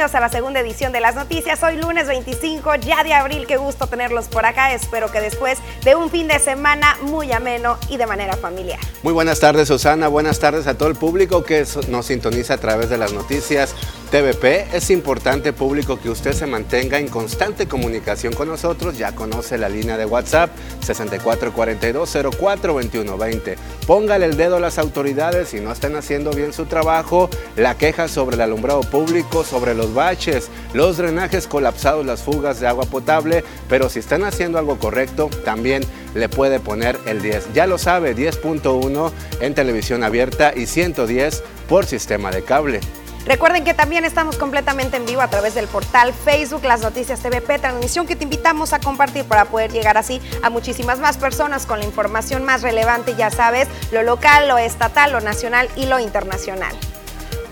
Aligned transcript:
bienvenidos 0.00 0.14
a 0.14 0.20
la 0.20 0.30
segunda 0.30 0.60
edición 0.60 0.92
de 0.92 1.00
las 1.00 1.14
noticias. 1.14 1.62
Hoy 1.62 1.76
lunes 1.76 2.08
25 2.08 2.76
ya 2.76 3.04
de 3.04 3.12
abril, 3.12 3.46
qué 3.46 3.58
gusto 3.58 3.86
tenerlos 3.86 4.28
por 4.28 4.46
acá. 4.46 4.72
Espero 4.72 5.12
que 5.12 5.20
después 5.20 5.58
de 5.84 5.94
un 5.94 6.08
fin 6.08 6.26
de 6.26 6.38
semana 6.38 6.96
muy 7.02 7.30
ameno 7.32 7.76
y 7.90 7.98
de 7.98 8.06
manera 8.06 8.34
familiar. 8.38 8.78
Muy 9.02 9.12
buenas 9.12 9.40
tardes, 9.40 9.68
Susana. 9.68 10.08
Buenas 10.08 10.38
tardes 10.38 10.66
a 10.66 10.78
todo 10.78 10.88
el 10.88 10.94
público 10.94 11.44
que 11.44 11.66
nos 11.88 12.06
sintoniza 12.06 12.54
a 12.54 12.58
través 12.58 12.88
de 12.88 12.96
las 12.96 13.12
noticias 13.12 13.74
TVP. 14.10 14.66
Es 14.72 14.90
importante, 14.90 15.52
público, 15.52 16.00
que 16.00 16.10
usted 16.10 16.32
se 16.32 16.46
mantenga 16.46 16.98
en 16.98 17.06
constante 17.08 17.68
comunicación 17.68 18.32
con 18.32 18.48
nosotros. 18.48 18.98
Ya 18.98 19.14
conoce 19.14 19.56
la 19.56 19.68
línea 19.68 19.96
de 19.96 20.04
WhatsApp 20.04 20.50
6442042120. 20.84 23.54
Póngale 23.86 24.26
el 24.26 24.36
dedo 24.36 24.56
a 24.56 24.60
las 24.60 24.78
autoridades 24.78 25.50
si 25.50 25.60
no 25.60 25.70
están 25.70 25.94
haciendo 25.94 26.32
bien 26.32 26.52
su 26.52 26.66
trabajo. 26.66 27.30
La 27.56 27.76
queja 27.76 28.08
sobre 28.08 28.34
el 28.34 28.42
alumbrado 28.42 28.80
público, 28.80 29.44
sobre 29.44 29.74
los 29.74 29.89
baches, 29.94 30.48
los 30.72 30.96
drenajes 30.96 31.46
colapsados, 31.46 32.04
las 32.04 32.22
fugas 32.22 32.60
de 32.60 32.68
agua 32.68 32.84
potable, 32.84 33.44
pero 33.68 33.88
si 33.88 33.98
están 33.98 34.24
haciendo 34.24 34.58
algo 34.58 34.78
correcto, 34.78 35.30
también 35.44 35.84
le 36.14 36.28
puede 36.28 36.60
poner 36.60 36.98
el 37.06 37.22
10. 37.22 37.52
Ya 37.54 37.66
lo 37.66 37.78
sabe, 37.78 38.16
10.1 38.16 39.12
en 39.40 39.54
televisión 39.54 40.02
abierta 40.02 40.52
y 40.54 40.66
110 40.66 41.42
por 41.68 41.86
sistema 41.86 42.30
de 42.30 42.42
cable. 42.42 42.80
Recuerden 43.26 43.64
que 43.64 43.74
también 43.74 44.04
estamos 44.04 44.36
completamente 44.36 44.96
en 44.96 45.04
vivo 45.04 45.20
a 45.20 45.28
través 45.28 45.54
del 45.54 45.66
portal 45.66 46.14
Facebook 46.14 46.64
Las 46.64 46.80
Noticias 46.80 47.20
TVP, 47.20 47.58
transmisión 47.58 48.06
que 48.06 48.16
te 48.16 48.24
invitamos 48.24 48.72
a 48.72 48.80
compartir 48.80 49.24
para 49.24 49.44
poder 49.44 49.70
llegar 49.70 49.98
así 49.98 50.22
a 50.42 50.48
muchísimas 50.48 50.98
más 51.00 51.18
personas 51.18 51.66
con 51.66 51.80
la 51.80 51.84
información 51.84 52.44
más 52.44 52.62
relevante, 52.62 53.14
ya 53.16 53.30
sabes, 53.30 53.68
lo 53.92 54.02
local, 54.02 54.48
lo 54.48 54.56
estatal, 54.56 55.12
lo 55.12 55.20
nacional 55.20 55.68
y 55.76 55.86
lo 55.86 56.00
internacional 56.00 56.74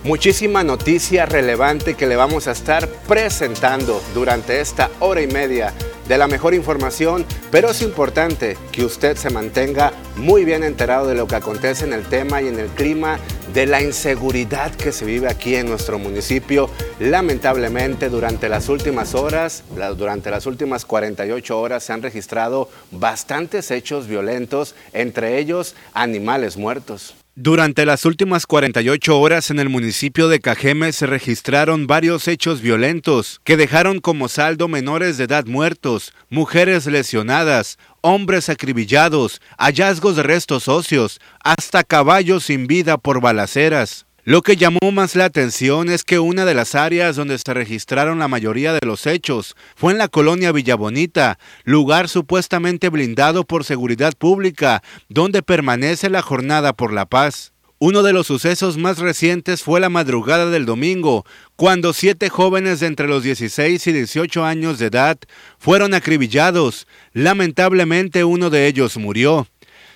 muchísima 0.05 0.65
noticia 0.65 1.27
relevante 1.27 1.95
que 1.95 2.07
le 2.07 2.17
vamos 2.17 2.49
a 2.49 2.53
estar 2.53 2.89
presentando 3.07 4.03
durante 4.15 4.61
esta 4.61 4.91
hora 5.01 5.23
y 5.23 5.27
media 5.27 5.73
de 6.09 6.17
la 6.17 6.27
mejor 6.27 6.55
información, 6.55 7.27
pero 7.51 7.71
es 7.71 7.83
importante 7.83 8.57
que 8.73 8.85
usted 8.85 9.17
se 9.17 9.29
mantenga 9.29 9.93
muy 10.17 10.45
bien 10.45 10.65
enterado 10.65 11.07
de 11.07 11.15
lo 11.15 11.27
que 11.27 11.37
acontece 11.37 11.85
en 11.85 11.93
el 11.93 12.05
tema 12.05 12.41
y 12.41 12.49
en 12.49 12.59
el 12.59 12.69
clima 12.69 13.19
de 13.53 13.67
la 13.67 13.83
inseguridad 13.83 14.75
que 14.75 14.91
se 14.91 15.05
vive 15.05 15.29
aquí 15.29 15.55
en 15.55 15.69
nuestro 15.69 15.99
municipio. 15.99 16.71
Lamentablemente, 16.99 18.09
durante 18.09 18.49
las 18.49 18.71
últimas 18.71 19.15
horas, 19.15 19.65
durante 19.97 20.31
las 20.31 20.47
últimas 20.47 20.87
48 20.87 21.61
horas, 21.61 21.85
se 21.85 21.93
han 21.93 22.03
registrado 22.03 22.71
bastantes 22.91 23.71
hechos 23.71 24.07
violentos, 24.07 24.75
entre 24.95 25.39
ellos 25.39 25.75
animales 25.93 26.57
muertos. 26.57 27.15
Durante 27.41 27.86
las 27.86 28.05
últimas 28.05 28.47
48 28.47 29.17
horas 29.17 29.53
en 29.53 29.61
el 29.61 29.69
municipio 29.69 30.27
de 30.27 30.41
Cajeme 30.41 30.92
se 30.92 31.06
registraron 31.06 31.86
varios 31.86 32.27
hechos 32.27 32.61
violentos 32.61 33.41
que 33.45 33.56
dejaron 33.56 34.00
como 34.00 34.27
saldo 34.27 34.67
menores 34.67 35.19
de 35.19 35.25
edad 35.27 35.47
muertos, 35.47 36.12
mujeres 36.30 36.86
lesionadas, 36.86 37.78
hombres 38.00 38.48
acribillados, 38.48 39.41
hallazgos 39.56 40.17
de 40.17 40.25
restos 40.25 40.67
óseos, 40.67 41.20
hasta 41.45 41.84
caballos 41.84 42.42
sin 42.42 42.67
vida 42.67 42.98
por 42.98 43.20
balaceras. 43.20 44.08
Lo 44.29 44.43
que 44.43 44.57
llamó 44.57 44.93
más 44.93 45.17
la 45.17 45.25
atención 45.25 45.89
es 45.89 46.05
que 46.05 46.19
una 46.19 46.45
de 46.45 46.53
las 46.53 46.75
áreas 46.75 47.17
donde 47.17 47.39
se 47.39 47.55
registraron 47.55 48.19
la 48.19 48.29
mayoría 48.29 48.75
de 48.75 48.87
los 48.87 49.07
hechos 49.07 49.57
fue 49.75 49.93
en 49.93 49.97
la 49.97 50.09
colonia 50.09 50.53
Villabonita, 50.53 51.39
lugar 51.65 52.11
supuestamente 52.11 52.91
blindado 52.91 53.45
por 53.45 53.64
seguridad 53.64 54.13
pública, 54.19 54.83
donde 55.08 55.42
permanece 55.42 56.11
la 56.11 56.20
jornada 56.20 56.75
por 56.75 56.92
la 56.92 57.07
paz. 57.07 57.55
Uno 57.79 58.02
de 58.02 58.13
los 58.13 58.27
sucesos 58.27 58.77
más 58.77 58.98
recientes 58.98 59.63
fue 59.63 59.80
la 59.80 59.89
madrugada 59.89 60.51
del 60.51 60.67
domingo, 60.67 61.25
cuando 61.57 61.95
siete 61.95 62.29
jóvenes 62.29 62.81
de 62.81 62.89
entre 62.89 63.08
los 63.08 63.23
16 63.23 63.86
y 63.86 63.92
18 63.92 64.45
años 64.45 64.79
de 64.79 64.89
edad 64.89 65.17
fueron 65.58 65.95
acribillados. 65.95 66.86
Lamentablemente 67.14 68.25
uno 68.25 68.51
de 68.51 68.67
ellos 68.67 68.98
murió. 68.98 69.47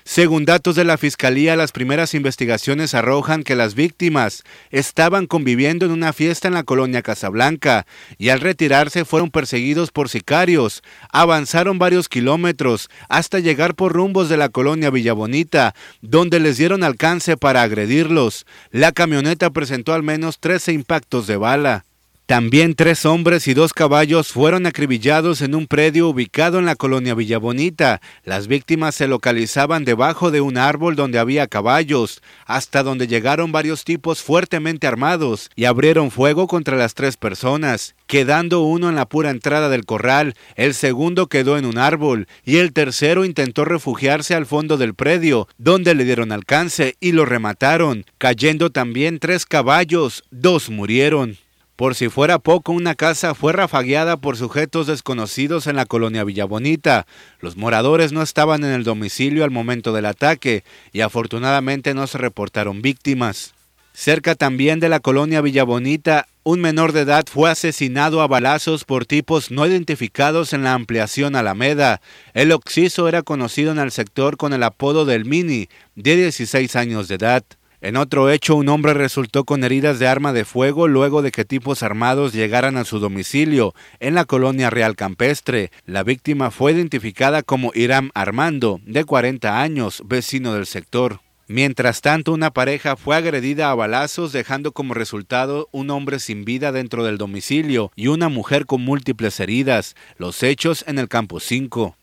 Según 0.05 0.45
datos 0.45 0.75
de 0.75 0.85
la 0.85 0.99
Fiscalía, 0.99 1.55
las 1.55 1.71
primeras 1.71 2.15
investigaciones 2.15 2.95
arrojan 2.95 3.45
que 3.45 3.55
las 3.55 3.75
víctimas 3.75 4.43
estaban 4.71 5.27
conviviendo 5.27 5.87
en 5.87 5.93
una 5.93 6.13
fiesta 6.13 6.49
en 6.49 6.55
la 6.55 6.65
colonia 6.65 7.03
Casablanca 7.03 7.87
y 8.19 8.31
al 8.31 8.41
retirarse 8.41 9.05
fueron 9.05 9.31
perseguidos 9.31 9.91
por 9.93 10.09
sicarios. 10.09 10.83
Avanzaron 11.11 11.79
varios 11.79 12.09
kilómetros 12.09 12.91
hasta 13.09 13.39
llegar 13.39 13.75
por 13.75 13.93
rumbos 13.93 14.29
de 14.29 14.37
la 14.37 14.49
colonia 14.49 14.91
Villabonita, 14.91 15.75
donde 16.01 16.41
les 16.41 16.57
dieron 16.57 16.83
alcance 16.83 17.37
para 17.37 17.63
agredirlos. 17.63 18.45
La 18.71 18.93
camioneta 18.93 19.51
presentó 19.51 19.95
al 19.95 20.03
menos 20.03 20.41
13 20.41 20.73
impactos 20.73 21.27
de 21.27 21.37
bala. 21.37 21.85
También 22.33 22.75
tres 22.75 23.05
hombres 23.05 23.47
y 23.47 23.53
dos 23.53 23.75
caballos 23.75 24.29
fueron 24.29 24.65
acribillados 24.65 25.43
en 25.43 25.55
un 25.55 25.67
predio 25.67 26.09
ubicado 26.09 26.59
en 26.59 26.65
la 26.65 26.77
colonia 26.77 27.15
Villabonita. 27.15 28.01
Las 28.25 28.47
víctimas 28.47 28.95
se 28.95 29.07
localizaban 29.07 29.85
debajo 29.85 30.31
de 30.31 30.41
un 30.41 30.57
árbol 30.57 30.97
donde 30.97 31.19
había 31.19 31.47
caballos, 31.47 32.23
hasta 32.47 32.83
donde 32.83 33.07
llegaron 33.07 33.53
varios 33.53 33.85
tipos 33.85 34.23
fuertemente 34.23 34.87
armados 34.87 35.51
y 35.57 35.67
abrieron 35.67 36.11
fuego 36.11 36.47
contra 36.47 36.79
las 36.79 36.95
tres 36.95 37.19
personas, 37.19 37.97
quedando 38.07 38.63
uno 38.63 38.89
en 38.89 38.95
la 38.95 39.11
pura 39.11 39.29
entrada 39.29 39.69
del 39.69 39.85
corral, 39.85 40.33
el 40.57 40.73
segundo 40.73 41.27
quedó 41.27 41.59
en 41.59 41.67
un 41.67 41.77
árbol 41.77 42.29
y 42.47 42.57
el 42.57 42.73
tercero 42.73 43.27
intentó 43.27 43.67
refugiarse 43.67 44.35
al 44.35 44.47
fondo 44.47 44.79
del 44.79 44.95
predio, 44.95 45.49
donde 45.59 45.95
le 45.95 46.07
dieron 46.07 46.33
alcance 46.33 46.97
y 46.99 47.13
lo 47.13 47.27
remataron, 47.27 48.07
cayendo 48.17 48.71
también 48.71 49.19
tres 49.19 49.45
caballos, 49.45 50.25
dos 50.31 50.71
murieron. 50.71 51.37
Por 51.83 51.97
si 51.97 52.09
fuera 52.09 52.39
poco, 52.39 52.71
una 52.71 52.95
casa 52.95 53.35
fue 53.35 53.53
rafagueada 53.53 54.17
por 54.17 54.37
sujetos 54.37 54.87
desconocidos 54.87 55.67
en 55.67 55.75
la 55.75 55.85
colonia 55.85 56.23
Villabonita. 56.23 57.09
Los 57.41 57.57
moradores 57.57 58.13
no 58.13 58.23
estaban 58.23 58.63
en 58.63 58.71
el 58.71 58.85
domicilio 58.85 59.43
al 59.43 59.51
momento 59.51 59.93
del 59.93 60.07
ataque 60.07 60.63
y 60.93 61.01
afortunadamente 61.01 61.93
no 61.93 62.07
se 62.07 62.19
reportaron 62.19 62.83
víctimas. 62.83 63.55
Cerca 63.93 64.37
también 64.37 64.79
de 64.79 64.91
la 64.91 65.01
colonia 65.01 65.41
Villabonita, 65.41 66.29
un 66.45 66.61
menor 66.61 66.93
de 66.93 67.01
edad 67.01 67.25
fue 67.29 67.51
asesinado 67.51 68.23
a 68.23 68.29
balazos 68.29 68.85
por 68.85 69.05
tipos 69.05 69.51
no 69.51 69.67
identificados 69.67 70.53
en 70.53 70.63
la 70.63 70.75
ampliación 70.75 71.35
Alameda. 71.35 72.01
El 72.33 72.53
occiso 72.53 73.09
era 73.09 73.23
conocido 73.23 73.73
en 73.73 73.81
el 73.81 73.91
sector 73.91 74.37
con 74.37 74.53
el 74.53 74.63
apodo 74.63 75.05
del 75.05 75.25
Mini, 75.25 75.69
de 75.97 76.15
16 76.15 76.77
años 76.77 77.09
de 77.09 77.17
edad. 77.17 77.43
En 77.83 77.97
otro 77.97 78.31
hecho, 78.31 78.55
un 78.55 78.69
hombre 78.69 78.95
resultó 78.95 79.43
con 79.43 79.65
heridas 79.65 79.99
de 79.99 80.07
arma 80.07 80.33
de 80.33 80.45
fuego 80.45 80.87
luego 80.87 81.21
de 81.21 81.33
que 81.33 81.45
tipos 81.45 81.83
armados 81.83 82.33
llegaran 82.33 82.77
a 82.77 82.85
su 82.85 83.01
domicilio 83.01 83.75
en 83.99 84.15
la 84.15 84.25
colonia 84.25 84.71
Real 84.71 84.95
Campestre. 84.95 85.73
La 85.85 86.05
víctima 86.05 86.53
fue 86.53 86.71
identificada 86.71 87.43
como 87.43 87.73
Iram 87.75 88.13
Armando, 88.15 88.81
de 88.87 89.05
40 89.05 89.61
años, 89.61 90.05
vecino 90.07 90.55
del 90.55 90.67
sector. 90.67 91.23
Mientras 91.49 92.03
tanto, 92.03 92.33
una 92.33 92.53
pareja 92.53 92.95
fue 92.95 93.17
agredida 93.17 93.69
a 93.69 93.75
balazos, 93.75 94.31
dejando 94.31 94.71
como 94.71 94.95
resultado 94.95 95.69
un 95.73 95.91
hombre 95.91 96.21
sin 96.21 96.45
vida 96.45 96.71
dentro 96.71 97.03
del 97.03 97.19
domicilio 97.19 97.91
y 97.97 98.07
una 98.07 98.29
mujer 98.29 98.65
con 98.65 98.83
múltiples 98.83 99.41
heridas. 99.41 99.97
Los 100.19 100.45
hechos 100.45 100.85
en 100.87 101.01
el 101.01 101.09
campo 101.09 101.41
5 101.41 101.97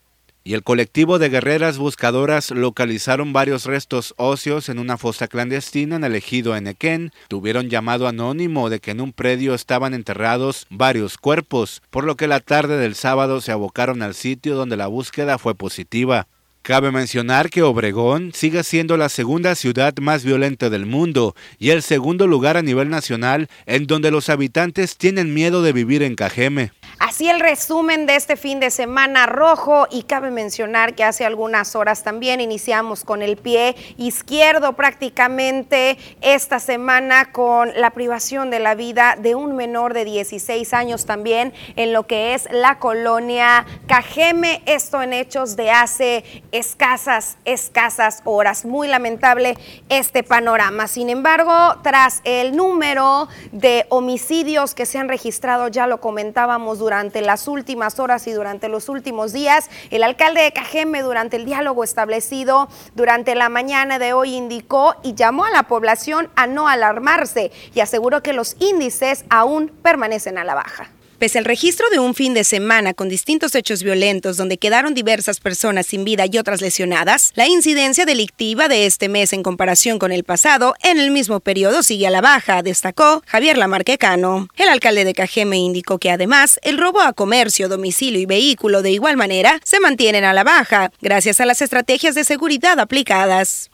y 0.49 0.55
el 0.55 0.63
colectivo 0.63 1.19
de 1.19 1.29
guerreras 1.29 1.77
buscadoras 1.77 2.49
localizaron 2.49 3.33
varios 3.33 3.65
restos 3.65 4.15
óseos 4.17 4.67
en 4.69 4.79
una 4.79 4.97
fosa 4.97 5.27
clandestina 5.27 5.97
en 5.97 6.03
el 6.03 6.15
ejido 6.15 6.55
Enequén. 6.55 7.11
Tuvieron 7.27 7.69
llamado 7.69 8.07
anónimo 8.07 8.71
de 8.71 8.79
que 8.79 8.89
en 8.89 9.01
un 9.01 9.13
predio 9.13 9.53
estaban 9.53 9.93
enterrados 9.93 10.65
varios 10.71 11.19
cuerpos, 11.19 11.83
por 11.91 12.03
lo 12.03 12.17
que 12.17 12.25
la 12.25 12.39
tarde 12.39 12.79
del 12.79 12.95
sábado 12.95 13.41
se 13.41 13.51
abocaron 13.51 14.01
al 14.01 14.15
sitio 14.15 14.55
donde 14.55 14.75
la 14.75 14.87
búsqueda 14.87 15.37
fue 15.37 15.53
positiva. 15.53 16.27
Cabe 16.61 16.91
mencionar 16.91 17.49
que 17.49 17.63
Obregón 17.63 18.31
sigue 18.33 18.63
siendo 18.63 18.97
la 18.97 19.09
segunda 19.09 19.55
ciudad 19.55 19.95
más 20.01 20.23
violenta 20.23 20.69
del 20.69 20.85
mundo 20.85 21.33
y 21.57 21.71
el 21.71 21.81
segundo 21.81 22.27
lugar 22.27 22.57
a 22.57 22.61
nivel 22.61 22.89
nacional 22.89 23.49
en 23.65 23.87
donde 23.87 24.11
los 24.11 24.29
habitantes 24.29 24.97
tienen 24.97 25.33
miedo 25.33 25.63
de 25.63 25.73
vivir 25.73 26.03
en 26.03 26.15
Cajeme. 26.15 26.71
Así 26.99 27.29
el 27.29 27.39
resumen 27.39 28.05
de 28.05 28.17
este 28.17 28.35
fin 28.35 28.59
de 28.59 28.71
semana 28.71 29.25
rojo 29.25 29.87
y 29.89 30.03
cabe 30.03 30.31
mencionar 30.31 30.95
que 30.95 31.05
hace 31.05 31.25
algunas 31.25 31.75
horas 31.75 32.03
también 32.03 32.41
iniciamos 32.41 33.05
con 33.05 33.21
el 33.21 33.37
pie 33.37 33.75
izquierdo 33.97 34.73
prácticamente 34.73 35.97
esta 36.21 36.59
semana 36.59 37.31
con 37.31 37.71
la 37.75 37.91
privación 37.91 38.49
de 38.51 38.59
la 38.59 38.75
vida 38.75 39.15
de 39.17 39.33
un 39.33 39.55
menor 39.55 39.93
de 39.93 40.03
16 40.03 40.73
años 40.73 41.05
también 41.05 41.53
en 41.77 41.93
lo 41.93 42.05
que 42.05 42.33
es 42.33 42.49
la 42.51 42.79
colonia 42.79 43.65
Cajeme, 43.87 44.61
esto 44.65 45.01
en 45.01 45.13
hechos 45.13 45.55
de 45.55 45.71
hace 45.71 46.23
escasas, 46.51 47.37
escasas 47.45 48.21
horas. 48.25 48.65
Muy 48.65 48.87
lamentable 48.87 49.57
este 49.89 50.23
panorama. 50.23 50.87
Sin 50.87 51.09
embargo, 51.09 51.77
tras 51.83 52.21
el 52.23 52.55
número 52.55 53.27
de 53.51 53.85
homicidios 53.89 54.73
que 54.73 54.85
se 54.85 54.97
han 54.97 55.09
registrado, 55.09 55.67
ya 55.67 55.87
lo 55.87 56.01
comentábamos 56.01 56.79
durante 56.79 57.21
las 57.21 57.47
últimas 57.47 57.99
horas 57.99 58.27
y 58.27 58.31
durante 58.31 58.69
los 58.69 58.89
últimos 58.89 59.33
días, 59.33 59.69
el 59.89 60.03
alcalde 60.03 60.41
de 60.41 60.51
Cajeme 60.51 61.01
durante 61.01 61.37
el 61.37 61.45
diálogo 61.45 61.83
establecido 61.83 62.69
durante 62.95 63.35
la 63.35 63.49
mañana 63.49 63.99
de 63.99 64.13
hoy 64.13 64.35
indicó 64.35 64.95
y 65.03 65.13
llamó 65.13 65.45
a 65.45 65.51
la 65.51 65.63
población 65.63 66.29
a 66.35 66.47
no 66.47 66.67
alarmarse 66.67 67.51
y 67.73 67.79
aseguró 67.79 68.21
que 68.21 68.33
los 68.33 68.55
índices 68.59 69.25
aún 69.29 69.69
permanecen 69.81 70.37
a 70.37 70.43
la 70.43 70.55
baja. 70.55 70.89
Pese 71.19 71.37
al 71.37 71.43
registro 71.43 71.85
de 71.89 71.99
un 71.99 72.15
fin 72.15 72.33
de 72.33 72.45
semana 72.45 72.93
con 72.93 73.09
distintos 73.09 73.53
hechos 73.53 73.83
violentos 73.83 74.37
donde 74.37 74.57
quedaron 74.57 74.93
diversas 74.93 75.41
personas 75.41 75.85
sin 75.85 76.05
vida 76.05 76.23
y 76.31 76.37
otras 76.37 76.61
lesionadas, 76.61 77.33
la 77.35 77.45
incidencia 77.45 78.05
delictiva 78.05 78.69
de 78.69 78.85
este 78.85 79.09
mes 79.09 79.33
en 79.33 79.43
comparación 79.43 79.99
con 79.99 80.13
el 80.13 80.23
pasado 80.23 80.75
en 80.81 80.97
el 80.97 81.11
mismo 81.11 81.41
periodo 81.41 81.83
sigue 81.83 82.07
a 82.07 82.09
la 82.09 82.21
baja, 82.21 82.63
destacó 82.63 83.21
Javier 83.27 83.57
Lamarquecano. 83.57 84.47
El 84.55 84.69
alcalde 84.69 85.03
de 85.03 85.13
Cajeme 85.13 85.57
indicó 85.57 85.97
que 85.99 86.09
además 86.09 86.57
el 86.63 86.77
robo 86.77 87.01
a 87.01 87.11
comercio, 87.11 87.67
domicilio 87.67 88.21
y 88.21 88.25
vehículo 88.25 88.81
de 88.81 88.91
igual 88.91 89.17
manera 89.17 89.59
se 89.65 89.81
mantienen 89.81 90.23
a 90.23 90.31
la 90.31 90.45
baja 90.45 90.89
gracias 91.01 91.41
a 91.41 91.45
las 91.45 91.61
estrategias 91.61 92.15
de 92.15 92.23
seguridad 92.23 92.79
aplicadas. 92.79 93.69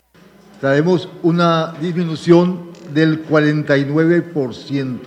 Traemos 0.60 1.08
una 1.22 1.76
disminución 1.80 2.72
del 2.92 3.24
49%, 3.28 5.00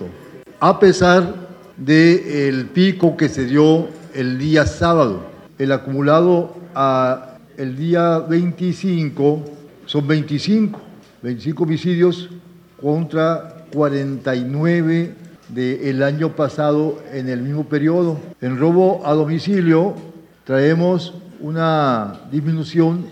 a 0.61 0.79
pesar 0.79 1.48
del 1.79 2.65
pico 2.67 3.15
que 3.15 3.29
se 3.29 3.45
dio 3.45 3.87
el 4.13 4.37
día 4.37 4.65
sábado. 4.65 5.23
El 5.57 5.71
acumulado 5.71 6.55
a 6.75 7.37
el 7.57 7.75
día 7.75 8.19
25 8.19 9.45
son 9.85 10.07
25, 10.07 10.79
25 11.21 11.63
homicidios 11.63 12.29
contra 12.81 13.65
49 13.73 15.13
del 15.49 16.03
año 16.03 16.35
pasado 16.35 17.01
en 17.11 17.29
el 17.29 17.41
mismo 17.41 17.65
periodo. 17.65 18.19
En 18.41 18.57
robo 18.57 19.05
a 19.05 19.13
domicilio 19.13 19.95
traemos 20.43 21.13
una 21.39 22.21
disminución 22.31 23.05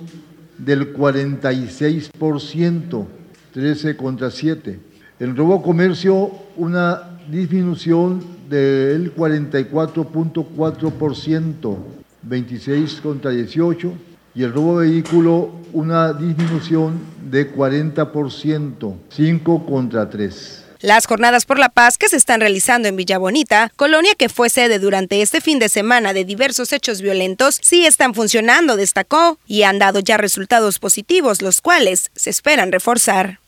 del 0.57 0.93
46%, 0.93 3.05
13 3.53 3.97
contra 3.97 4.31
7. 4.31 4.79
En 5.19 5.35
robo 5.35 5.55
a 5.55 5.63
comercio 5.63 6.31
una 6.55 7.16
disminución 7.29 8.23
del 8.49 9.13
44.4%, 9.15 11.77
26 12.23 13.01
contra 13.01 13.29
18, 13.31 13.93
y 14.35 14.43
el 14.43 14.53
robo 14.53 14.79
de 14.79 14.89
vehículo 14.89 15.51
una 15.73 16.13
disminución 16.13 16.99
de 17.29 17.53
40%, 17.53 18.95
5 19.09 19.65
contra 19.65 20.09
3. 20.09 20.63
Las 20.79 21.07
jornadas 21.07 21.45
por 21.45 21.57
la 21.57 21.69
paz 21.69 21.97
que 21.97 22.07
se 22.07 22.17
están 22.17 22.39
realizando 22.39 22.87
en 22.87 22.95
Villa 22.95 23.17
Bonita, 23.17 23.71
colonia 23.75 24.13
que 24.15 24.29
fue 24.29 24.49
sede 24.49 24.77
durante 24.77 25.23
este 25.23 25.41
fin 25.41 25.57
de 25.57 25.69
semana 25.69 26.13
de 26.13 26.23
diversos 26.23 26.71
hechos 26.71 27.01
violentos, 27.01 27.59
sí 27.63 27.87
están 27.87 28.13
funcionando, 28.13 28.77
destacó, 28.77 29.39
y 29.47 29.63
han 29.63 29.79
dado 29.79 30.01
ya 30.01 30.17
resultados 30.17 30.77
positivos, 30.77 31.41
los 31.41 31.61
cuales 31.61 32.11
se 32.15 32.29
esperan 32.29 32.71
reforzar. 32.71 33.39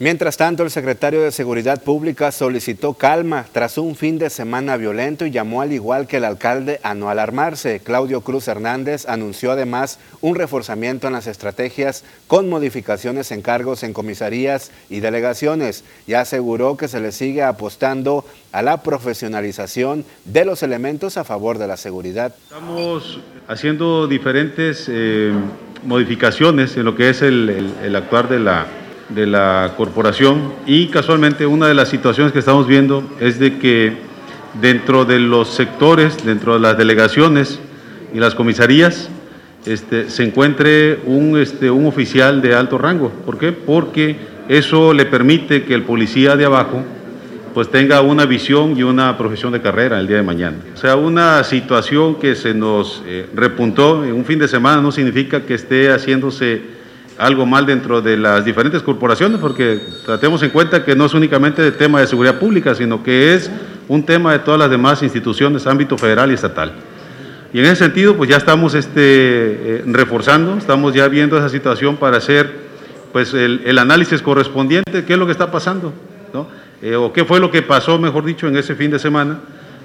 Mientras 0.00 0.36
tanto, 0.36 0.62
el 0.62 0.70
secretario 0.70 1.22
de 1.22 1.32
Seguridad 1.32 1.82
Pública 1.82 2.30
solicitó 2.30 2.94
calma 2.94 3.46
tras 3.50 3.78
un 3.78 3.96
fin 3.96 4.16
de 4.16 4.30
semana 4.30 4.76
violento 4.76 5.26
y 5.26 5.32
llamó 5.32 5.60
al 5.60 5.72
igual 5.72 6.06
que 6.06 6.18
el 6.18 6.24
alcalde 6.24 6.78
a 6.84 6.94
no 6.94 7.10
alarmarse. 7.10 7.80
Claudio 7.82 8.20
Cruz 8.20 8.46
Hernández 8.46 9.08
anunció 9.08 9.50
además 9.50 9.98
un 10.20 10.36
reforzamiento 10.36 11.08
en 11.08 11.14
las 11.14 11.26
estrategias 11.26 12.04
con 12.28 12.48
modificaciones 12.48 13.32
en 13.32 13.42
cargos 13.42 13.82
en 13.82 13.92
comisarías 13.92 14.70
y 14.88 15.00
delegaciones 15.00 15.82
y 16.06 16.12
aseguró 16.12 16.76
que 16.76 16.86
se 16.86 17.00
le 17.00 17.10
sigue 17.10 17.42
apostando 17.42 18.24
a 18.52 18.62
la 18.62 18.84
profesionalización 18.84 20.04
de 20.24 20.44
los 20.44 20.62
elementos 20.62 21.16
a 21.16 21.24
favor 21.24 21.58
de 21.58 21.66
la 21.66 21.76
seguridad. 21.76 22.36
Estamos 22.44 23.18
haciendo 23.48 24.06
diferentes 24.06 24.84
eh, 24.88 25.32
modificaciones 25.82 26.76
en 26.76 26.84
lo 26.84 26.94
que 26.94 27.10
es 27.10 27.20
el 27.20 27.96
actuar 27.96 28.28
de 28.28 28.38
la 28.38 28.68
de 29.08 29.26
la 29.26 29.74
corporación 29.76 30.52
y 30.66 30.88
casualmente 30.88 31.46
una 31.46 31.66
de 31.66 31.74
las 31.74 31.88
situaciones 31.88 32.32
que 32.32 32.38
estamos 32.40 32.66
viendo 32.66 33.02
es 33.20 33.38
de 33.38 33.58
que 33.58 33.96
dentro 34.60 35.04
de 35.04 35.18
los 35.18 35.48
sectores, 35.48 36.24
dentro 36.24 36.54
de 36.54 36.60
las 36.60 36.76
delegaciones 36.76 37.58
y 38.12 38.18
las 38.18 38.34
comisarías, 38.34 39.08
este, 39.66 40.10
se 40.10 40.24
encuentre 40.24 41.00
un, 41.06 41.38
este, 41.38 41.70
un 41.70 41.86
oficial 41.86 42.40
de 42.42 42.54
alto 42.54 42.78
rango. 42.78 43.10
¿Por 43.24 43.38
qué? 43.38 43.52
Porque 43.52 44.16
eso 44.48 44.94
le 44.94 45.04
permite 45.04 45.64
que 45.64 45.74
el 45.74 45.82
policía 45.82 46.36
de 46.36 46.44
abajo 46.44 46.82
pues 47.54 47.70
tenga 47.70 48.02
una 48.02 48.24
visión 48.24 48.78
y 48.78 48.82
una 48.82 49.16
profesión 49.18 49.52
de 49.52 49.60
carrera 49.60 49.98
el 49.98 50.06
día 50.06 50.18
de 50.18 50.22
mañana. 50.22 50.58
O 50.74 50.76
sea, 50.76 50.96
una 50.96 51.42
situación 51.44 52.14
que 52.16 52.34
se 52.34 52.54
nos 52.54 53.02
eh, 53.06 53.26
repuntó 53.34 54.04
en 54.04 54.12
un 54.12 54.24
fin 54.24 54.38
de 54.38 54.48
semana 54.48 54.80
no 54.80 54.92
significa 54.92 55.42
que 55.42 55.54
esté 55.54 55.90
haciéndose 55.90 56.77
algo 57.18 57.44
mal 57.44 57.66
dentro 57.66 58.00
de 58.00 58.16
las 58.16 58.44
diferentes 58.44 58.82
corporaciones, 58.82 59.38
porque 59.40 59.80
tratemos 60.06 60.42
en 60.42 60.50
cuenta 60.50 60.84
que 60.84 60.94
no 60.94 61.04
es 61.06 61.14
únicamente 61.14 61.66
el 61.66 61.74
tema 61.74 62.00
de 62.00 62.06
seguridad 62.06 62.38
pública, 62.38 62.74
sino 62.74 63.02
que 63.02 63.34
es 63.34 63.50
un 63.88 64.04
tema 64.04 64.32
de 64.32 64.38
todas 64.38 64.60
las 64.60 64.70
demás 64.70 65.02
instituciones, 65.02 65.66
ámbito 65.66 65.98
federal 65.98 66.30
y 66.30 66.34
estatal. 66.34 66.72
Y 67.52 67.58
en 67.58 67.64
ese 67.64 67.76
sentido, 67.76 68.16
pues 68.16 68.30
ya 68.30 68.36
estamos 68.36 68.74
este, 68.74 69.00
eh, 69.00 69.82
reforzando, 69.86 70.56
estamos 70.56 70.94
ya 70.94 71.08
viendo 71.08 71.36
esa 71.36 71.48
situación 71.48 71.96
para 71.96 72.18
hacer 72.18 72.50
pues, 73.12 73.34
el, 73.34 73.78
análisis 73.78 74.22
correspondiente, 74.22 75.04
qué 75.04 75.14
es 75.14 75.18
lo 75.18 75.26
que 75.26 75.32
está 75.32 75.50
pasando, 75.50 75.92
¿no? 76.32 76.46
Eh, 76.82 76.94
o 76.94 77.12
qué 77.12 77.24
fue 77.24 77.40
lo 77.40 77.50
que 77.50 77.62
pasó, 77.62 77.98
mejor 77.98 78.24
dicho, 78.24 78.46
en 78.46 78.56
ese 78.56 78.76
fin 78.76 78.90
de 78.90 79.00
semana 79.00 79.40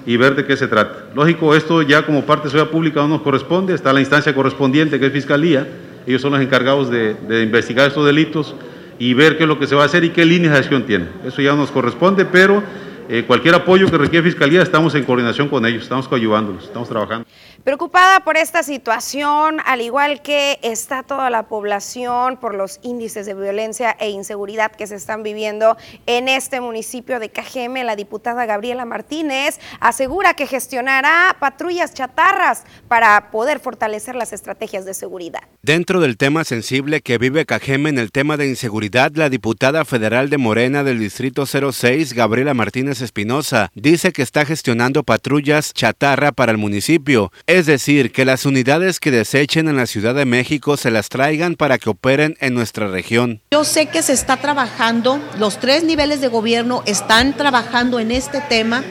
y 0.06 0.16
ver 0.16 0.36
de 0.36 0.44
qué 0.44 0.56
se 0.56 0.68
trata. 0.68 1.06
Lógico, 1.14 1.54
esto 1.54 1.82
ya 1.82 2.04
como 2.04 2.24
parte 2.24 2.44
de 2.44 2.50
seguridad 2.50 2.70
pública 2.70 3.00
no 3.00 3.08
nos 3.08 3.22
corresponde, 3.22 3.74
está 3.74 3.92
la 3.92 4.00
instancia 4.00 4.34
correspondiente 4.34 5.00
que 5.00 5.06
es 5.06 5.12
Fiscalía, 5.12 5.66
ellos 6.06 6.22
son 6.22 6.32
los 6.32 6.40
encargados 6.40 6.90
de, 6.90 7.42
investigar 7.42 7.88
estos 7.88 8.06
delitos 8.06 8.54
y 8.98 9.14
ver 9.14 9.36
qué 9.36 9.44
es 9.44 9.48
lo 9.48 9.58
que 9.58 9.66
se 9.66 9.74
va 9.74 9.82
a 9.82 9.86
hacer 9.86 10.04
y 10.04 10.10
qué 10.10 10.24
líneas 10.24 10.52
de 10.52 10.58
acción 10.58 10.84
tiene. 10.84 11.06
Eso 11.26 11.42
ya 11.42 11.54
nos 11.54 11.70
corresponde, 11.70 12.24
pero 12.24 12.62
eh, 13.08 13.24
cualquier 13.26 13.54
apoyo 13.54 13.90
que 13.90 13.98
requiere 13.98 14.24
Fiscalía, 14.24 14.62
estamos 14.62 14.94
en 14.94 15.04
coordinación 15.04 15.48
con 15.48 15.66
ellos, 15.66 15.82
estamos 15.82 16.08
coayudándolos, 16.08 16.64
estamos 16.64 16.88
trabajando. 16.88 17.26
Preocupada 17.64 18.20
por 18.20 18.36
esta 18.36 18.62
situación, 18.62 19.56
al 19.64 19.80
igual 19.80 20.20
que 20.20 20.58
está 20.60 21.02
toda 21.02 21.30
la 21.30 21.44
población 21.44 22.36
por 22.36 22.54
los 22.54 22.78
índices 22.82 23.24
de 23.24 23.32
violencia 23.32 23.96
e 23.98 24.10
inseguridad 24.10 24.70
que 24.70 24.86
se 24.86 24.96
están 24.96 25.22
viviendo 25.22 25.78
en 26.04 26.28
este 26.28 26.60
municipio 26.60 27.18
de 27.18 27.30
Cajeme, 27.30 27.82
la 27.82 27.96
diputada 27.96 28.44
Gabriela 28.44 28.84
Martínez 28.84 29.60
asegura 29.80 30.34
que 30.34 30.46
gestionará 30.46 31.38
patrullas 31.40 31.94
chatarras 31.94 32.64
para 32.86 33.30
poder 33.30 33.60
fortalecer 33.60 34.14
las 34.14 34.34
estrategias 34.34 34.84
de 34.84 34.92
seguridad. 34.92 35.40
Dentro 35.62 36.00
del 36.00 36.18
tema 36.18 36.44
sensible 36.44 37.00
que 37.00 37.16
vive 37.16 37.46
Cajeme 37.46 37.88
en 37.88 37.98
el 37.98 38.12
tema 38.12 38.36
de 38.36 38.46
inseguridad, 38.46 39.10
la 39.14 39.30
diputada 39.30 39.86
federal 39.86 40.28
de 40.28 40.36
Morena 40.36 40.84
del 40.84 40.98
Distrito 40.98 41.46
06, 41.46 42.12
Gabriela 42.12 42.52
Martínez 42.52 43.00
Espinosa, 43.00 43.70
dice 43.74 44.12
que 44.12 44.20
está 44.20 44.44
gestionando 44.44 45.02
patrullas 45.02 45.72
chatarra 45.72 46.30
para 46.30 46.52
el 46.52 46.58
municipio 46.58 47.32
es 47.58 47.66
decir, 47.66 48.12
que 48.12 48.24
las 48.24 48.46
unidades 48.46 49.00
que 49.00 49.10
desechen 49.10 49.68
en 49.68 49.76
la 49.76 49.86
Ciudad 49.86 50.14
de 50.14 50.24
México 50.24 50.76
se 50.76 50.90
las 50.90 51.08
traigan 51.08 51.54
para 51.54 51.78
que 51.78 51.90
operen 51.90 52.36
en 52.40 52.54
nuestra 52.54 52.88
región. 52.88 53.40
Yo 53.52 53.64
sé 53.64 53.86
que 53.86 54.02
se 54.02 54.12
está 54.12 54.38
trabajando, 54.38 55.20
los 55.38 55.58
tres 55.58 55.84
niveles 55.84 56.20
de 56.20 56.28
gobierno 56.28 56.82
están 56.86 57.36
trabajando 57.36 58.00
en 58.00 58.10
este 58.10 58.40
tema 58.40 58.84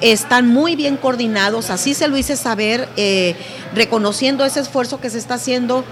están 0.00 0.48
muy 0.48 0.76
bien 0.76 0.96
coordinados, 0.96 1.68
así 1.68 1.92
se 1.92 2.08
lo 2.08 2.16
hice 2.16 2.34
saber, 2.34 2.88
eh, 2.96 3.34
reconociendo 3.74 4.46
ese 4.46 4.60
esfuerzo 4.60 4.98
que 4.98 5.10
se 5.10 5.18
está 5.18 5.34
haciendo, 5.34 5.84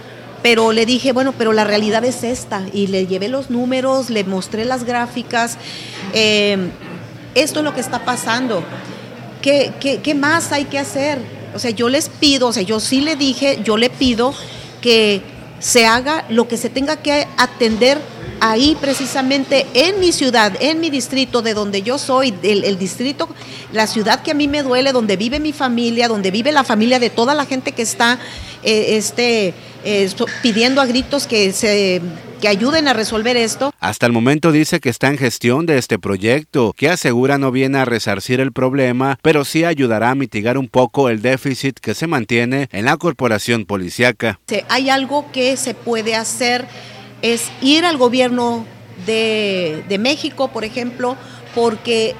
pero 0.42 0.72
le 0.72 0.86
dije, 0.86 1.12
bueno, 1.12 1.34
pero 1.36 1.52
la 1.52 1.64
realidad 1.64 2.02
es 2.06 2.24
esta, 2.24 2.62
y 2.72 2.86
le 2.86 3.06
llevé 3.06 3.28
los 3.28 3.50
números, 3.50 4.08
le 4.08 4.24
mostré 4.24 4.64
las 4.64 4.84
gráficas, 4.84 5.58
eh, 6.14 6.70
esto 7.34 7.60
es 7.60 7.64
lo 7.66 7.74
que 7.74 7.82
está 7.82 8.06
pasando, 8.06 8.64
¿Qué, 9.42 10.14
más 10.14 10.52
hay 10.52 10.64
que 10.64 10.78
hacer? 10.78 11.18
O 11.54 11.58
sea, 11.58 11.70
yo 11.70 11.88
les 11.88 12.08
pido, 12.08 12.48
o 12.48 12.52
sea, 12.52 12.62
yo 12.62 12.80
sí 12.80 13.00
le 13.00 13.16
dije, 13.16 13.60
yo 13.64 13.76
le 13.76 13.90
pido 13.90 14.34
que 14.80 15.22
se 15.60 15.86
haga 15.86 16.24
lo 16.28 16.46
que 16.48 16.56
se 16.56 16.70
tenga 16.70 16.96
que 16.96 17.26
atender 17.36 18.00
ahí 18.40 18.76
precisamente 18.80 19.66
en 19.74 19.98
mi 20.00 20.12
ciudad, 20.12 20.52
en 20.60 20.80
mi 20.80 20.90
distrito, 20.90 21.42
de 21.42 21.54
donde 21.54 21.82
yo 21.82 21.98
soy, 21.98 22.34
el, 22.42 22.78
distrito, 22.78 23.28
la 23.72 23.86
ciudad 23.86 24.22
que 24.22 24.30
a 24.30 24.34
mí 24.34 24.48
me 24.48 24.62
duele, 24.62 24.92
donde 24.92 25.16
vive 25.16 25.40
mi 25.40 25.52
familia, 25.52 26.08
donde 26.08 26.30
vive 26.30 26.52
la 26.52 26.64
familia 26.64 26.98
de 26.98 27.10
toda 27.10 27.34
la 27.34 27.46
gente 27.46 27.72
que 27.72 27.82
está 27.82 28.18
eh, 28.62 28.96
este, 28.96 29.54
eh, 29.84 30.10
pidiendo 30.42 30.80
a 30.80 30.86
gritos 30.86 31.26
que 31.26 31.52
se 31.52 32.00
que 32.40 32.48
ayuden 32.48 32.88
a 32.88 32.92
resolver 32.92 33.36
esto. 33.36 33.72
Hasta 33.80 34.06
el 34.06 34.12
momento 34.12 34.52
dice 34.52 34.80
que 34.80 34.88
está 34.88 35.08
en 35.08 35.18
gestión 35.18 35.66
de 35.66 35.78
este 35.78 35.98
proyecto, 35.98 36.72
que 36.72 36.88
asegura 36.88 37.38
no 37.38 37.50
viene 37.50 37.78
a 37.78 37.84
resarcir 37.84 38.40
el 38.40 38.52
problema, 38.52 39.18
pero 39.22 39.44
sí 39.44 39.64
ayudará 39.64 40.10
a 40.10 40.14
mitigar 40.14 40.56
un 40.56 40.68
poco 40.68 41.08
el 41.08 41.20
déficit 41.20 41.78
que 41.78 41.94
se 41.94 42.06
mantiene 42.06 42.68
en 42.72 42.84
la 42.84 42.96
corporación 42.96 43.66
policiaca. 43.66 44.38
Hay 44.68 44.88
algo 44.88 45.30
que 45.32 45.56
se 45.56 45.74
puede 45.74 46.14
hacer, 46.14 46.66
es 47.22 47.50
ir 47.60 47.84
al 47.84 47.96
gobierno 47.96 48.64
de, 49.04 49.82
de 49.88 49.98
México, 49.98 50.48
por 50.48 50.64
ejemplo, 50.64 51.16
porque 51.54 52.14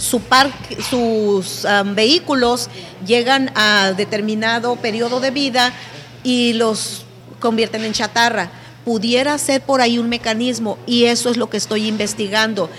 su 0.00 0.20
parque, 0.20 0.78
sus 0.82 1.66
vehículos 1.94 2.68
llegan 3.06 3.50
a 3.54 3.92
determinado 3.96 4.76
periodo 4.76 5.20
de 5.20 5.30
vida 5.30 5.72
y 6.24 6.54
los 6.54 7.04
convierten 7.38 7.84
en 7.84 7.92
chatarra. 7.92 8.50
Pudiera 8.84 9.36
ser 9.38 9.60
por 9.60 9.80
ahí 9.80 9.98
un 9.98 10.08
mecanismo 10.08 10.78
y 10.86 11.04
eso 11.04 11.30
es 11.30 11.36
lo 11.36 11.50
que 11.50 11.58
estoy 11.58 11.86
investigando. 11.86 12.70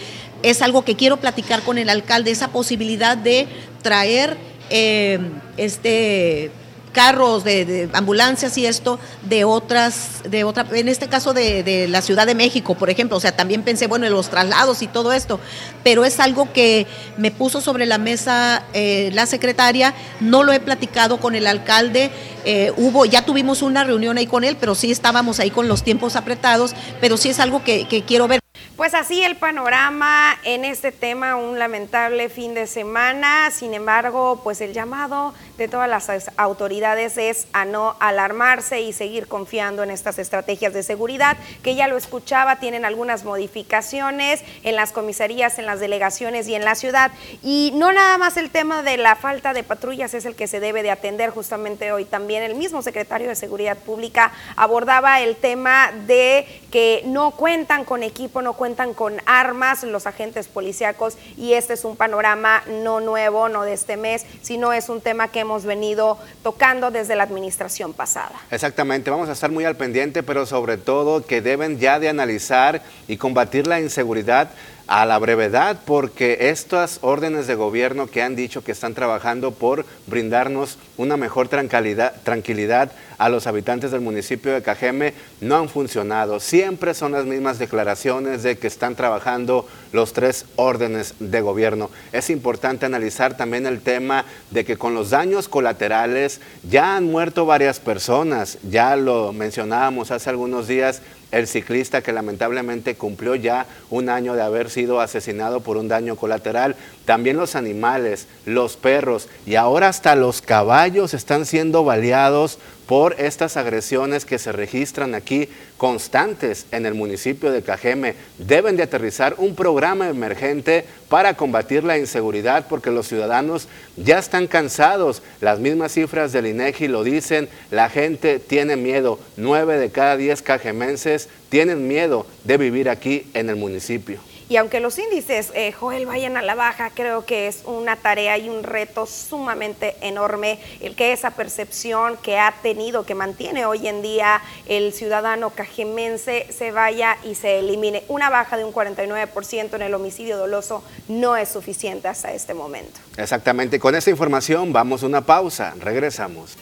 Es 0.41 0.61
algo 0.61 0.83
que 0.83 0.95
quiero 0.95 1.17
platicar 1.17 1.61
con 1.61 1.77
el 1.77 1.89
alcalde, 1.89 2.31
esa 2.31 2.47
posibilidad 2.47 3.15
de 3.15 3.47
traer 3.83 4.37
eh, 4.69 5.19
este 5.57 6.51
carros 6.91 7.43
de, 7.43 7.89
ambulancias 7.93 8.57
y 8.57 8.65
esto 8.65 8.99
de 9.23 9.43
otras, 9.43 10.21
de 10.23 10.43
otra, 10.43 10.65
en 10.71 10.89
este 10.89 11.07
caso 11.07 11.33
de, 11.33 11.87
la 11.89 12.01
Ciudad 12.01 12.25
de 12.25 12.35
México, 12.35 12.75
por 12.75 12.89
ejemplo. 12.89 13.17
O 13.17 13.19
sea, 13.19 13.35
también 13.35 13.63
pensé, 13.63 13.87
bueno, 13.87 14.05
en 14.05 14.13
los 14.13 14.29
traslados 14.29 14.81
y 14.81 14.87
todo 14.87 15.13
esto, 15.13 15.39
pero 15.83 16.05
es 16.05 16.19
algo 16.19 16.51
que 16.53 16.87
me 17.17 17.31
puso 17.31 17.61
sobre 17.61 17.85
la 17.85 17.97
mesa 17.97 18.63
eh, 18.73 19.09
la 19.13 19.25
secretaria, 19.25 19.93
no 20.19 20.43
lo 20.43 20.53
he 20.53 20.59
platicado 20.59 21.19
con 21.19 21.35
el 21.35 21.47
alcalde, 21.47 22.11
eh, 22.43 22.71
hubo, 22.77 23.05
ya 23.05 23.23
tuvimos 23.23 23.61
una 23.61 23.83
reunión 23.83 24.17
ahí 24.17 24.27
con 24.27 24.43
él, 24.43 24.57
pero 24.59 24.75
sí 24.75 24.91
estábamos 24.91 25.39
ahí 25.39 25.51
con 25.51 25.67
los 25.67 25.83
tiempos 25.83 26.15
apretados, 26.15 26.73
pero 26.99 27.17
sí 27.17 27.29
es 27.29 27.39
algo 27.39 27.63
que, 27.63 28.03
quiero 28.07 28.27
ver. 28.27 28.39
Pues 28.75 28.93
así 28.95 29.21
el 29.21 29.35
panorama 29.35 30.37
en 30.43 30.65
este 30.65 30.91
tema, 30.91 31.35
un 31.35 31.59
lamentable 31.59 32.29
fin 32.29 32.53
de 32.53 32.65
semana. 32.65 33.51
Sin 33.51 33.73
embargo, 33.73 34.41
pues 34.43 34.59
el 34.61 34.73
llamado 34.73 35.33
todas 35.67 35.89
las 35.89 36.09
autoridades 36.37 37.17
es 37.17 37.47
a 37.53 37.65
no 37.65 37.95
alarmarse 37.99 38.81
y 38.81 38.93
seguir 38.93 39.27
confiando 39.27 39.83
en 39.83 39.91
estas 39.91 40.19
estrategias 40.19 40.73
de 40.73 40.83
seguridad, 40.83 41.37
que 41.63 41.75
ya 41.75 41.87
lo 41.87 41.97
escuchaba, 41.97 42.59
tienen 42.59 42.85
algunas 42.85 43.23
modificaciones 43.23 44.43
en 44.63 44.75
las 44.75 44.91
comisarías, 44.91 45.59
en 45.59 45.65
las 45.65 45.79
delegaciones 45.79 46.47
y 46.47 46.55
en 46.55 46.65
la 46.65 46.75
ciudad. 46.75 47.11
Y 47.43 47.71
no 47.75 47.91
nada 47.91 48.17
más 48.17 48.37
el 48.37 48.49
tema 48.49 48.83
de 48.83 48.97
la 48.97 49.15
falta 49.15 49.53
de 49.53 49.63
patrullas 49.63 50.13
es 50.13 50.25
el 50.25 50.35
que 50.35 50.47
se 50.47 50.59
debe 50.59 50.83
de 50.83 50.91
atender 50.91 51.29
justamente 51.29 51.91
hoy 51.91 52.05
también. 52.05 52.43
El 52.43 52.55
mismo 52.55 52.81
secretario 52.81 53.27
de 53.27 53.35
Seguridad 53.35 53.77
Pública 53.77 54.31
abordaba 54.55 55.21
el 55.21 55.35
tema 55.35 55.91
de 56.07 56.47
que 56.71 57.03
no 57.05 57.31
cuentan 57.31 57.85
con 57.85 58.03
equipo, 58.03 58.41
no 58.41 58.53
cuentan 58.53 58.93
con 58.93 59.21
armas 59.25 59.83
los 59.83 60.07
agentes 60.07 60.47
policíacos 60.47 61.17
y 61.37 61.53
este 61.53 61.73
es 61.73 61.83
un 61.83 61.95
panorama 61.95 62.63
no 62.67 62.99
nuevo, 62.99 63.49
no 63.49 63.63
de 63.63 63.73
este 63.73 63.97
mes, 63.97 64.25
sino 64.41 64.73
es 64.73 64.89
un 64.89 65.01
tema 65.01 65.27
que 65.29 65.41
hemos 65.41 65.50
venido 65.59 66.17
tocando 66.43 66.91
desde 66.91 67.15
la 67.15 67.23
administración 67.23 67.93
pasada. 67.93 68.33
Exactamente, 68.49 69.11
vamos 69.11 69.29
a 69.29 69.33
estar 69.33 69.51
muy 69.51 69.65
al 69.65 69.75
pendiente, 69.75 70.23
pero 70.23 70.45
sobre 70.45 70.77
todo 70.77 71.25
que 71.25 71.41
deben 71.41 71.79
ya 71.79 71.99
de 71.99 72.09
analizar 72.09 72.81
y 73.07 73.17
combatir 73.17 73.67
la 73.67 73.79
inseguridad 73.79 74.49
a 74.87 75.05
la 75.05 75.17
brevedad 75.19 75.79
porque 75.85 76.49
estas 76.49 76.99
órdenes 77.01 77.47
de 77.47 77.55
gobierno 77.55 78.07
que 78.07 78.21
han 78.21 78.35
dicho 78.35 78.61
que 78.61 78.73
están 78.73 78.93
trabajando 78.93 79.51
por 79.51 79.85
brindarnos 80.07 80.77
una 80.97 81.15
mejor 81.15 81.47
tranquilidad, 81.47 82.13
tranquilidad 82.23 82.91
a 83.21 83.29
los 83.29 83.45
habitantes 83.45 83.91
del 83.91 84.01
municipio 84.01 84.51
de 84.51 84.63
Cajeme 84.63 85.13
no 85.41 85.55
han 85.55 85.69
funcionado. 85.69 86.39
Siempre 86.39 86.95
son 86.95 87.11
las 87.11 87.23
mismas 87.23 87.59
declaraciones 87.59 88.41
de 88.41 88.57
que 88.57 88.65
están 88.65 88.95
trabajando 88.95 89.67
los 89.93 90.13
tres 90.13 90.45
órdenes 90.55 91.13
de 91.19 91.39
gobierno. 91.41 91.91
Es 92.13 92.31
importante 92.31 92.87
analizar 92.87 93.37
también 93.37 93.67
el 93.67 93.81
tema 93.81 94.25
de 94.49 94.65
que 94.65 94.75
con 94.75 94.95
los 94.95 95.11
daños 95.11 95.47
colaterales 95.47 96.41
ya 96.67 96.95
han 96.95 97.11
muerto 97.11 97.45
varias 97.45 97.79
personas. 97.79 98.57
Ya 98.67 98.95
lo 98.95 99.33
mencionábamos 99.33 100.09
hace 100.09 100.31
algunos 100.31 100.67
días 100.67 101.03
el 101.31 101.47
ciclista 101.47 102.01
que 102.01 102.11
lamentablemente 102.11 102.95
cumplió 102.95 103.35
ya 103.35 103.65
un 103.89 104.09
año 104.09 104.33
de 104.33 104.41
haber 104.41 104.69
sido 104.69 104.99
asesinado 104.99 105.61
por 105.61 105.77
un 105.77 105.87
daño 105.87 106.15
colateral, 106.15 106.75
también 107.05 107.37
los 107.37 107.55
animales, 107.55 108.27
los 108.45 108.75
perros 108.75 109.29
y 109.45 109.55
ahora 109.55 109.87
hasta 109.87 110.15
los 110.15 110.41
caballos 110.41 111.13
están 111.13 111.45
siendo 111.45 111.83
baleados 111.83 112.59
por 112.91 113.15
estas 113.21 113.55
agresiones 113.55 114.25
que 114.25 114.37
se 114.37 114.51
registran 114.51 115.15
aquí 115.15 115.47
constantes 115.77 116.65
en 116.73 116.85
el 116.85 116.93
municipio 116.93 117.49
de 117.49 117.61
Cajeme. 117.61 118.15
Deben 118.37 118.75
de 118.75 118.83
aterrizar 118.83 119.35
un 119.37 119.55
programa 119.55 120.09
emergente 120.09 120.83
para 121.07 121.37
combatir 121.37 121.85
la 121.85 121.97
inseguridad 121.97 122.65
porque 122.67 122.91
los 122.91 123.07
ciudadanos 123.07 123.69
ya 123.95 124.19
están 124.19 124.45
cansados. 124.45 125.21
Las 125.39 125.59
mismas 125.59 125.93
cifras 125.93 126.33
del 126.33 126.47
INEGI 126.47 126.89
lo 126.89 127.05
dicen, 127.05 127.47
la 127.69 127.89
gente 127.89 128.39
tiene 128.39 128.75
miedo. 128.75 129.19
Nueve 129.37 129.77
de 129.77 129.89
cada 129.89 130.17
diez 130.17 130.41
cajemenses 130.41 131.29
tienen 131.47 131.87
miedo 131.87 132.25
de 132.43 132.57
vivir 132.57 132.89
aquí 132.89 133.25
en 133.33 133.49
el 133.49 133.55
municipio. 133.55 134.19
Y 134.51 134.57
aunque 134.57 134.81
los 134.81 134.99
índices, 134.99 135.49
eh, 135.55 135.71
Joel, 135.71 136.05
vayan 136.05 136.35
a 136.35 136.41
la 136.41 136.55
baja, 136.55 136.89
creo 136.89 137.25
que 137.25 137.47
es 137.47 137.61
una 137.63 137.95
tarea 137.95 138.37
y 138.37 138.49
un 138.49 138.63
reto 138.63 139.05
sumamente 139.05 139.95
enorme 140.01 140.59
el 140.81 140.93
que 140.93 141.13
esa 141.13 141.31
percepción 141.31 142.17
que 142.17 142.37
ha 142.37 142.53
tenido, 142.61 143.05
que 143.05 143.15
mantiene 143.15 143.65
hoy 143.65 143.87
en 143.87 144.01
día 144.01 144.41
el 144.67 144.91
ciudadano 144.91 145.51
cajemense, 145.51 146.47
se 146.51 146.71
vaya 146.71 147.15
y 147.23 147.35
se 147.35 147.59
elimine. 147.59 148.03
Una 148.09 148.29
baja 148.29 148.57
de 148.57 148.65
un 148.65 148.73
49% 148.73 149.73
en 149.73 149.81
el 149.83 149.93
homicidio 149.93 150.35
doloso 150.35 150.83
no 151.07 151.37
es 151.37 151.47
suficiente 151.47 152.09
hasta 152.09 152.33
este 152.33 152.53
momento. 152.53 152.99
Exactamente. 153.15 153.79
Con 153.79 153.95
esta 153.95 154.09
información 154.09 154.73
vamos 154.73 155.01
a 155.03 155.05
una 155.05 155.21
pausa. 155.21 155.75
Regresamos. 155.79 156.57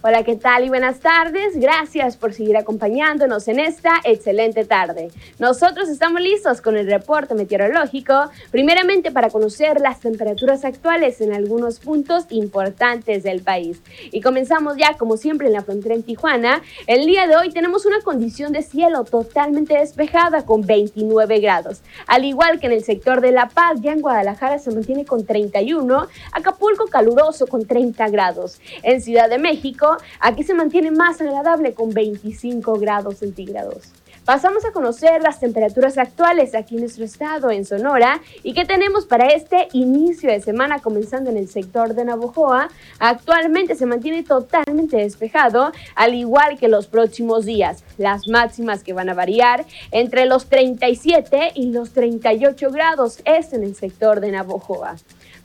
Hola, 0.00 0.22
¿qué 0.22 0.36
tal 0.36 0.64
y 0.64 0.68
buenas 0.68 1.00
tardes? 1.00 1.56
Gracias 1.56 2.16
por 2.16 2.32
seguir 2.32 2.56
acompañándonos 2.56 3.48
en 3.48 3.58
esta 3.58 3.94
excelente 4.04 4.64
tarde. 4.64 5.10
Nosotros 5.40 5.88
estamos 5.88 6.20
listos 6.20 6.60
con 6.60 6.76
el 6.76 6.86
reporte 6.86 7.34
meteorológico, 7.34 8.30
primeramente 8.52 9.10
para 9.10 9.28
conocer 9.28 9.80
las 9.80 9.98
temperaturas 9.98 10.64
actuales 10.64 11.20
en 11.20 11.32
algunos 11.32 11.80
puntos 11.80 12.26
importantes 12.30 13.24
del 13.24 13.42
país. 13.42 13.82
Y 14.12 14.20
comenzamos 14.20 14.76
ya, 14.76 14.96
como 14.96 15.16
siempre, 15.16 15.48
en 15.48 15.54
la 15.54 15.64
frontera 15.64 15.96
en 15.96 16.04
Tijuana. 16.04 16.62
El 16.86 17.04
día 17.04 17.26
de 17.26 17.34
hoy 17.34 17.50
tenemos 17.50 17.84
una 17.84 18.00
condición 18.00 18.52
de 18.52 18.62
cielo 18.62 19.02
totalmente 19.02 19.78
despejada 19.78 20.46
con 20.46 20.60
29 20.64 21.40
grados. 21.40 21.80
Al 22.06 22.24
igual 22.24 22.60
que 22.60 22.66
en 22.66 22.72
el 22.72 22.84
sector 22.84 23.20
de 23.20 23.32
La 23.32 23.48
Paz, 23.48 23.80
ya 23.80 23.94
en 23.94 24.00
Guadalajara 24.00 24.60
se 24.60 24.70
mantiene 24.70 25.04
con 25.04 25.26
31, 25.26 26.06
Acapulco 26.30 26.86
caluroso 26.86 27.48
con 27.48 27.66
30 27.66 28.08
grados. 28.10 28.60
En 28.84 29.02
Ciudad 29.02 29.28
de 29.28 29.38
México, 29.38 29.87
Aquí 30.20 30.44
se 30.44 30.54
mantiene 30.54 30.90
más 30.90 31.20
agradable 31.20 31.74
con 31.74 31.90
25 31.90 32.78
grados 32.78 33.18
centígrados. 33.18 33.92
Pasamos 34.28 34.62
a 34.66 34.72
conocer 34.72 35.22
las 35.22 35.40
temperaturas 35.40 35.96
actuales 35.96 36.54
aquí 36.54 36.74
en 36.74 36.82
nuestro 36.82 37.06
estado, 37.06 37.50
en 37.50 37.64
Sonora, 37.64 38.20
y 38.42 38.52
qué 38.52 38.66
tenemos 38.66 39.06
para 39.06 39.28
este 39.28 39.68
inicio 39.72 40.30
de 40.30 40.42
semana 40.42 40.80
comenzando 40.80 41.30
en 41.30 41.38
el 41.38 41.48
sector 41.48 41.94
de 41.94 42.04
Navojoa. 42.04 42.68
Actualmente 42.98 43.74
se 43.74 43.86
mantiene 43.86 44.22
totalmente 44.24 44.98
despejado, 44.98 45.72
al 45.94 46.12
igual 46.12 46.58
que 46.58 46.68
los 46.68 46.88
próximos 46.88 47.46
días. 47.46 47.82
Las 47.96 48.28
máximas 48.28 48.84
que 48.84 48.92
van 48.92 49.08
a 49.08 49.14
variar 49.14 49.64
entre 49.92 50.26
los 50.26 50.44
37 50.50 51.52
y 51.54 51.70
los 51.70 51.92
38 51.92 52.70
grados 52.70 53.22
es 53.24 53.54
en 53.54 53.64
el 53.64 53.76
sector 53.76 54.20
de 54.20 54.32
Navojoa. 54.32 54.96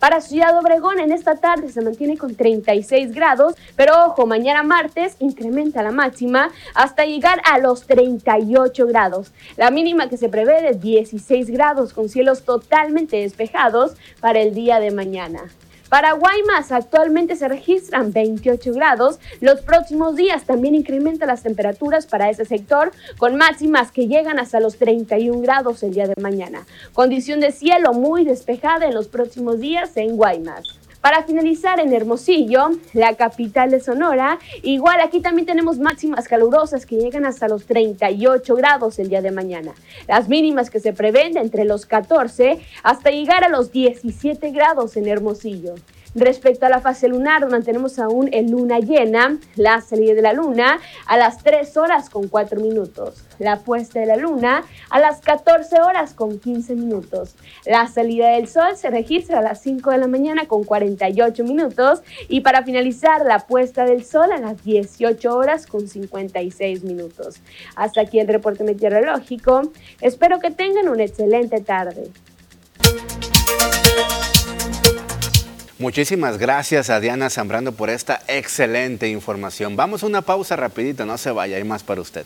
Para 0.03 0.19
Ciudad 0.19 0.59
Obregón 0.59 0.99
en 0.99 1.13
esta 1.13 1.37
tarde 1.37 1.69
se 1.69 1.79
mantiene 1.79 2.17
con 2.17 2.35
36 2.35 3.13
grados, 3.13 3.55
pero 3.77 3.93
ojo, 4.07 4.25
mañana 4.25 4.61
martes 4.61 5.15
incrementa 5.19 5.81
la 5.81 5.91
máxima 5.91 6.51
hasta 6.75 7.05
llegar 7.05 7.41
a 7.45 7.57
los 7.57 7.87
38 7.87 8.85
grados. 8.85 9.31
La 9.55 9.71
mínima 9.71 10.09
que 10.09 10.17
se 10.17 10.27
prevé 10.27 10.61
de 10.61 10.73
16 10.73 11.49
grados 11.51 11.93
con 11.93 12.09
cielos 12.09 12.43
totalmente 12.43 13.15
despejados 13.15 13.93
para 14.19 14.41
el 14.41 14.53
día 14.53 14.81
de 14.81 14.91
mañana. 14.91 15.43
Para 15.93 16.13
Guaymas 16.13 16.71
actualmente 16.71 17.35
se 17.35 17.47
registran 17.47 18.11
28 18.11 18.73
grados. 18.73 19.19
Los 19.41 19.61
próximos 19.61 20.15
días 20.15 20.43
también 20.43 20.73
incrementan 20.73 21.27
las 21.27 21.43
temperaturas 21.43 22.07
para 22.07 22.31
ese 22.31 22.45
sector 22.45 22.91
con 23.19 23.35
máximas 23.35 23.91
que 23.91 24.07
llegan 24.07 24.39
hasta 24.39 24.59
los 24.59 24.77
31 24.77 25.39
grados 25.41 25.83
el 25.83 25.93
día 25.93 26.07
de 26.07 26.19
mañana. 26.19 26.65
Condición 26.93 27.41
de 27.41 27.51
cielo 27.51 27.93
muy 27.93 28.25
despejada 28.25 28.87
en 28.87 28.95
los 28.95 29.07
próximos 29.07 29.59
días 29.59 29.95
en 29.95 30.17
Guaymas. 30.17 30.79
Para 31.03 31.23
finalizar 31.23 31.81
en 31.81 31.91
Hermosillo, 31.91 32.69
la 32.93 33.15
capital 33.15 33.71
de 33.71 33.81
Sonora, 33.81 34.39
igual 34.61 35.01
aquí 35.01 35.19
también 35.19 35.45
tenemos 35.45 35.77
máximas 35.77 36.29
calurosas 36.29 36.85
que 36.85 36.95
llegan 36.95 37.25
hasta 37.25 37.49
los 37.49 37.65
38 37.65 38.55
grados 38.55 38.97
el 38.99 39.09
día 39.09 39.21
de 39.21 39.31
mañana. 39.31 39.73
Las 40.07 40.29
mínimas 40.29 40.69
que 40.69 40.79
se 40.79 40.93
prevén 40.93 41.35
entre 41.35 41.65
los 41.65 41.85
14 41.85 42.61
hasta 42.83 43.11
llegar 43.11 43.43
a 43.43 43.49
los 43.49 43.73
17 43.73 44.51
grados 44.51 44.95
en 44.95 45.09
Hermosillo. 45.09 45.75
Respecto 46.15 46.67
a 46.67 46.69
la 46.69 46.79
fase 46.79 47.07
lunar, 47.07 47.49
mantenemos 47.49 47.97
aún 47.97 48.29
en 48.31 48.51
luna 48.51 48.77
llena, 48.79 49.39
la 49.55 49.81
salida 49.81 50.13
de 50.13 50.21
la 50.21 50.33
luna 50.33 50.79
a 51.07 51.17
las 51.17 51.39
3 51.39 51.75
horas 51.77 52.09
con 52.11 52.27
4 52.27 52.59
minutos, 52.61 53.23
la 53.39 53.61
puesta 53.61 53.99
de 53.99 54.05
la 54.05 54.15
luna 54.15 54.63
a 54.91 54.99
las 54.99 55.21
14 55.21 55.81
horas 55.81 56.13
con 56.13 56.39
15 56.39 56.75
minutos. 56.75 57.35
La 57.65 57.87
salida 57.87 58.29
del 58.29 58.47
sol 58.47 58.75
se 58.75 58.91
registra 58.91 59.39
a 59.39 59.41
las 59.41 59.61
5 59.61 59.89
de 59.89 59.97
la 59.97 60.07
mañana 60.07 60.45
con 60.47 60.63
48 60.63 61.43
minutos 61.43 62.03
y 62.27 62.41
para 62.41 62.61
finalizar 62.61 63.25
la 63.25 63.39
puesta 63.39 63.85
del 63.85 64.05
sol 64.05 64.31
a 64.31 64.39
las 64.39 64.63
18 64.63 65.35
horas 65.35 65.65
con 65.65 65.87
56 65.87 66.83
minutos. 66.83 67.37
Hasta 67.75 68.01
aquí 68.01 68.19
el 68.19 68.27
reporte 68.27 68.63
meteorológico. 68.63 69.63
Espero 69.99 70.39
que 70.39 70.51
tengan 70.51 70.89
una 70.89 71.03
excelente 71.03 71.59
tarde. 71.61 72.11
Muchísimas 75.79 76.37
gracias 76.37 76.89
a 76.89 76.99
Diana 76.99 77.29
Zambrano 77.29 77.71
por 77.71 77.89
esta 77.89 78.21
excelente 78.27 79.09
información. 79.09 79.75
Vamos 79.75 80.03
a 80.03 80.05
una 80.05 80.21
pausa 80.21 80.55
rapidito, 80.55 81.05
no 81.05 81.17
se 81.17 81.31
vaya, 81.31 81.57
hay 81.57 81.63
más 81.63 81.83
para 81.83 82.01
usted. 82.01 82.25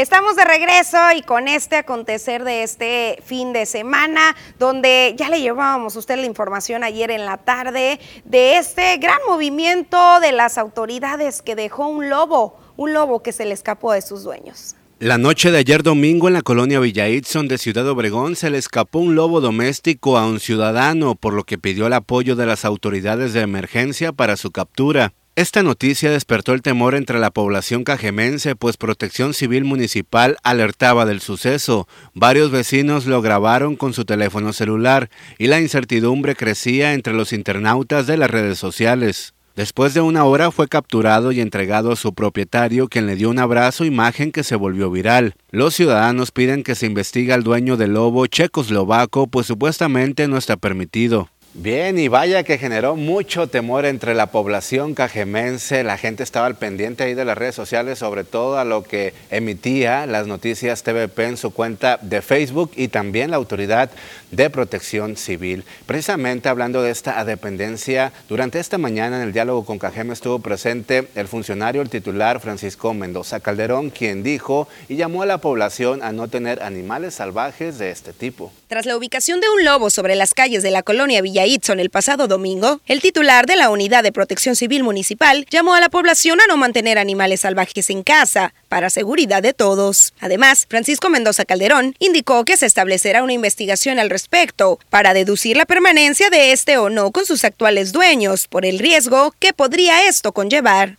Estamos 0.00 0.34
de 0.34 0.46
regreso 0.46 0.96
y 1.14 1.20
con 1.20 1.46
este 1.46 1.76
acontecer 1.76 2.42
de 2.42 2.62
este 2.62 3.22
fin 3.22 3.52
de 3.52 3.66
semana, 3.66 4.34
donde 4.58 5.14
ya 5.18 5.28
le 5.28 5.42
llevábamos 5.42 5.94
a 5.94 5.98
usted 5.98 6.16
la 6.16 6.24
información 6.24 6.82
ayer 6.82 7.10
en 7.10 7.26
la 7.26 7.36
tarde 7.36 8.00
de 8.24 8.56
este 8.56 8.96
gran 8.96 9.18
movimiento 9.28 9.98
de 10.20 10.32
las 10.32 10.56
autoridades 10.56 11.42
que 11.42 11.54
dejó 11.54 11.88
un 11.88 12.08
lobo, 12.08 12.58
un 12.78 12.94
lobo 12.94 13.22
que 13.22 13.32
se 13.32 13.44
le 13.44 13.52
escapó 13.52 13.92
de 13.92 14.00
sus 14.00 14.22
dueños. 14.22 14.74
La 15.00 15.18
noche 15.18 15.50
de 15.50 15.58
ayer 15.58 15.82
domingo 15.82 16.28
en 16.28 16.34
la 16.34 16.40
colonia 16.40 16.80
Villa 16.80 17.06
Itzon 17.06 17.46
de 17.46 17.58
Ciudad 17.58 17.86
Obregón 17.86 18.36
se 18.36 18.48
le 18.48 18.56
escapó 18.56 19.00
un 19.00 19.14
lobo 19.14 19.42
doméstico 19.42 20.16
a 20.16 20.26
un 20.26 20.40
ciudadano, 20.40 21.14
por 21.14 21.34
lo 21.34 21.44
que 21.44 21.58
pidió 21.58 21.88
el 21.88 21.92
apoyo 21.92 22.36
de 22.36 22.46
las 22.46 22.64
autoridades 22.64 23.34
de 23.34 23.42
emergencia 23.42 24.12
para 24.12 24.38
su 24.38 24.50
captura. 24.50 25.12
Esta 25.36 25.62
noticia 25.62 26.10
despertó 26.10 26.52
el 26.54 26.60
temor 26.60 26.96
entre 26.96 27.20
la 27.20 27.30
población 27.30 27.84
cajemense, 27.84 28.56
pues 28.56 28.76
Protección 28.76 29.32
Civil 29.32 29.64
Municipal 29.64 30.36
alertaba 30.42 31.06
del 31.06 31.20
suceso. 31.20 31.86
Varios 32.14 32.50
vecinos 32.50 33.06
lo 33.06 33.22
grabaron 33.22 33.76
con 33.76 33.94
su 33.94 34.04
teléfono 34.04 34.52
celular 34.52 35.08
y 35.38 35.46
la 35.46 35.60
incertidumbre 35.60 36.34
crecía 36.34 36.94
entre 36.94 37.14
los 37.14 37.32
internautas 37.32 38.08
de 38.08 38.16
las 38.16 38.28
redes 38.28 38.58
sociales. 38.58 39.32
Después 39.54 39.94
de 39.94 40.00
una 40.00 40.24
hora 40.24 40.50
fue 40.50 40.68
capturado 40.68 41.30
y 41.32 41.40
entregado 41.40 41.92
a 41.92 41.96
su 41.96 42.12
propietario, 42.12 42.88
quien 42.88 43.06
le 43.06 43.14
dio 43.14 43.30
un 43.30 43.38
abrazo, 43.38 43.84
imagen 43.84 44.32
que 44.32 44.42
se 44.42 44.56
volvió 44.56 44.90
viral. 44.90 45.34
Los 45.52 45.74
ciudadanos 45.74 46.32
piden 46.32 46.64
que 46.64 46.74
se 46.74 46.86
investigue 46.86 47.32
al 47.32 47.44
dueño 47.44 47.76
del 47.76 47.94
lobo 47.94 48.26
checoslovaco, 48.26 49.28
pues 49.28 49.46
supuestamente 49.46 50.26
no 50.28 50.38
está 50.38 50.56
permitido. 50.56 51.28
Bien, 51.52 51.98
y 51.98 52.06
vaya 52.06 52.44
que 52.44 52.58
generó 52.58 52.94
mucho 52.94 53.48
temor 53.48 53.84
entre 53.84 54.14
la 54.14 54.26
población 54.26 54.94
cajemense. 54.94 55.82
La 55.82 55.98
gente 55.98 56.22
estaba 56.22 56.46
al 56.46 56.56
pendiente 56.56 57.02
ahí 57.02 57.14
de 57.14 57.24
las 57.24 57.36
redes 57.36 57.56
sociales, 57.56 57.98
sobre 57.98 58.22
todo 58.22 58.56
a 58.56 58.64
lo 58.64 58.84
que 58.84 59.14
emitía 59.32 60.06
las 60.06 60.28
noticias 60.28 60.84
TVP 60.84 61.24
en 61.24 61.36
su 61.36 61.50
cuenta 61.50 61.98
de 62.02 62.22
Facebook 62.22 62.70
y 62.76 62.86
también 62.86 63.32
la 63.32 63.36
Autoridad 63.36 63.90
de 64.30 64.48
Protección 64.48 65.16
Civil. 65.16 65.64
Precisamente 65.86 66.48
hablando 66.48 66.82
de 66.82 66.92
esta 66.92 67.24
dependencia, 67.24 68.12
durante 68.28 68.60
esta 68.60 68.78
mañana 68.78 69.16
en 69.16 69.22
el 69.24 69.32
diálogo 69.32 69.64
con 69.64 69.80
Cajeme 69.80 70.12
estuvo 70.12 70.38
presente 70.38 71.08
el 71.16 71.26
funcionario, 71.26 71.82
el 71.82 71.90
titular 71.90 72.38
Francisco 72.38 72.94
Mendoza 72.94 73.40
Calderón, 73.40 73.90
quien 73.90 74.22
dijo 74.22 74.68
y 74.88 74.94
llamó 74.94 75.22
a 75.22 75.26
la 75.26 75.38
población 75.38 76.04
a 76.04 76.12
no 76.12 76.28
tener 76.28 76.62
animales 76.62 77.14
salvajes 77.14 77.76
de 77.80 77.90
este 77.90 78.12
tipo. 78.12 78.52
Tras 78.68 78.86
la 78.86 78.96
ubicación 78.96 79.40
de 79.40 79.48
un 79.48 79.64
lobo 79.64 79.90
sobre 79.90 80.14
las 80.14 80.32
calles 80.32 80.62
de 80.62 80.70
la 80.70 80.84
colonia 80.84 81.20
Villa 81.20 81.39
Itzon 81.46 81.80
el 81.80 81.90
pasado 81.90 82.28
domingo, 82.28 82.80
el 82.86 83.00
titular 83.00 83.46
de 83.46 83.56
la 83.56 83.70
Unidad 83.70 84.02
de 84.02 84.12
Protección 84.12 84.56
Civil 84.56 84.82
Municipal 84.82 85.46
llamó 85.50 85.74
a 85.74 85.80
la 85.80 85.88
población 85.88 86.40
a 86.40 86.46
no 86.46 86.56
mantener 86.56 86.98
animales 86.98 87.40
salvajes 87.40 87.90
en 87.90 88.02
casa, 88.02 88.52
para 88.70 88.88
seguridad 88.88 89.42
de 89.42 89.52
todos. 89.52 90.14
Además, 90.20 90.66
Francisco 90.70 91.10
Mendoza 91.10 91.44
Calderón 91.44 91.96
indicó 91.98 92.44
que 92.44 92.56
se 92.56 92.66
establecerá 92.66 93.22
una 93.22 93.32
investigación 93.32 93.98
al 93.98 94.08
respecto 94.08 94.78
para 94.90 95.12
deducir 95.12 95.56
la 95.56 95.66
permanencia 95.66 96.30
de 96.30 96.52
este 96.52 96.78
o 96.78 96.88
no 96.88 97.10
con 97.10 97.26
sus 97.26 97.44
actuales 97.44 97.92
dueños 97.92 98.46
por 98.46 98.64
el 98.64 98.78
riesgo 98.78 99.34
que 99.40 99.52
podría 99.52 100.08
esto 100.08 100.32
conllevar. 100.32 100.96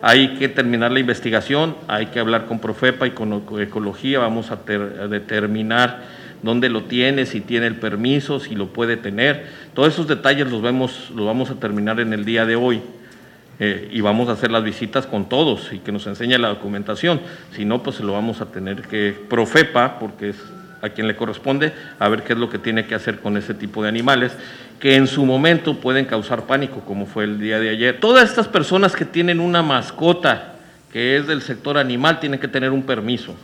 Hay 0.00 0.38
que 0.38 0.48
terminar 0.48 0.92
la 0.92 1.00
investigación, 1.00 1.76
hay 1.88 2.06
que 2.06 2.20
hablar 2.20 2.46
con 2.46 2.58
Profepa 2.58 3.06
y 3.06 3.10
con 3.10 3.44
Ecología, 3.60 4.18
vamos 4.18 4.50
a 4.50 4.56
determinar 4.56 6.19
dónde 6.42 6.68
lo 6.68 6.84
tiene, 6.84 7.26
si 7.26 7.40
tiene 7.40 7.66
el 7.66 7.76
permiso, 7.76 8.40
si 8.40 8.54
lo 8.54 8.68
puede 8.68 8.96
tener. 8.96 9.46
Todos 9.74 9.94
esos 9.94 10.06
detalles 10.06 10.50
los, 10.50 10.62
vemos, 10.62 11.10
los 11.14 11.26
vamos 11.26 11.50
a 11.50 11.54
terminar 11.54 12.00
en 12.00 12.12
el 12.12 12.24
día 12.24 12.46
de 12.46 12.56
hoy. 12.56 12.80
Eh, 13.62 13.90
y 13.92 14.00
vamos 14.00 14.30
a 14.30 14.32
hacer 14.32 14.50
las 14.50 14.64
visitas 14.64 15.06
con 15.06 15.28
todos 15.28 15.70
y 15.72 15.80
que 15.80 15.92
nos 15.92 16.06
enseñe 16.06 16.38
la 16.38 16.48
documentación. 16.48 17.20
Si 17.54 17.66
no, 17.66 17.82
pues 17.82 17.96
se 17.96 18.02
lo 18.02 18.14
vamos 18.14 18.40
a 18.40 18.46
tener 18.46 18.82
que 18.82 19.14
profepa, 19.28 19.98
porque 19.98 20.30
es 20.30 20.36
a 20.82 20.88
quien 20.88 21.06
le 21.06 21.14
corresponde, 21.14 21.72
a 21.98 22.08
ver 22.08 22.22
qué 22.22 22.32
es 22.32 22.38
lo 22.38 22.48
que 22.48 22.58
tiene 22.58 22.86
que 22.86 22.94
hacer 22.94 23.20
con 23.20 23.36
ese 23.36 23.52
tipo 23.52 23.82
de 23.82 23.90
animales, 23.90 24.32
que 24.78 24.96
en 24.96 25.06
su 25.06 25.26
momento 25.26 25.78
pueden 25.78 26.06
causar 26.06 26.46
pánico, 26.46 26.80
como 26.80 27.04
fue 27.04 27.24
el 27.24 27.38
día 27.38 27.60
de 27.60 27.68
ayer. 27.68 28.00
Todas 28.00 28.30
estas 28.30 28.48
personas 28.48 28.96
que 28.96 29.04
tienen 29.04 29.40
una 29.40 29.62
mascota 29.62 30.54
que 30.90 31.16
es 31.16 31.26
del 31.26 31.42
sector 31.42 31.78
animal 31.78 32.18
tienen 32.18 32.40
que 32.40 32.48
tener 32.48 32.70
un 32.70 32.82
permiso. 32.82 33.36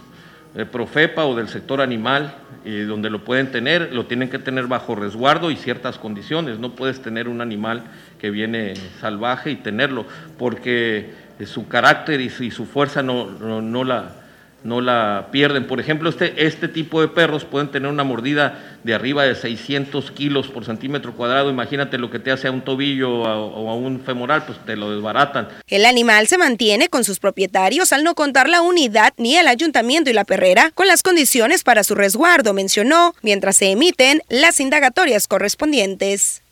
De 0.54 0.64
Profepa 0.66 1.24
o 1.24 1.36
del 1.36 1.48
sector 1.48 1.80
animal, 1.80 2.34
donde 2.64 3.10
lo 3.10 3.24
pueden 3.24 3.50
tener, 3.52 3.92
lo 3.92 4.06
tienen 4.06 4.30
que 4.30 4.38
tener 4.38 4.66
bajo 4.66 4.94
resguardo 4.94 5.50
y 5.50 5.56
ciertas 5.56 5.98
condiciones. 5.98 6.58
No 6.58 6.74
puedes 6.74 7.02
tener 7.02 7.28
un 7.28 7.40
animal 7.40 7.84
que 8.18 8.30
viene 8.30 8.74
salvaje 9.00 9.50
y 9.50 9.56
tenerlo, 9.56 10.06
porque 10.38 11.12
su 11.44 11.68
carácter 11.68 12.20
y 12.22 12.30
su, 12.30 12.64
fuerza 12.64 13.02
no, 13.02 13.30
no 13.60 13.84
la 13.84 14.25
no 14.66 14.80
la 14.80 15.28
pierden. 15.30 15.66
Por 15.66 15.80
ejemplo, 15.80 16.10
este, 16.10 16.46
este 16.46 16.68
tipo 16.68 17.00
de 17.00 17.08
perros 17.08 17.44
pueden 17.44 17.70
tener 17.70 17.90
una 17.90 18.04
mordida 18.04 18.78
de 18.82 18.94
arriba 18.94 19.24
de 19.24 19.34
600 19.34 20.10
kilos 20.10 20.48
por 20.48 20.64
centímetro 20.64 21.14
cuadrado. 21.14 21.50
Imagínate 21.50 21.98
lo 21.98 22.10
que 22.10 22.18
te 22.18 22.30
hace 22.30 22.48
a 22.48 22.50
un 22.50 22.62
tobillo 22.62 23.10
o 23.20 23.70
a 23.70 23.74
un 23.74 24.00
femoral, 24.00 24.44
pues 24.44 24.58
te 24.64 24.76
lo 24.76 24.90
desbaratan. 24.90 25.48
El 25.68 25.86
animal 25.86 26.26
se 26.26 26.38
mantiene 26.38 26.88
con 26.88 27.04
sus 27.04 27.18
propietarios 27.18 27.92
al 27.92 28.04
no 28.04 28.14
contar 28.14 28.48
la 28.48 28.62
unidad 28.62 29.14
ni 29.16 29.36
el 29.36 29.48
ayuntamiento 29.48 30.10
y 30.10 30.12
la 30.12 30.24
perrera 30.24 30.72
con 30.74 30.86
las 30.86 31.02
condiciones 31.02 31.62
para 31.62 31.84
su 31.84 31.94
resguardo, 31.94 32.52
mencionó, 32.52 33.14
mientras 33.22 33.56
se 33.56 33.70
emiten 33.70 34.22
las 34.28 34.60
indagatorias 34.60 35.26
correspondientes. 35.26 36.42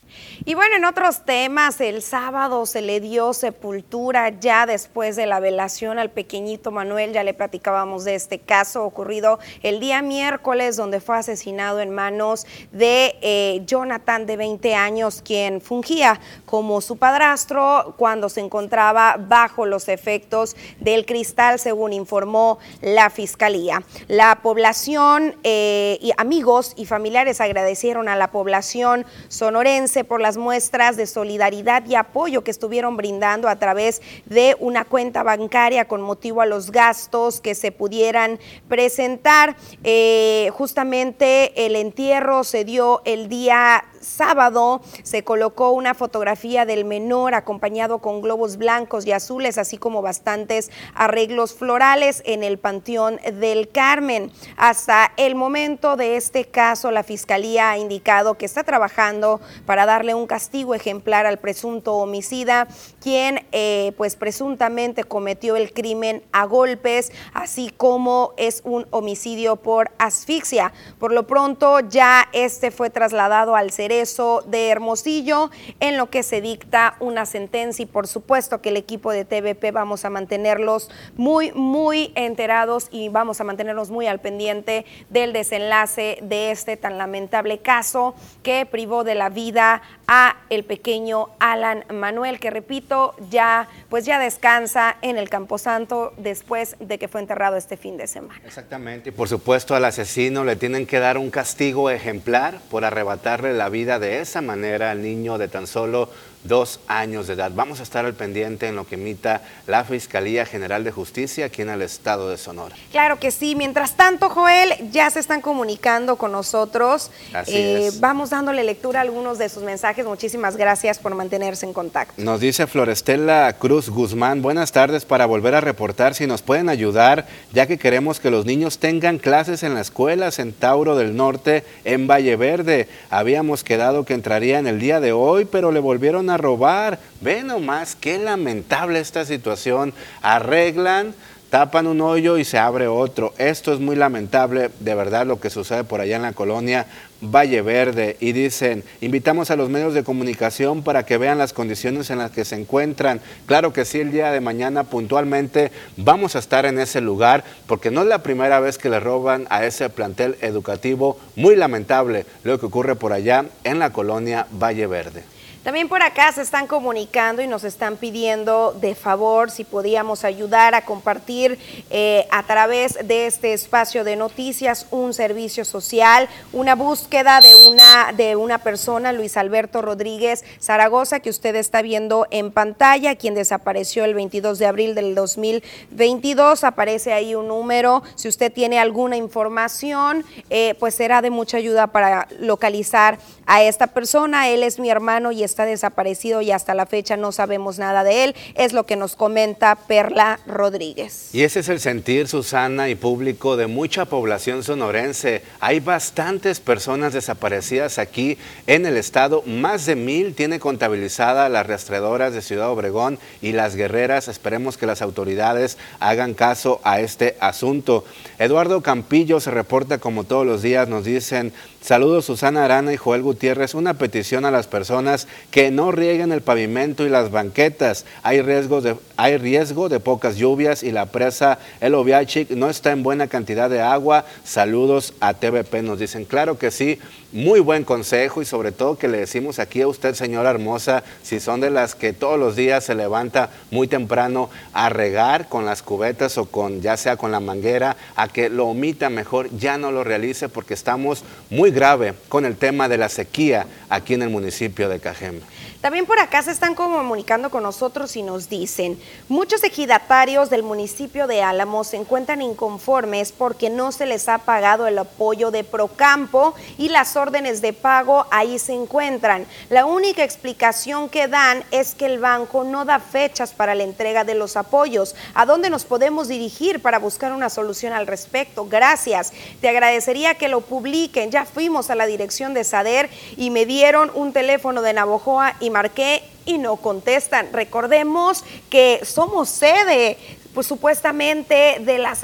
Y 0.45 0.53
bueno, 0.53 0.75
en 0.75 0.85
otros 0.85 1.25
temas, 1.25 1.81
el 1.81 2.01
sábado 2.01 2.65
se 2.65 2.81
le 2.81 2.99
dio 2.99 3.33
sepultura 3.33 4.29
ya 4.29 4.65
después 4.65 5.15
de 5.15 5.25
la 5.25 5.39
velación 5.39 5.97
al 5.97 6.11
pequeñito 6.11 6.71
Manuel, 6.71 7.13
ya 7.13 7.23
le 7.23 7.33
platicábamos 7.33 8.03
de 8.03 8.15
este 8.15 8.39
caso 8.39 8.83
ocurrido 8.83 9.39
el 9.63 9.79
día 9.79 10.01
miércoles, 10.01 10.75
donde 10.77 10.99
fue 10.99 11.17
asesinado 11.17 11.79
en 11.79 11.89
manos 11.89 12.45
de 12.71 13.15
eh, 13.21 13.63
Jonathan 13.65 14.25
de 14.25 14.37
20 14.37 14.75
años, 14.75 15.21
quien 15.23 15.61
fungía 15.61 16.19
como 16.45 16.81
su 16.81 16.97
padrastro 16.97 17.95
cuando 17.97 18.29
se 18.29 18.41
encontraba 18.41 19.17
bajo 19.17 19.65
los 19.65 19.87
efectos 19.89 20.55
del 20.79 21.05
cristal, 21.05 21.59
según 21.59 21.93
informó 21.93 22.59
la 22.81 23.09
fiscalía. 23.09 23.83
La 24.07 24.39
población 24.41 25.35
eh, 25.43 25.97
y 26.01 26.11
amigos 26.17 26.73
y 26.75 26.85
familiares 26.85 27.41
agradecieron 27.41 28.07
a 28.07 28.15
la 28.15 28.31
población 28.31 29.05
sonorense 29.27 30.03
por 30.05 30.21
las 30.21 30.37
muestras 30.37 30.97
de 30.97 31.07
solidaridad 31.07 31.85
y 31.85 31.95
apoyo 31.95 32.43
que 32.43 32.51
estuvieron 32.51 32.97
brindando 32.97 33.49
a 33.49 33.57
través 33.57 34.01
de 34.25 34.55
una 34.59 34.85
cuenta 34.85 35.23
bancaria 35.23 35.87
con 35.87 36.01
motivo 36.01 36.41
a 36.41 36.45
los 36.45 36.71
gastos 36.71 37.41
que 37.41 37.55
se 37.55 37.71
pudieran 37.71 38.39
presentar. 38.67 39.55
Eh, 39.83 40.49
justamente 40.53 41.65
el 41.65 41.75
entierro 41.75 42.43
se 42.43 42.65
dio 42.65 43.01
el 43.05 43.29
día 43.29 43.83
sábado 44.05 44.81
se 45.03 45.23
colocó 45.23 45.71
una 45.71 45.93
fotografía 45.93 46.65
del 46.65 46.85
menor 46.85 47.33
acompañado 47.33 47.99
con 47.99 48.21
globos 48.21 48.57
blancos 48.57 49.05
y 49.05 49.11
azules, 49.11 49.57
así 49.57 49.77
como 49.77 50.01
bastantes 50.01 50.71
arreglos 50.93 51.53
florales 51.53 52.21
en 52.25 52.43
el 52.43 52.59
Panteón 52.59 53.19
del 53.39 53.69
Carmen. 53.69 54.31
Hasta 54.57 55.11
el 55.17 55.35
momento 55.35 55.95
de 55.95 56.15
este 56.15 56.45
caso, 56.45 56.91
la 56.91 57.03
Fiscalía 57.03 57.71
ha 57.71 57.77
indicado 57.77 58.37
que 58.37 58.45
está 58.45 58.63
trabajando 58.63 59.41
para 59.65 59.85
darle 59.85 60.13
un 60.13 60.27
castigo 60.27 60.75
ejemplar 60.75 61.25
al 61.25 61.37
presunto 61.37 61.95
homicida, 61.95 62.67
quien 63.01 63.45
eh, 63.51 63.93
pues 63.97 64.15
presuntamente 64.15 65.03
cometió 65.03 65.55
el 65.55 65.73
crimen 65.73 66.23
a 66.31 66.45
golpes, 66.45 67.11
así 67.33 67.73
como 67.75 68.33
es 68.37 68.61
un 68.63 68.85
homicidio 68.91 69.55
por 69.55 69.91
asfixia. 69.97 70.71
Por 70.99 71.11
lo 71.11 71.25
pronto 71.25 71.79
ya 71.79 72.29
este 72.31 72.69
fue 72.69 72.89
trasladado 72.89 73.55
al 73.55 73.71
cerebro 73.71 73.94
de 73.95 74.69
Hermosillo, 74.69 75.49
en 75.79 75.95
lo 75.97 76.09
que 76.09 76.21
se 76.21 76.41
dicta 76.41 76.95
una 76.99 77.25
sentencia 77.25 77.83
y 77.83 77.85
por 77.85 78.07
supuesto 78.07 78.61
que 78.61 78.69
el 78.69 78.77
equipo 78.77 79.11
de 79.11 79.23
TVP 79.23 79.71
vamos 79.71 80.03
a 80.03 80.09
mantenerlos 80.09 80.89
muy, 81.15 81.53
muy 81.53 82.11
enterados 82.15 82.89
y 82.91 83.07
vamos 83.07 83.39
a 83.39 83.45
mantenernos 83.45 83.91
muy 83.91 84.07
al 84.07 84.19
pendiente 84.19 84.85
del 85.09 85.31
desenlace 85.31 86.19
de 86.21 86.51
este 86.51 86.75
tan 86.75 86.97
lamentable 86.97 87.59
caso 87.59 88.15
que 88.43 88.65
privó 88.65 89.05
de 89.05 89.15
la 89.15 89.29
vida 89.29 89.81
a 90.07 90.35
el 90.49 90.65
pequeño 90.65 91.29
Alan 91.39 91.85
Manuel, 91.91 92.39
que 92.39 92.49
repito, 92.49 93.15
ya 93.29 93.67
pues 93.89 94.05
ya 94.05 94.19
descansa 94.19 94.97
en 95.01 95.17
el 95.17 95.29
Camposanto 95.29 96.13
después 96.17 96.75
de 96.79 96.99
que 96.99 97.07
fue 97.07 97.21
enterrado 97.21 97.55
este 97.55 97.77
fin 97.77 97.97
de 97.97 98.07
semana. 98.07 98.41
Exactamente, 98.45 99.09
y 99.09 99.11
por 99.13 99.29
supuesto 99.29 99.73
al 99.73 99.85
asesino 99.85 100.43
le 100.43 100.57
tienen 100.57 100.85
que 100.85 100.99
dar 100.99 101.17
un 101.17 101.31
castigo 101.31 101.89
ejemplar 101.89 102.59
por 102.69 102.85
arrebatarle 102.85 103.53
la 103.53 103.69
vida 103.69 103.84
de 103.85 104.19
esa 104.19 104.41
manera 104.41 104.91
al 104.91 105.01
niño 105.01 105.37
de 105.37 105.47
tan 105.47 105.67
solo 105.67 106.09
dos 106.47 106.79
años 106.87 107.27
de 107.27 107.33
edad. 107.33 107.51
Vamos 107.53 107.79
a 107.79 107.83
estar 107.83 108.05
al 108.05 108.13
pendiente 108.13 108.67
en 108.67 108.75
lo 108.75 108.87
que 108.87 108.95
emita 108.95 109.41
la 109.67 109.83
Fiscalía 109.83 110.45
General 110.45 110.83
de 110.83 110.91
Justicia 110.91 111.47
aquí 111.47 111.61
en 111.61 111.69
el 111.69 111.81
estado 111.81 112.29
de 112.29 112.37
Sonora. 112.37 112.75
Claro 112.91 113.19
que 113.19 113.31
sí. 113.31 113.55
Mientras 113.55 113.95
tanto, 113.95 114.29
Joel, 114.29 114.73
ya 114.91 115.09
se 115.09 115.19
están 115.19 115.41
comunicando 115.41 116.15
con 116.15 116.31
nosotros. 116.31 117.11
Así 117.33 117.53
eh, 117.55 117.91
Vamos 117.99 118.29
dándole 118.29 118.63
lectura 118.63 118.99
a 118.99 119.01
algunos 119.03 119.37
de 119.37 119.49
sus 119.49 119.63
mensajes. 119.63 120.05
Muchísimas 120.05 120.57
gracias 120.57 120.99
por 120.99 121.13
mantenerse 121.15 121.65
en 121.65 121.73
contacto. 121.73 122.21
Nos 122.21 122.39
dice 122.39 122.67
Florestela 122.67 123.53
Cruz 123.53 123.89
Guzmán, 123.89 124.41
buenas 124.41 124.71
tardes 124.71 125.05
para 125.05 125.25
volver 125.25 125.55
a 125.55 125.61
reportar 125.61 126.13
si 126.13 126.27
nos 126.27 126.41
pueden 126.41 126.69
ayudar, 126.69 127.27
ya 127.53 127.67
que 127.67 127.77
queremos 127.77 128.19
que 128.19 128.31
los 128.31 128.45
niños 128.45 128.77
tengan 128.77 129.17
clases 129.17 129.63
en 129.63 129.73
la 129.73 129.81
escuela 129.81 130.31
Centauro 130.31 130.95
del 130.95 131.15
Norte 131.15 131.63
en 131.83 132.07
Valle 132.07 132.35
Verde. 132.35 132.87
Habíamos 133.09 133.63
quedado 133.63 134.05
que 134.05 134.13
entraría 134.13 134.59
en 134.59 134.67
el 134.67 134.79
día 134.79 134.99
de 134.99 135.11
hoy, 135.11 135.45
pero 135.45 135.71
le 135.71 135.79
volvieron 135.79 136.29
a 136.29 136.34
robar. 136.37 136.99
Ve 137.21 137.43
nomás, 137.43 137.95
qué 137.95 138.17
lamentable 138.17 138.99
esta 138.99 139.25
situación. 139.25 139.93
Arreglan, 140.21 141.13
tapan 141.49 141.87
un 141.87 142.01
hoyo 142.01 142.37
y 142.37 142.43
se 142.43 142.57
abre 142.57 142.87
otro. 142.87 143.33
Esto 143.37 143.73
es 143.73 143.79
muy 143.79 143.95
lamentable, 143.95 144.71
de 144.79 144.95
verdad, 144.95 145.25
lo 145.25 145.39
que 145.39 145.49
sucede 145.49 145.85
por 145.85 146.01
allá 146.01 146.17
en 146.17 146.23
la 146.23 146.33
colonia 146.33 146.85
Valle 147.21 147.61
Verde. 147.61 148.17
Y 148.19 148.33
dicen, 148.33 148.83
invitamos 148.99 149.51
a 149.51 149.55
los 149.55 149.69
medios 149.69 149.93
de 149.93 150.03
comunicación 150.03 150.83
para 150.83 151.05
que 151.05 151.17
vean 151.17 151.37
las 151.37 151.53
condiciones 151.53 152.09
en 152.09 152.17
las 152.17 152.31
que 152.31 152.45
se 152.45 152.55
encuentran. 152.55 153.21
Claro 153.45 153.71
que 153.71 153.85
sí, 153.85 154.01
el 154.01 154.11
día 154.11 154.31
de 154.31 154.41
mañana 154.41 154.83
puntualmente 154.83 155.71
vamos 155.95 156.35
a 156.35 156.39
estar 156.39 156.65
en 156.65 156.77
ese 156.77 156.99
lugar, 156.99 157.43
porque 157.67 157.91
no 157.91 158.01
es 158.01 158.07
la 158.07 158.23
primera 158.23 158.59
vez 158.59 158.77
que 158.77 158.89
le 158.89 158.99
roban 158.99 159.47
a 159.49 159.65
ese 159.65 159.89
plantel 159.89 160.35
educativo. 160.41 161.17
Muy 161.35 161.55
lamentable 161.55 162.25
lo 162.43 162.59
que 162.59 162.65
ocurre 162.65 162.95
por 162.95 163.13
allá 163.13 163.45
en 163.63 163.79
la 163.79 163.93
colonia 163.93 164.47
Valle 164.51 164.87
Verde. 164.87 165.34
También 165.65 165.89
por 165.89 166.03
acá 166.03 166.31
se 166.31 166.43
están 166.43 166.67
comunicando 166.67 167.41
y 167.41 167.47
nos 167.47 167.63
están 167.63 167.97
pidiendo 167.97 168.71
de 168.79 168.93
favor 168.93 169.49
si 169.49 169.63
podíamos 169.63 170.23
ayudar 170.23 170.75
a 170.75 170.85
compartir 170.85 171.57
eh, 171.89 172.27
a 172.29 172.43
través 172.43 172.99
de 173.03 173.25
este 173.25 173.51
espacio 173.51 174.03
de 174.03 174.15
noticias 174.15 174.85
un 174.91 175.15
servicio 175.15 175.65
social, 175.65 176.29
una 176.53 176.75
búsqueda 176.75 177.41
de 177.41 177.55
una, 177.55 178.13
de 178.13 178.35
una 178.35 178.59
persona, 178.59 179.11
Luis 179.11 179.37
Alberto 179.37 179.81
Rodríguez 179.81 180.45
Zaragoza, 180.61 181.19
que 181.19 181.31
usted 181.31 181.55
está 181.55 181.81
viendo 181.81 182.27
en 182.29 182.51
pantalla, 182.51 183.15
quien 183.15 183.33
desapareció 183.33 184.05
el 184.05 184.13
22 184.13 184.59
de 184.59 184.67
abril 184.67 184.93
del 184.93 185.15
2022. 185.15 186.63
Aparece 186.63 187.11
ahí 187.11 187.33
un 187.33 187.47
número. 187.47 188.03
Si 188.13 188.27
usted 188.27 188.53
tiene 188.53 188.77
alguna 188.77 189.17
información, 189.17 190.25
eh, 190.51 190.75
pues 190.79 190.93
será 190.93 191.23
de 191.23 191.31
mucha 191.31 191.57
ayuda 191.57 191.87
para 191.87 192.27
localizar 192.39 193.17
a 193.47 193.63
esta 193.63 193.87
persona. 193.87 194.49
Él 194.49 194.61
es 194.61 194.79
mi 194.79 194.91
hermano 194.91 195.31
y 195.31 195.43
está 195.55 195.65
desaparecido 195.65 196.41
y 196.41 196.51
hasta 196.51 196.73
la 196.73 196.85
fecha 196.85 197.15
no 197.15 197.31
sabemos 197.31 197.79
nada 197.79 198.03
de 198.03 198.25
él. 198.25 198.35
Es 198.55 198.73
lo 198.73 198.85
que 198.85 198.97
nos 198.97 199.15
comenta 199.15 199.75
Perla 199.75 200.41
Rodríguez. 200.45 201.29
Y 201.31 201.43
ese 201.43 201.61
es 201.61 201.69
el 201.69 201.79
sentir, 201.79 202.27
Susana, 202.27 202.89
y 202.89 202.95
público 202.95 203.55
de 203.55 203.67
mucha 203.67 204.03
población 204.03 204.63
sonorense. 204.63 205.43
Hay 205.61 205.79
bastantes 205.79 206.59
personas 206.59 207.13
desaparecidas 207.13 207.99
aquí 207.99 208.37
en 208.67 208.85
el 208.85 208.97
estado. 208.97 209.43
Más 209.43 209.85
de 209.85 209.95
mil 209.95 210.35
tiene 210.35 210.59
contabilizada 210.59 211.47
las 211.47 211.65
rastreadoras 211.65 212.33
de 212.33 212.41
Ciudad 212.41 212.69
Obregón 212.69 213.17
y 213.41 213.53
las 213.53 213.77
guerreras. 213.77 214.27
Esperemos 214.27 214.75
que 214.75 214.87
las 214.87 215.01
autoridades 215.01 215.77
hagan 216.01 216.33
caso 216.33 216.81
a 216.83 216.99
este 216.99 217.37
asunto. 217.39 218.03
Eduardo 218.39 218.81
Campillo 218.81 219.39
se 219.39 219.51
reporta 219.51 219.99
como 219.99 220.25
todos 220.25 220.45
los 220.45 220.61
días, 220.61 220.89
nos 220.89 221.05
dicen 221.05 221.53
Saludos 221.85 222.25
Susana 222.25 222.65
Arana 222.65 222.93
y 222.93 222.97
Joel 222.97 223.21
Gutiérrez. 223.21 223.75
Una 223.75 223.93
petición 223.93 224.43
a 224.43 224.49
las 224.49 224.65
personas 224.65 225.27
que 225.51 225.69
no 225.69 225.91
rieguen 225.91 226.31
el 226.31 226.41
pavimento 226.41 227.05
y 227.05 227.09
las 227.09 227.29
banquetas. 227.29 228.05
Hay, 228.23 228.41
riesgos 228.41 228.83
de, 228.83 228.95
hay 229.17 229.37
riesgo 229.37 229.87
de 229.87 229.99
pocas 229.99 230.35
lluvias 230.35 230.81
y 230.81 230.91
la 230.91 231.05
presa 231.05 231.59
El 231.81 231.93
Oviachic 231.93 232.49
no 232.49 232.71
está 232.71 232.91
en 232.91 233.03
buena 233.03 233.27
cantidad 233.27 233.69
de 233.69 233.81
agua. 233.81 234.25
Saludos 234.43 235.13
a 235.19 235.35
TVP. 235.35 235.83
Nos 235.83 235.99
dicen, 235.99 236.25
claro 236.25 236.57
que 236.57 236.71
sí, 236.71 236.97
muy 237.31 237.59
buen 237.59 237.83
consejo 237.83 238.41
y 238.41 238.45
sobre 238.45 238.71
todo 238.71 238.97
que 238.97 239.07
le 239.07 239.19
decimos 239.19 239.59
aquí 239.59 239.81
a 239.81 239.87
usted, 239.87 240.15
señora 240.15 240.49
hermosa, 240.49 241.03
si 241.21 241.39
son 241.39 241.59
de 241.59 241.69
las 241.69 241.93
que 241.93 242.13
todos 242.13 242.39
los 242.39 242.55
días 242.55 242.85
se 242.85 242.95
levanta 242.95 243.51
muy 243.69 243.87
temprano 243.87 244.49
a 244.73 244.89
regar 244.89 245.49
con 245.49 245.65
las 245.65 245.83
cubetas 245.83 246.39
o 246.39 246.45
con 246.45 246.81
ya 246.81 246.97
sea 246.97 247.17
con 247.17 247.31
la 247.31 247.41
manguera, 247.41 247.97
a 248.15 248.27
que 248.27 248.49
lo 248.49 248.67
omita 248.67 249.11
mejor, 249.11 249.49
ya 249.55 249.77
no 249.77 249.91
lo 249.91 250.03
realice 250.03 250.49
porque 250.49 250.73
estamos 250.73 251.23
muy 251.51 251.71
grave 251.75 252.15
con 252.29 252.45
el 252.45 252.55
tema 252.55 252.89
de 252.89 252.97
la 252.97 253.09
sequía 253.09 253.67
aquí 253.89 254.15
en 254.15 254.23
el 254.23 254.29
municipio 254.29 254.89
de 254.89 254.99
Cajeme. 254.99 255.41
También 255.85 256.07
por 256.07 256.19
acá 256.19 256.41
se 256.41 256.49
están 256.49 256.73
comunicando 256.73 257.51
con 257.51 257.61
nosotros 257.61 258.15
y 258.15 258.23
nos 258.23 258.49
dicen, 258.49 258.99
muchos 259.29 259.63
ejidatarios 259.63 260.49
del 260.49 260.63
municipio 260.63 261.27
de 261.27 261.43
Álamos 261.43 261.89
se 261.89 261.97
encuentran 261.97 262.41
inconformes 262.41 263.31
porque 263.31 263.69
no 263.69 263.91
se 263.91 264.07
les 264.07 264.27
ha 264.27 264.39
pagado 264.39 264.87
el 264.87 264.97
apoyo 264.97 265.51
de 265.51 265.63
Procampo 265.63 266.55
y 266.79 266.89
las 266.89 267.15
órdenes 267.15 267.61
de 267.61 267.71
pago 267.71 268.25
ahí 268.31 268.57
se 268.57 268.73
encuentran. 268.73 269.45
La 269.69 269.85
única 269.85 270.23
explicación 270.23 271.07
que 271.07 271.27
dan 271.27 271.63
es 271.69 271.93
que 271.93 272.07
el 272.07 272.17
banco 272.17 272.63
no 272.63 272.83
da 272.83 272.99
fechas 272.99 273.53
para 273.53 273.75
la 273.75 273.83
entrega 273.83 274.23
de 274.23 274.33
los 274.33 274.57
apoyos. 274.57 275.13
¿A 275.35 275.45
dónde 275.45 275.69
nos 275.69 275.85
podemos 275.85 276.27
dirigir 276.27 276.81
para 276.81 276.97
buscar 276.97 277.31
una 277.31 277.51
solución 277.51 277.93
al 277.93 278.07
respecto? 278.07 278.65
Gracias. 278.65 279.33
Te 279.61 279.69
agradecería 279.69 280.33
que 280.33 280.47
lo 280.47 280.61
publiquen. 280.61 281.29
Ya 281.29 281.45
fuimos 281.45 281.91
a 281.91 281.95
la 281.95 282.07
dirección 282.07 282.55
de 282.55 282.63
SADER 282.63 283.11
y 283.37 283.51
me 283.51 283.67
dieron 283.67 284.11
un 284.15 284.33
teléfono 284.33 284.81
de 284.81 284.91
Navojoa 284.91 285.53
y 285.59 285.74
marqué 285.75 286.23
y 286.45 286.57
no 286.57 286.77
contestan. 286.77 287.49
Recordemos 287.51 288.45
que 288.69 289.01
somos 289.03 289.49
sede 289.49 290.17
pues 290.53 290.67
supuestamente 290.67 291.81
de 291.81 291.97
la 291.97 292.15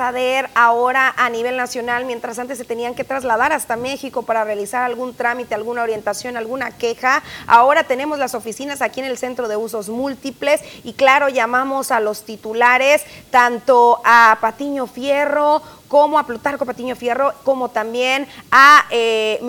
ahora 0.55 1.13
a 1.17 1.29
nivel 1.29 1.57
nacional, 1.57 2.05
mientras 2.05 2.39
antes 2.39 2.57
se 2.57 2.63
tenían 2.63 2.95
que 2.95 3.03
trasladar 3.03 3.51
hasta 3.51 3.75
México 3.75 4.23
para 4.23 4.45
realizar 4.45 4.83
algún 4.83 5.13
trámite, 5.13 5.53
alguna 5.53 5.83
orientación, 5.83 6.37
alguna 6.37 6.71
queja. 6.71 7.21
Ahora 7.45 7.83
tenemos 7.83 8.19
las 8.19 8.33
oficinas 8.33 8.81
aquí 8.81 9.01
en 9.01 9.07
el 9.07 9.17
Centro 9.17 9.49
de 9.49 9.57
Usos 9.57 9.89
Múltiples 9.89 10.61
y 10.85 10.93
claro, 10.93 11.27
llamamos 11.27 11.91
a 11.91 11.99
los 11.99 12.23
titulares, 12.23 13.03
tanto 13.31 14.01
a 14.05 14.37
Patiño 14.39 14.87
Fierro 14.87 15.61
como 15.91 16.17
a 16.17 16.25
Plutarco 16.25 16.65
Patiño 16.65 16.95
Fierro, 16.95 17.33
como 17.43 17.67
también 17.67 18.25
a 18.49 18.85
eh, 18.91 19.41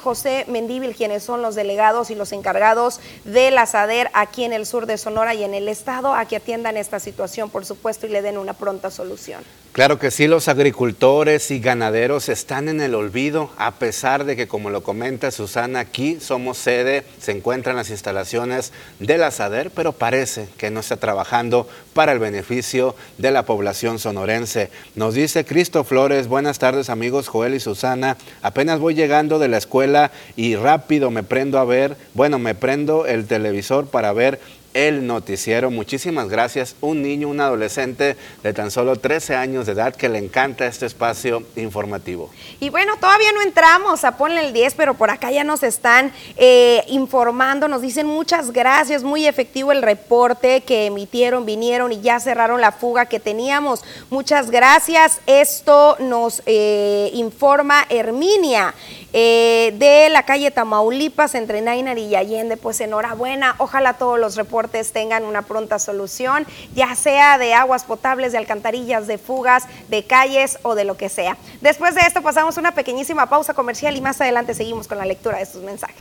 José 0.00 0.44
Mendíbil, 0.46 0.94
quienes 0.94 1.24
son 1.24 1.42
los 1.42 1.56
delegados 1.56 2.10
y 2.10 2.14
los 2.14 2.30
encargados 2.30 3.00
de 3.24 3.50
la 3.50 3.66
SADER 3.66 4.08
aquí 4.14 4.44
en 4.44 4.52
el 4.52 4.66
sur 4.66 4.86
de 4.86 4.96
Sonora 4.98 5.34
y 5.34 5.42
en 5.42 5.52
el 5.52 5.66
estado, 5.66 6.14
a 6.14 6.26
que 6.26 6.36
atiendan 6.36 6.76
esta 6.76 7.00
situación, 7.00 7.50
por 7.50 7.64
supuesto, 7.64 8.06
y 8.06 8.10
le 8.10 8.22
den 8.22 8.38
una 8.38 8.52
pronta 8.52 8.92
solución. 8.92 9.42
Claro 9.72 9.98
que 9.98 10.12
sí, 10.12 10.28
los 10.28 10.46
agricultores 10.46 11.50
y 11.50 11.58
ganaderos 11.58 12.28
están 12.28 12.68
en 12.68 12.80
el 12.80 12.94
olvido, 12.94 13.50
a 13.56 13.72
pesar 13.72 14.24
de 14.24 14.36
que, 14.36 14.46
como 14.46 14.70
lo 14.70 14.84
comenta 14.84 15.32
Susana, 15.32 15.80
aquí 15.80 16.20
somos 16.20 16.58
sede, 16.58 17.02
se 17.20 17.32
encuentran 17.32 17.74
las 17.74 17.90
instalaciones 17.90 18.72
de 19.00 19.18
la 19.18 19.32
SADER, 19.32 19.72
pero 19.72 19.90
parece 19.90 20.48
que 20.58 20.70
no 20.70 20.78
está 20.78 20.98
trabajando 20.98 21.68
para 21.92 22.12
el 22.12 22.20
beneficio 22.20 22.94
de 23.18 23.32
la 23.32 23.46
población 23.46 23.98
sonorense. 23.98 24.70
Nos 24.94 25.14
dice 25.14 25.44
Cristo 25.64 25.82
Flores, 25.82 26.28
buenas 26.28 26.58
tardes 26.58 26.90
amigos 26.90 27.28
Joel 27.28 27.54
y 27.54 27.58
Susana, 27.58 28.18
apenas 28.42 28.80
voy 28.80 28.92
llegando 28.92 29.38
de 29.38 29.48
la 29.48 29.56
escuela 29.56 30.10
y 30.36 30.56
rápido 30.56 31.10
me 31.10 31.22
prendo 31.22 31.58
a 31.58 31.64
ver, 31.64 31.96
bueno, 32.12 32.38
me 32.38 32.54
prendo 32.54 33.06
el 33.06 33.26
televisor 33.26 33.86
para 33.86 34.12
ver 34.12 34.40
el 34.74 35.06
noticiero. 35.06 35.70
Muchísimas 35.70 36.28
gracias. 36.28 36.76
Un 36.80 37.02
niño, 37.02 37.28
un 37.28 37.40
adolescente 37.40 38.16
de 38.42 38.52
tan 38.52 38.70
solo 38.70 38.96
13 38.96 39.36
años 39.36 39.66
de 39.66 39.72
edad 39.72 39.94
que 39.94 40.08
le 40.08 40.18
encanta 40.18 40.66
este 40.66 40.86
espacio 40.86 41.44
informativo. 41.56 42.30
Y 42.60 42.68
bueno, 42.68 42.96
todavía 43.00 43.32
no 43.32 43.40
entramos 43.40 44.04
a 44.04 44.16
Ponle 44.16 44.46
el 44.46 44.52
10, 44.52 44.74
pero 44.74 44.94
por 44.94 45.10
acá 45.10 45.30
ya 45.30 45.44
nos 45.44 45.62
están 45.62 46.12
eh, 46.36 46.84
informando, 46.88 47.68
nos 47.68 47.82
dicen 47.82 48.06
muchas 48.06 48.52
gracias, 48.52 49.02
muy 49.02 49.26
efectivo 49.26 49.72
el 49.72 49.82
reporte 49.82 50.60
que 50.62 50.86
emitieron, 50.86 51.46
vinieron 51.46 51.92
y 51.92 52.00
ya 52.00 52.20
cerraron 52.20 52.60
la 52.60 52.72
fuga 52.72 53.06
que 53.06 53.20
teníamos. 53.20 53.82
Muchas 54.10 54.50
gracias. 54.50 55.20
Esto 55.26 55.96
nos 56.00 56.42
eh, 56.46 57.10
informa 57.14 57.86
Herminia. 57.88 58.74
Eh, 59.16 59.72
de 59.78 60.08
la 60.10 60.24
calle 60.24 60.50
Tamaulipas 60.50 61.36
entre 61.36 61.60
Nainar 61.60 61.98
y 61.98 62.16
Allende, 62.16 62.56
pues 62.56 62.80
enhorabuena, 62.80 63.54
ojalá 63.58 63.92
todos 63.94 64.18
los 64.18 64.34
reportes 64.34 64.90
tengan 64.92 65.24
una 65.24 65.42
pronta 65.42 65.78
solución, 65.78 66.44
ya 66.74 66.96
sea 66.96 67.38
de 67.38 67.54
aguas 67.54 67.84
potables, 67.84 68.32
de 68.32 68.38
alcantarillas, 68.38 69.06
de 69.06 69.18
fugas, 69.18 69.66
de 69.88 70.04
calles 70.04 70.58
o 70.62 70.74
de 70.74 70.84
lo 70.84 70.96
que 70.96 71.08
sea. 71.08 71.36
Después 71.60 71.94
de 71.94 72.00
esto 72.00 72.22
pasamos 72.22 72.56
una 72.56 72.74
pequeñísima 72.74 73.28
pausa 73.28 73.54
comercial 73.54 73.96
y 73.96 74.00
más 74.00 74.20
adelante 74.20 74.52
seguimos 74.52 74.88
con 74.88 74.98
la 74.98 75.04
lectura 75.04 75.36
de 75.36 75.44
estos 75.44 75.62
mensajes. 75.62 75.94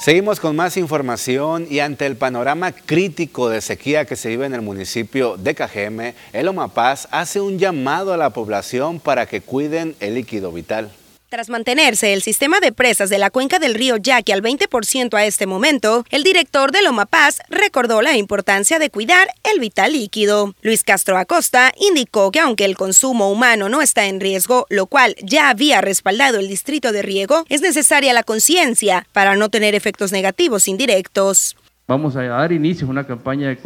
Seguimos 0.00 0.40
con 0.40 0.56
más 0.56 0.78
información 0.78 1.66
y 1.68 1.80
ante 1.80 2.06
el 2.06 2.16
panorama 2.16 2.72
crítico 2.72 3.50
de 3.50 3.60
sequía 3.60 4.06
que 4.06 4.16
se 4.16 4.30
vive 4.30 4.46
en 4.46 4.54
el 4.54 4.62
municipio 4.62 5.36
de 5.36 5.54
Cajeme, 5.54 6.14
el 6.32 6.48
Omapaz 6.48 7.06
hace 7.10 7.42
un 7.42 7.58
llamado 7.58 8.14
a 8.14 8.16
la 8.16 8.30
población 8.30 8.98
para 8.98 9.26
que 9.26 9.42
cuiden 9.42 9.94
el 10.00 10.14
líquido 10.14 10.52
vital. 10.52 10.90
Tras 11.30 11.48
mantenerse 11.48 12.12
el 12.12 12.22
sistema 12.22 12.58
de 12.58 12.72
presas 12.72 13.08
de 13.08 13.16
la 13.16 13.30
cuenca 13.30 13.60
del 13.60 13.74
río 13.74 13.96
Yaqui 13.96 14.32
al 14.32 14.42
20% 14.42 15.14
a 15.14 15.24
este 15.24 15.46
momento, 15.46 16.04
el 16.10 16.24
director 16.24 16.72
de 16.72 16.82
Loma 16.82 17.06
Paz 17.06 17.38
recordó 17.48 18.02
la 18.02 18.16
importancia 18.16 18.80
de 18.80 18.90
cuidar 18.90 19.28
el 19.44 19.60
vital 19.60 19.92
líquido. 19.92 20.56
Luis 20.60 20.82
Castro 20.82 21.16
Acosta 21.16 21.72
indicó 21.88 22.32
que 22.32 22.40
aunque 22.40 22.64
el 22.64 22.76
consumo 22.76 23.30
humano 23.30 23.68
no 23.68 23.80
está 23.80 24.06
en 24.06 24.18
riesgo, 24.18 24.66
lo 24.70 24.86
cual 24.86 25.14
ya 25.22 25.50
había 25.50 25.80
respaldado 25.80 26.40
el 26.40 26.48
distrito 26.48 26.90
de 26.90 27.02
riego, 27.02 27.44
es 27.48 27.62
necesaria 27.62 28.12
la 28.12 28.24
conciencia 28.24 29.06
para 29.12 29.36
no 29.36 29.50
tener 29.50 29.76
efectos 29.76 30.10
negativos 30.10 30.66
indirectos. 30.66 31.56
Vamos 31.86 32.16
a 32.16 32.24
dar 32.24 32.50
inicio 32.50 32.88
a 32.88 32.90
una 32.90 33.06
campaña 33.06 33.50
de 33.50 33.58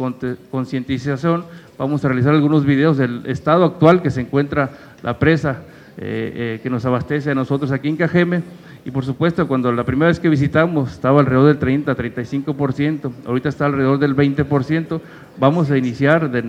concientización, 0.51 1.47
vamos 1.79 2.05
a 2.05 2.09
realizar 2.09 2.35
algunos 2.35 2.63
videos 2.63 2.99
del 2.99 3.25
estado 3.25 3.65
actual 3.65 4.03
que 4.03 4.11
se 4.11 4.21
encuentra 4.21 4.69
la 5.01 5.17
presa 5.17 5.63
eh, 5.97 6.57
eh, 6.57 6.59
que 6.61 6.69
nos 6.69 6.85
abastece 6.85 7.31
a 7.31 7.35
nosotros 7.35 7.71
aquí 7.71 7.87
en 7.87 7.95
Cajeme. 7.95 8.43
Y 8.83 8.91
por 8.91 9.05
supuesto, 9.05 9.47
cuando 9.47 9.71
la 9.71 9.83
primera 9.83 10.09
vez 10.09 10.19
que 10.19 10.29
visitamos 10.29 10.91
estaba 10.91 11.21
alrededor 11.21 11.47
del 11.47 11.57
30, 11.57 11.95
35%, 11.95 13.11
ahorita 13.25 13.49
está 13.49 13.65
alrededor 13.65 13.97
del 13.97 14.15
20%, 14.15 15.01
vamos 15.39 15.71
a 15.71 15.77
iniciar 15.77 16.29
de, 16.29 16.43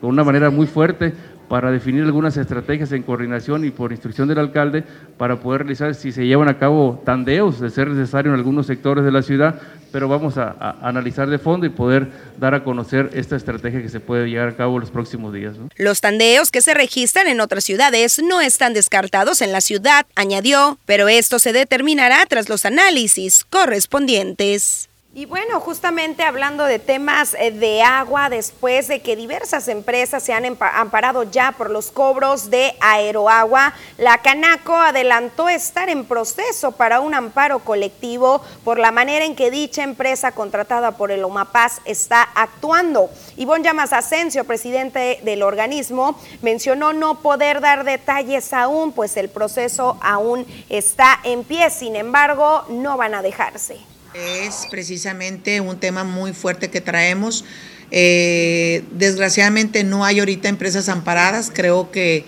con 0.00 0.10
una 0.10 0.24
manera 0.24 0.50
muy 0.50 0.66
fuerte 0.66 1.12
para 1.52 1.70
definir 1.70 2.02
algunas 2.04 2.34
estrategias 2.38 2.92
en 2.92 3.02
coordinación 3.02 3.66
y 3.66 3.70
por 3.70 3.92
instrucción 3.92 4.26
del 4.26 4.38
alcalde 4.38 4.84
para 5.18 5.38
poder 5.38 5.64
realizar 5.64 5.94
si 5.94 6.10
se 6.10 6.24
llevan 6.24 6.48
a 6.48 6.58
cabo 6.58 7.02
tandeos 7.04 7.60
de 7.60 7.68
ser 7.68 7.88
necesario 7.88 8.32
en 8.32 8.38
algunos 8.38 8.66
sectores 8.66 9.04
de 9.04 9.12
la 9.12 9.20
ciudad, 9.20 9.60
pero 9.92 10.08
vamos 10.08 10.38
a, 10.38 10.78
analizar 10.80 11.28
de 11.28 11.38
fondo 11.38 11.66
y 11.66 11.68
poder 11.68 12.08
dar 12.38 12.54
a 12.54 12.64
conocer 12.64 13.10
esta 13.12 13.36
estrategia 13.36 13.82
que 13.82 13.90
se 13.90 14.00
puede 14.00 14.30
llevar 14.30 14.48
a 14.48 14.56
cabo 14.56 14.78
los 14.78 14.90
próximos 14.90 15.34
días. 15.34 15.56
Los 15.76 16.00
tandeos 16.00 16.50
que 16.50 16.62
se 16.62 16.72
registran 16.72 17.26
en 17.26 17.38
otras 17.38 17.64
ciudades 17.64 18.22
no 18.22 18.40
están 18.40 18.72
descartados 18.72 19.42
en 19.42 19.52
la 19.52 19.60
ciudad, 19.60 20.06
añadió, 20.14 20.78
pero 20.86 21.10
esto 21.10 21.38
se 21.38 21.52
determinará 21.52 22.24
tras 22.24 22.48
los 22.48 22.64
análisis 22.64 23.44
correspondientes. 23.50 24.88
Y 25.14 25.26
bueno, 25.26 25.60
justamente 25.60 26.22
hablando 26.22 26.64
de 26.64 26.78
temas 26.78 27.36
eh, 27.38 27.50
de 27.50 27.82
agua, 27.82 28.30
después 28.30 28.88
de 28.88 29.02
que 29.02 29.14
diversas 29.14 29.68
empresas 29.68 30.22
se 30.22 30.32
han 30.32 30.46
amparado 30.46 31.24
ya 31.24 31.52
por 31.52 31.68
los 31.68 31.90
cobros 31.90 32.48
de 32.48 32.74
aeroagua, 32.80 33.74
la 33.98 34.22
Canaco 34.22 34.74
adelantó 34.74 35.50
estar 35.50 35.90
en 35.90 36.06
proceso 36.06 36.72
para 36.72 37.00
un 37.00 37.12
amparo 37.12 37.58
colectivo 37.58 38.40
por 38.64 38.78
la 38.78 38.90
manera 38.90 39.26
en 39.26 39.36
que 39.36 39.50
dicha 39.50 39.82
empresa 39.82 40.32
contratada 40.32 40.92
por 40.92 41.10
el 41.10 41.22
OMAPAS 41.24 41.82
está 41.84 42.22
actuando. 42.34 43.10
Ivonne 43.36 43.64
Llamas 43.64 43.92
Asensio, 43.92 44.44
presidente 44.44 45.20
del 45.24 45.42
organismo, 45.42 46.18
mencionó 46.40 46.94
no 46.94 47.20
poder 47.20 47.60
dar 47.60 47.84
detalles 47.84 48.54
aún, 48.54 48.92
pues 48.92 49.18
el 49.18 49.28
proceso 49.28 49.98
aún 50.00 50.46
está 50.70 51.20
en 51.22 51.44
pie, 51.44 51.68
sin 51.68 51.96
embargo, 51.96 52.64
no 52.70 52.96
van 52.96 53.14
a 53.14 53.20
dejarse. 53.20 53.91
Es 54.14 54.66
precisamente 54.70 55.62
un 55.62 55.78
tema 55.78 56.04
muy 56.04 56.34
fuerte 56.34 56.68
que 56.68 56.82
traemos. 56.82 57.44
Eh, 57.90 58.84
desgraciadamente 58.90 59.84
no 59.84 60.04
hay 60.04 60.18
ahorita 60.18 60.50
empresas 60.50 60.90
amparadas. 60.90 61.50
Creo 61.52 61.90
que 61.90 62.24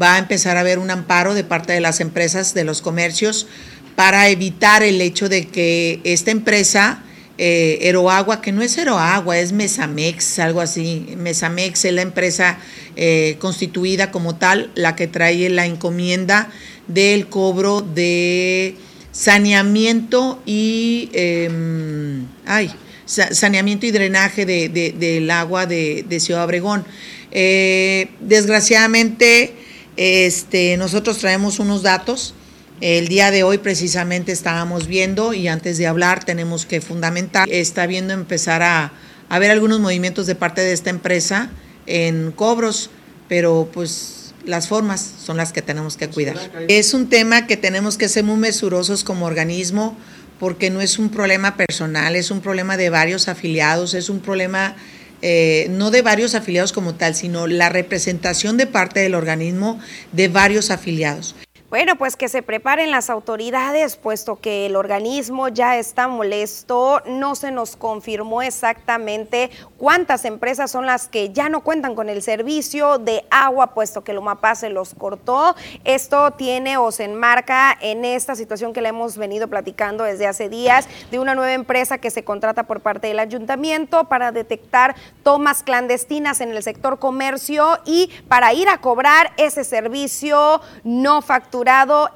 va 0.00 0.14
a 0.16 0.18
empezar 0.18 0.56
a 0.56 0.60
haber 0.60 0.80
un 0.80 0.90
amparo 0.90 1.34
de 1.34 1.44
parte 1.44 1.72
de 1.72 1.80
las 1.80 2.00
empresas, 2.00 2.54
de 2.54 2.64
los 2.64 2.82
comercios, 2.82 3.46
para 3.94 4.28
evitar 4.28 4.82
el 4.82 5.00
hecho 5.00 5.28
de 5.28 5.46
que 5.46 6.00
esta 6.02 6.32
empresa, 6.32 7.04
eh, 7.36 7.78
Eroagua, 7.82 8.40
que 8.40 8.50
no 8.50 8.62
es 8.62 8.76
Eroagua, 8.76 9.38
es 9.38 9.52
Mesamex, 9.52 10.40
algo 10.40 10.60
así. 10.60 11.14
Mesamex 11.16 11.84
es 11.84 11.92
la 11.92 12.02
empresa 12.02 12.58
eh, 12.96 13.36
constituida 13.38 14.10
como 14.10 14.36
tal, 14.36 14.72
la 14.74 14.96
que 14.96 15.06
trae 15.06 15.48
la 15.50 15.66
encomienda 15.66 16.50
del 16.88 17.28
cobro 17.28 17.80
de 17.80 18.76
saneamiento 19.12 20.40
y 20.46 21.10
em, 21.12 22.26
ay, 22.46 22.70
saneamiento 23.06 23.86
y 23.86 23.90
drenaje 23.90 24.44
de, 24.44 24.68
del 24.68 25.30
agua 25.30 25.66
de, 25.66 26.20
Ciudad 26.20 26.44
Obregón. 26.44 26.84
Eh, 27.30 28.08
desgraciadamente, 28.20 29.54
este, 29.96 30.76
nosotros 30.76 31.18
traemos 31.18 31.58
unos 31.58 31.82
datos. 31.82 32.34
El 32.80 33.08
día 33.08 33.32
de 33.32 33.42
hoy 33.42 33.58
precisamente 33.58 34.30
estábamos 34.30 34.86
viendo 34.86 35.34
y 35.34 35.48
antes 35.48 35.78
de 35.78 35.88
hablar 35.88 36.24
tenemos 36.24 36.64
que 36.64 36.80
fundamentar, 36.80 37.48
está 37.50 37.86
viendo 37.86 38.14
empezar 38.14 38.62
a, 38.62 38.92
a 39.28 39.36
algunos 39.36 39.80
movimientos 39.80 40.26
de 40.26 40.36
parte 40.36 40.60
de 40.60 40.72
esta 40.72 40.90
empresa 40.90 41.50
en 41.86 42.30
cobros, 42.30 42.90
pero 43.28 43.68
pues 43.72 44.17
las 44.48 44.66
formas 44.66 45.12
son 45.24 45.36
las 45.36 45.52
que 45.52 45.62
tenemos 45.62 45.96
que 45.96 46.08
cuidar. 46.08 46.36
Es 46.68 46.94
un 46.94 47.08
tema 47.08 47.46
que 47.46 47.56
tenemos 47.56 47.98
que 47.98 48.08
ser 48.08 48.24
muy 48.24 48.36
mesurosos 48.36 49.04
como 49.04 49.26
organismo 49.26 49.96
porque 50.40 50.70
no 50.70 50.80
es 50.80 50.98
un 50.98 51.10
problema 51.10 51.56
personal, 51.56 52.16
es 52.16 52.30
un 52.30 52.40
problema 52.40 52.76
de 52.76 52.90
varios 52.90 53.28
afiliados, 53.28 53.92
es 53.92 54.08
un 54.08 54.20
problema 54.20 54.74
eh, 55.20 55.66
no 55.70 55.90
de 55.90 56.00
varios 56.00 56.34
afiliados 56.34 56.72
como 56.72 56.94
tal, 56.94 57.14
sino 57.14 57.46
la 57.46 57.68
representación 57.68 58.56
de 58.56 58.66
parte 58.66 59.00
del 59.00 59.14
organismo 59.14 59.78
de 60.12 60.28
varios 60.28 60.70
afiliados. 60.70 61.34
Bueno, 61.70 61.96
pues 61.96 62.16
que 62.16 62.30
se 62.30 62.42
preparen 62.42 62.90
las 62.90 63.10
autoridades, 63.10 63.96
puesto 63.96 64.36
que 64.36 64.64
el 64.64 64.74
organismo 64.74 65.48
ya 65.48 65.76
está 65.76 66.08
molesto. 66.08 67.02
No 67.04 67.34
se 67.34 67.50
nos 67.50 67.76
confirmó 67.76 68.40
exactamente 68.40 69.50
cuántas 69.76 70.24
empresas 70.24 70.70
son 70.70 70.86
las 70.86 71.08
que 71.08 71.28
ya 71.28 71.50
no 71.50 71.60
cuentan 71.60 71.94
con 71.94 72.08
el 72.08 72.22
servicio 72.22 72.96
de 72.96 73.26
agua, 73.30 73.74
puesto 73.74 74.02
que 74.02 74.14
Lumapá 74.14 74.54
se 74.54 74.70
los 74.70 74.94
cortó. 74.94 75.54
Esto 75.84 76.30
tiene 76.30 76.78
o 76.78 76.90
se 76.90 77.04
enmarca 77.04 77.76
en 77.82 78.06
esta 78.06 78.34
situación 78.34 78.72
que 78.72 78.80
le 78.80 78.88
hemos 78.88 79.18
venido 79.18 79.46
platicando 79.48 80.04
desde 80.04 80.26
hace 80.26 80.48
días 80.48 80.88
de 81.10 81.18
una 81.18 81.34
nueva 81.34 81.52
empresa 81.52 81.98
que 81.98 82.10
se 82.10 82.24
contrata 82.24 82.62
por 82.62 82.80
parte 82.80 83.08
del 83.08 83.18
ayuntamiento 83.18 84.04
para 84.04 84.32
detectar 84.32 84.96
tomas 85.22 85.62
clandestinas 85.62 86.40
en 86.40 86.48
el 86.48 86.62
sector 86.62 86.98
comercio 86.98 87.78
y 87.84 88.08
para 88.26 88.54
ir 88.54 88.70
a 88.70 88.78
cobrar 88.78 89.32
ese 89.36 89.64
servicio 89.64 90.62
no 90.82 91.20
facturado 91.20 91.57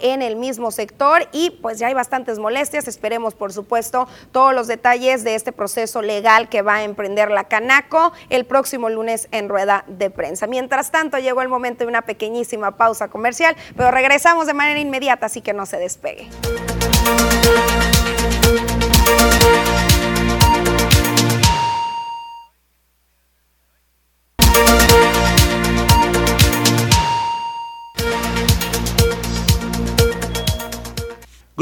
en 0.01 0.23
el 0.23 0.37
mismo 0.37 0.71
sector 0.71 1.29
y 1.33 1.51
pues 1.51 1.79
ya 1.79 1.89
hay 1.89 1.95
bastantes 1.95 2.39
molestias. 2.39 2.87
Esperemos, 2.87 3.35
por 3.35 3.53
supuesto, 3.53 4.07
todos 4.31 4.55
los 4.55 4.69
detalles 4.69 5.25
de 5.25 5.35
este 5.35 5.53
proceso 5.53 6.01
legal 6.01 6.49
que 6.49 6.63
va 6.63 6.77
a 6.77 6.85
emprender 6.85 7.31
la 7.31 7.45
Canaco 7.45 8.13
el 8.31 8.45
próximo 8.45 8.89
lunes 8.89 9.29
en 9.33 9.49
rueda 9.49 9.85
de 9.89 10.11
prensa. 10.11 10.47
Mientras 10.47 10.91
tanto, 10.91 11.19
llegó 11.19 11.43
el 11.43 11.49
momento 11.49 11.85
de 11.85 11.89
una 11.89 12.03
pequeñísima 12.03 12.77
pausa 12.77 13.09
comercial, 13.09 13.57
pero 13.77 13.91
regresamos 13.91 14.47
de 14.47 14.55
manera 14.55 14.79
inmediata, 14.79 15.27
así 15.27 15.41
que 15.41 15.53
no 15.53 15.67
se 15.67 15.79
despegue. 15.79 16.29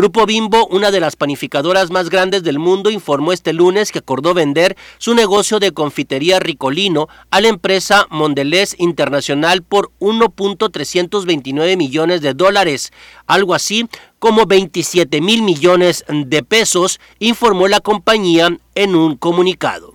Grupo 0.01 0.25
Bimbo, 0.25 0.67
una 0.69 0.91
de 0.91 0.99
las 0.99 1.15
panificadoras 1.15 1.91
más 1.91 2.09
grandes 2.09 2.43
del 2.43 2.59
mundo, 2.59 2.89
informó 2.89 3.35
este 3.35 3.53
lunes 3.53 3.93
que 3.93 3.99
acordó 3.99 4.33
vender 4.33 4.75
su 4.97 5.15
negocio 5.15 5.59
de 5.59 5.73
confitería 5.73 6.41
Ricolino 6.41 7.09
a 7.31 7.43
la 7.43 7.49
empresa 7.49 8.07
Mondelez 8.09 8.75
Internacional 8.79 9.63
por 9.63 9.91
1.329 10.01 11.77
millones 11.77 12.23
de 12.23 12.33
dólares, 12.33 12.95
algo 13.27 13.53
así 13.53 13.91
como 14.19 14.47
27 14.47 15.21
mil 15.21 15.43
millones 15.43 16.03
de 16.09 16.43
pesos, 16.45 16.99
informó 17.19 17.69
la 17.69 17.81
compañía 17.81 18.57
en 18.75 18.95
un 18.95 19.19
comunicado. 19.19 19.93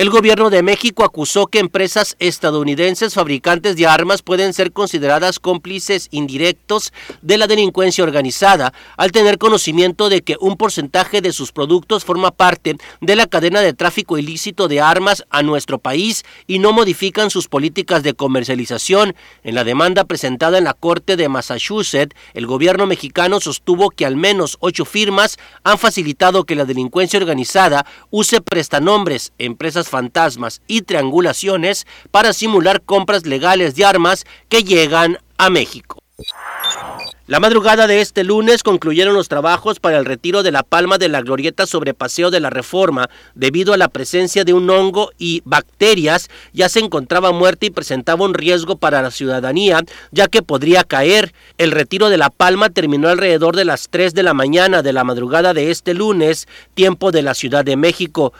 El 0.00 0.08
gobierno 0.08 0.48
de 0.48 0.62
México 0.62 1.04
acusó 1.04 1.46
que 1.46 1.58
empresas 1.58 2.16
estadounidenses 2.20 3.12
fabricantes 3.12 3.76
de 3.76 3.86
armas 3.86 4.22
pueden 4.22 4.54
ser 4.54 4.72
consideradas 4.72 5.38
cómplices 5.38 6.08
indirectos 6.10 6.94
de 7.20 7.36
la 7.36 7.46
delincuencia 7.46 8.02
organizada 8.02 8.72
al 8.96 9.12
tener 9.12 9.36
conocimiento 9.36 10.08
de 10.08 10.22
que 10.22 10.38
un 10.40 10.56
porcentaje 10.56 11.20
de 11.20 11.34
sus 11.34 11.52
productos 11.52 12.06
forma 12.06 12.30
parte 12.30 12.78
de 13.02 13.14
la 13.14 13.26
cadena 13.26 13.60
de 13.60 13.74
tráfico 13.74 14.16
ilícito 14.16 14.68
de 14.68 14.80
armas 14.80 15.26
a 15.28 15.42
nuestro 15.42 15.78
país 15.78 16.24
y 16.46 16.60
no 16.60 16.72
modifican 16.72 17.28
sus 17.28 17.48
políticas 17.48 18.02
de 18.02 18.14
comercialización. 18.14 19.14
En 19.42 19.54
la 19.54 19.64
demanda 19.64 20.04
presentada 20.04 20.56
en 20.56 20.64
la 20.64 20.72
Corte 20.72 21.18
de 21.18 21.28
Massachusetts, 21.28 22.16
el 22.32 22.46
gobierno 22.46 22.86
mexicano 22.86 23.38
sostuvo 23.38 23.90
que 23.90 24.06
al 24.06 24.16
menos 24.16 24.56
ocho 24.60 24.86
firmas 24.86 25.36
han 25.62 25.76
facilitado 25.76 26.44
que 26.44 26.56
la 26.56 26.64
delincuencia 26.64 27.18
organizada 27.18 27.84
use 28.08 28.40
prestanombres, 28.40 29.34
empresas 29.36 29.89
fantasmas 29.90 30.62
y 30.66 30.82
triangulaciones 30.82 31.86
para 32.10 32.32
simular 32.32 32.80
compras 32.80 33.26
legales 33.26 33.74
de 33.74 33.84
armas 33.84 34.24
que 34.48 34.64
llegan 34.64 35.18
a 35.36 35.50
México. 35.50 36.00
La 37.30 37.38
madrugada 37.38 37.86
de 37.86 38.00
este 38.00 38.24
lunes 38.24 38.64
concluyeron 38.64 39.14
los 39.14 39.28
trabajos 39.28 39.78
para 39.78 39.98
el 39.98 40.04
retiro 40.04 40.42
de 40.42 40.50
la 40.50 40.64
palma 40.64 40.98
de 40.98 41.08
la 41.08 41.22
glorieta 41.22 41.64
sobre 41.64 41.94
Paseo 41.94 42.32
de 42.32 42.40
la 42.40 42.50
Reforma 42.50 43.08
debido 43.36 43.72
a 43.72 43.76
la 43.76 43.86
presencia 43.86 44.42
de 44.44 44.52
un 44.52 44.68
hongo 44.68 45.12
y 45.16 45.40
bacterias. 45.44 46.28
Ya 46.52 46.68
se 46.68 46.80
encontraba 46.80 47.30
muerta 47.30 47.66
y 47.66 47.70
presentaba 47.70 48.24
un 48.24 48.34
riesgo 48.34 48.78
para 48.78 49.00
la 49.00 49.12
ciudadanía 49.12 49.84
ya 50.10 50.26
que 50.26 50.42
podría 50.42 50.82
caer. 50.82 51.32
El 51.56 51.70
retiro 51.70 52.10
de 52.10 52.18
la 52.18 52.30
palma 52.30 52.68
terminó 52.68 53.08
alrededor 53.08 53.54
de 53.54 53.64
las 53.64 53.88
3 53.90 54.12
de 54.12 54.24
la 54.24 54.34
mañana 54.34 54.82
de 54.82 54.92
la 54.92 55.04
madrugada 55.04 55.54
de 55.54 55.70
este 55.70 55.94
lunes, 55.94 56.48
tiempo 56.74 57.12
de 57.12 57.22
la 57.22 57.34
Ciudad 57.34 57.64
de 57.64 57.76
México. 57.76 58.32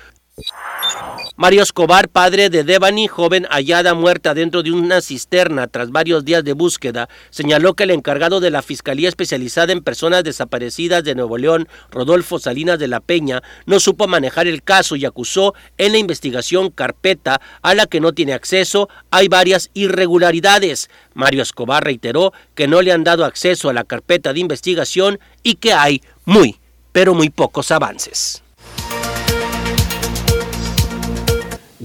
Mario 1.41 1.63
Escobar, 1.63 2.11
padre 2.11 2.51
de 2.51 2.65
Devani, 2.65 3.09
joven 3.09 3.47
hallada 3.51 3.95
muerta 3.95 4.35
dentro 4.35 4.63
de 4.63 4.73
una 4.73 5.01
cisterna 5.01 5.69
tras 5.69 5.91
varios 5.91 6.23
días 6.23 6.45
de 6.45 6.53
búsqueda, 6.53 7.09
señaló 7.31 7.73
que 7.73 7.85
el 7.85 7.93
encargado 7.93 8.41
de 8.41 8.51
la 8.51 8.61
Fiscalía 8.61 9.09
Especializada 9.09 9.73
en 9.73 9.83
Personas 9.83 10.23
Desaparecidas 10.23 11.03
de 11.03 11.15
Nuevo 11.15 11.39
León, 11.39 11.67
Rodolfo 11.91 12.39
Salinas 12.39 12.79
de 12.79 12.89
la 12.89 13.01
Peña, 13.01 13.43
no 13.65 13.81
supo 13.81 14.07
manejar 14.07 14.49
el 14.49 14.63
caso 14.63 14.97
y 14.97 15.07
acusó 15.07 15.55
en 15.79 15.93
la 15.93 15.99
investigación 15.99 16.69
carpeta 16.71 17.41
a 17.63 17.75
la 17.75 17.87
que 17.87 18.01
no 18.01 18.13
tiene 18.13 18.35
acceso 18.35 18.91
hay 19.11 19.29
varias 19.29 19.71
irregularidades. 19.73 20.91
Mario 21.15 21.41
Escobar 21.41 21.83
reiteró 21.83 22.35
que 22.55 22.69
no 22.69 22.83
le 22.83 22.93
han 22.93 23.03
dado 23.03 23.25
acceso 23.25 23.71
a 23.71 23.73
la 23.73 23.85
carpeta 23.85 24.35
de 24.35 24.41
investigación 24.41 25.19
y 25.43 25.55
que 25.55 25.73
hay 25.73 26.03
muy, 26.27 26.61
pero 26.93 27.15
muy 27.15 27.31
pocos 27.31 27.71
avances. 27.71 28.43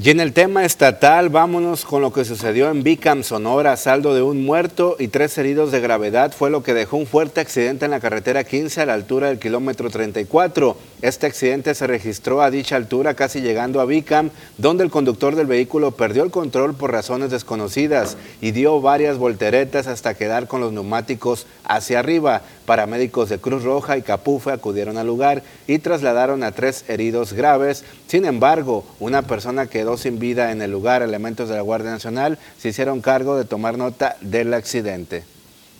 Y 0.06 0.12
en 0.12 0.20
el 0.20 0.34
tema 0.34 0.66
estatal, 0.66 1.30
vámonos 1.30 1.84
con 1.84 2.04
lo 2.04 2.14
que 2.14 2.26
sucedió 2.26 2.70
en 2.70 2.84
Bicam, 2.84 3.24
Sonora. 3.24 3.76
Saldo 3.76 4.14
de 4.14 4.22
un 4.22 4.46
muerto 4.46 4.98
y 5.00 5.08
tres 5.08 5.36
heridos 5.40 5.72
de 5.72 5.80
gravedad 5.80 6.32
fue 6.32 6.52
lo 6.52 6.62
que 6.62 6.76
dejó 6.76 6.98
un 6.98 7.08
fuerte 7.08 7.42
accidente 7.42 7.86
en 7.86 7.90
la 7.90 8.00
carretera 8.00 8.44
15 8.44 8.82
a 8.82 8.86
la 8.86 8.94
altura 8.94 9.30
del 9.30 9.40
kilómetro 9.40 9.90
34. 9.90 10.78
Este 11.02 11.26
accidente 11.26 11.74
se 11.74 11.88
registró 11.88 12.44
a 12.44 12.52
dicha 12.52 12.76
altura 12.76 13.16
casi 13.16 13.42
llegando 13.42 13.82
a 13.82 13.86
Bicam, 13.86 14.30
donde 14.60 14.84
el 14.84 14.92
conductor 14.92 15.36
del 15.36 15.48
vehículo 15.48 15.90
perdió 15.90 16.22
el 16.22 16.30
control 16.30 16.76
por 16.76 16.92
razones 16.92 17.32
desconocidas 17.32 18.16
y 18.42 18.52
dio 18.52 18.80
varias 18.82 19.18
volteretas 19.18 19.88
hasta 19.88 20.14
quedar 20.14 20.48
con 20.48 20.62
los 20.62 20.72
neumáticos 20.72 21.48
hacia 21.64 21.98
arriba. 21.98 22.44
Paramédicos 22.66 23.30
de 23.30 23.40
Cruz 23.40 23.64
Roja 23.64 23.98
y 23.98 24.02
Capufe 24.02 24.52
acudieron 24.52 24.98
al 24.98 25.08
lugar 25.08 25.44
y 25.68 25.80
trasladaron 25.80 26.44
a 26.44 26.52
tres 26.52 26.86
heridos 26.88 27.34
graves. 27.34 27.84
Sin 28.08 28.26
embargo, 28.26 28.86
una 29.00 29.22
persona 29.22 29.68
quedó 29.68 29.98
sin 29.98 30.20
vida 30.20 30.52
en 30.52 30.62
el 30.62 30.72
lugar. 30.72 31.02
Elementos 31.02 31.50
de 31.50 31.56
la 31.56 31.62
Guardia 31.62 31.92
Nacional 31.92 32.40
se 32.58 32.70
hicieron 32.70 33.02
cargo 33.02 33.38
de 33.38 33.46
tomar 33.46 33.78
nota 33.78 34.18
del 34.22 34.54
accidente. 34.54 35.35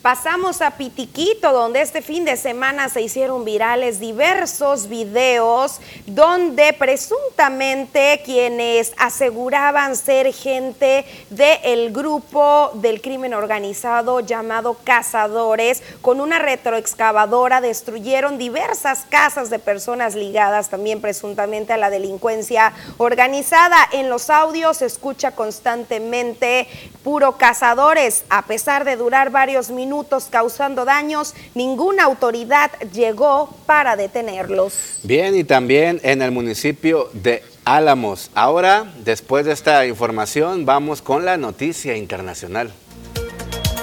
Pasamos 0.06 0.62
a 0.62 0.70
Pitiquito, 0.70 1.52
donde 1.52 1.80
este 1.80 2.00
fin 2.00 2.24
de 2.24 2.36
semana 2.36 2.88
se 2.88 3.00
hicieron 3.00 3.44
virales 3.44 3.98
diversos 3.98 4.88
videos 4.88 5.80
donde 6.06 6.72
presuntamente 6.74 8.22
quienes 8.24 8.92
aseguraban 8.98 9.96
ser 9.96 10.32
gente 10.32 11.04
del 11.30 11.90
grupo 11.92 12.70
del 12.74 13.00
crimen 13.00 13.34
organizado 13.34 14.20
llamado 14.20 14.76
Cazadores, 14.84 15.82
con 16.02 16.20
una 16.20 16.38
retroexcavadora 16.38 17.60
destruyeron 17.60 18.38
diversas 18.38 19.06
casas 19.10 19.50
de 19.50 19.58
personas 19.58 20.14
ligadas 20.14 20.70
también 20.70 21.00
presuntamente 21.00 21.72
a 21.72 21.78
la 21.78 21.90
delincuencia 21.90 22.72
organizada. 22.98 23.76
En 23.90 24.08
los 24.08 24.30
audios 24.30 24.76
se 24.76 24.86
escucha 24.86 25.32
constantemente 25.32 26.68
puro 27.02 27.38
Cazadores, 27.38 28.24
a 28.30 28.42
pesar 28.42 28.84
de 28.84 28.94
durar 28.94 29.30
varios 29.30 29.70
minutos 29.96 30.28
causando 30.30 30.84
daños, 30.84 31.34
ninguna 31.54 32.04
autoridad 32.04 32.70
llegó 32.92 33.48
para 33.64 33.96
detenerlos. 33.96 35.00
Bien, 35.04 35.34
y 35.34 35.42
también 35.42 36.00
en 36.02 36.20
el 36.20 36.32
municipio 36.32 37.08
de 37.14 37.42
Álamos. 37.64 38.30
Ahora, 38.34 38.92
después 39.04 39.46
de 39.46 39.52
esta 39.52 39.86
información, 39.86 40.66
vamos 40.66 41.00
con 41.00 41.24
la 41.24 41.38
noticia 41.38 41.96
internacional. 41.96 42.72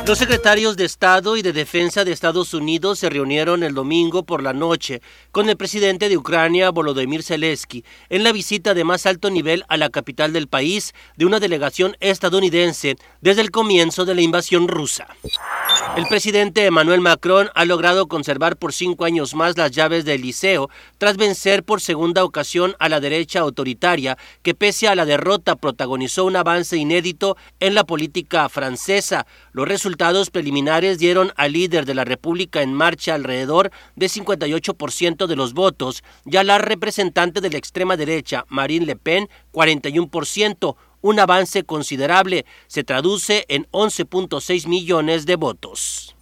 Los 0.05 0.17
secretarios 0.17 0.75
de 0.75 0.83
Estado 0.83 1.37
y 1.37 1.41
de 1.41 1.53
Defensa 1.53 2.03
de 2.03 2.11
Estados 2.11 2.53
Unidos 2.53 2.99
se 2.99 3.09
reunieron 3.09 3.63
el 3.63 3.73
domingo 3.73 4.23
por 4.23 4.43
la 4.43 4.51
noche 4.51 5.01
con 5.31 5.47
el 5.47 5.55
presidente 5.55 6.09
de 6.09 6.17
Ucrania, 6.17 6.71
Volodymyr 6.71 7.23
Zelensky, 7.23 7.85
en 8.09 8.25
la 8.25 8.33
visita 8.33 8.73
de 8.73 8.83
más 8.83 9.05
alto 9.05 9.29
nivel 9.29 9.63
a 9.69 9.77
la 9.77 9.89
capital 9.89 10.33
del 10.33 10.49
país 10.49 10.93
de 11.15 11.25
una 11.25 11.39
delegación 11.39 11.95
estadounidense 12.01 12.97
desde 13.21 13.43
el 13.43 13.51
comienzo 13.51 14.03
de 14.03 14.15
la 14.15 14.21
invasión 14.21 14.67
rusa. 14.67 15.07
El 15.95 16.07
presidente 16.07 16.65
Emmanuel 16.65 17.01
Macron 17.01 17.49
ha 17.53 17.65
logrado 17.65 18.07
conservar 18.07 18.57
por 18.57 18.73
cinco 18.73 19.05
años 19.05 19.35
más 19.35 19.55
las 19.57 19.69
llaves 19.69 20.05
del 20.05 20.23
liceo 20.23 20.71
tras 20.97 21.17
vencer 21.17 21.63
por 21.63 21.81
segunda 21.81 22.23
ocasión 22.23 22.75
a 22.79 22.89
la 22.89 22.99
derecha 22.99 23.41
autoritaria 23.41 24.17
que 24.41 24.55
pese 24.55 24.87
a 24.87 24.95
la 24.95 25.05
derrota 25.05 25.55
protagonizó 25.55 26.25
un 26.25 26.35
avance 26.35 26.77
inédito 26.77 27.37
en 27.59 27.75
la 27.75 27.83
política 27.83 28.49
francesa. 28.49 29.27
Los 29.51 29.67
resultados 29.67 30.31
preliminares 30.31 30.97
dieron 30.97 31.31
al 31.35 31.53
líder 31.53 31.85
de 31.85 31.93
la 31.93 32.05
República 32.05 32.63
en 32.63 32.73
marcha 32.73 33.13
alrededor 33.13 33.69
de 33.95 34.07
58% 34.07 35.27
de 35.27 35.35
los 35.35 35.53
votos 35.53 36.03
y 36.25 36.37
a 36.37 36.43
la 36.43 36.57
representante 36.57 37.39
de 37.39 37.51
la 37.51 37.59
extrema 37.59 37.97
derecha, 37.97 38.45
Marine 38.49 38.87
Le 38.87 38.95
Pen, 38.95 39.29
41% 39.51 40.75
un 41.03 41.19
avance 41.19 41.63
considerable. 41.63 42.47
Se 42.65 42.83
traduce 42.83 43.45
en 43.47 43.67
11.6 43.71 44.67
millones 44.67 45.27
de 45.27 45.35
votos 45.35 46.12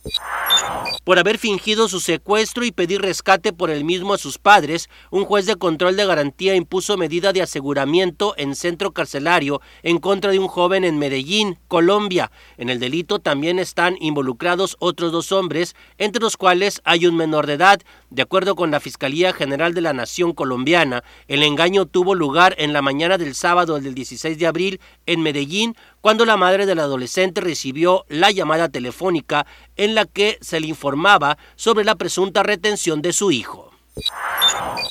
por 1.03 1.19
haber 1.19 1.37
fingido 1.37 1.87
su 1.87 1.99
secuestro 1.99 2.63
y 2.63 2.71
pedir 2.71 3.01
rescate 3.01 3.53
por 3.53 3.69
el 3.69 3.83
mismo 3.83 4.13
a 4.13 4.17
sus 4.17 4.37
padres, 4.37 4.89
un 5.09 5.25
juez 5.25 5.45
de 5.45 5.55
control 5.55 5.95
de 5.95 6.05
garantía 6.05 6.55
impuso 6.55 6.97
medida 6.97 7.33
de 7.33 7.41
aseguramiento 7.41 8.33
en 8.37 8.55
centro 8.55 8.91
carcelario 8.91 9.61
en 9.83 9.97
contra 9.99 10.31
de 10.31 10.39
un 10.39 10.47
joven 10.47 10.83
en 10.83 10.99
Medellín, 10.99 11.57
Colombia. 11.67 12.31
En 12.57 12.69
el 12.69 12.79
delito 12.79 13.19
también 13.19 13.59
están 13.59 13.95
involucrados 13.99 14.75
otros 14.79 15.11
dos 15.11 15.31
hombres, 15.31 15.75
entre 15.97 16.21
los 16.21 16.37
cuales 16.37 16.81
hay 16.83 17.05
un 17.07 17.15
menor 17.15 17.47
de 17.47 17.53
edad. 17.53 17.81
De 18.09 18.21
acuerdo 18.21 18.55
con 18.55 18.71
la 18.71 18.79
Fiscalía 18.79 19.33
General 19.33 19.73
de 19.73 19.81
la 19.81 19.93
Nación 19.93 20.33
colombiana, 20.33 21.03
el 21.27 21.43
engaño 21.43 21.85
tuvo 21.85 22.15
lugar 22.15 22.55
en 22.57 22.73
la 22.73 22.81
mañana 22.81 23.17
del 23.17 23.35
sábado 23.35 23.79
del 23.79 23.95
16 23.95 24.37
de 24.37 24.47
abril 24.47 24.81
en 25.05 25.21
Medellín, 25.21 25.75
cuando 26.01 26.25
la 26.25 26.37
madre 26.37 26.65
del 26.65 26.79
adolescente 26.79 27.41
recibió 27.41 28.05
la 28.09 28.31
llamada 28.31 28.69
telefónica 28.69 29.45
en 29.77 29.95
la 29.95 30.05
que 30.05 30.37
se 30.41 30.59
le 30.59 30.67
informaba 30.67 31.37
sobre 31.55 31.85
la 31.85 31.95
presunta 31.95 32.43
retención 32.43 33.01
de 33.01 33.13
su 33.13 33.31
hijo. 33.31 33.71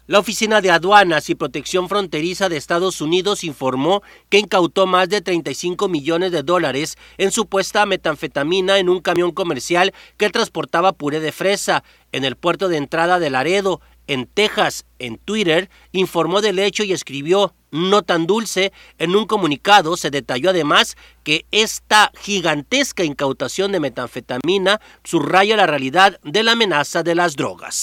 La 0.06 0.18
Oficina 0.18 0.60
de 0.60 0.70
Aduanas 0.70 1.30
y 1.30 1.34
Protección 1.34 1.88
Fronteriza 1.88 2.48
de 2.48 2.56
Estados 2.56 3.00
Unidos 3.00 3.44
informó 3.44 4.02
que 4.28 4.38
incautó 4.38 4.86
más 4.86 5.08
de 5.08 5.20
35 5.20 5.88
millones 5.88 6.32
de 6.32 6.42
dólares 6.42 6.98
en 7.16 7.30
supuesta 7.30 7.86
metanfetamina 7.86 8.78
en 8.78 8.88
un 8.88 9.00
camión 9.00 9.32
comercial 9.32 9.94
que 10.16 10.30
transportaba 10.30 10.92
puré 10.92 11.20
de 11.20 11.32
fresa 11.32 11.82
en 12.12 12.24
el 12.24 12.36
puerto 12.36 12.68
de 12.68 12.76
entrada 12.76 13.18
de 13.18 13.30
Laredo, 13.30 13.80
en 14.06 14.26
Texas. 14.26 14.84
En 14.98 15.18
Twitter 15.18 15.70
informó 15.92 16.40
del 16.40 16.58
hecho 16.58 16.84
y 16.84 16.92
escribió 16.92 17.54
no 17.70 18.02
tan 18.02 18.26
dulce. 18.26 18.72
En 18.98 19.14
un 19.16 19.26
comunicado 19.26 19.96
se 19.96 20.10
detalló 20.10 20.50
además 20.50 20.96
que 21.22 21.46
esta 21.50 22.10
gigantesca 22.20 23.04
incautación 23.04 23.72
de 23.72 23.80
metanfetamina 23.80 24.80
subraya 25.04 25.56
la 25.56 25.66
realidad 25.66 26.18
de 26.22 26.42
la 26.42 26.52
amenaza 26.52 27.02
de 27.02 27.14
las 27.14 27.36
drogas. 27.36 27.82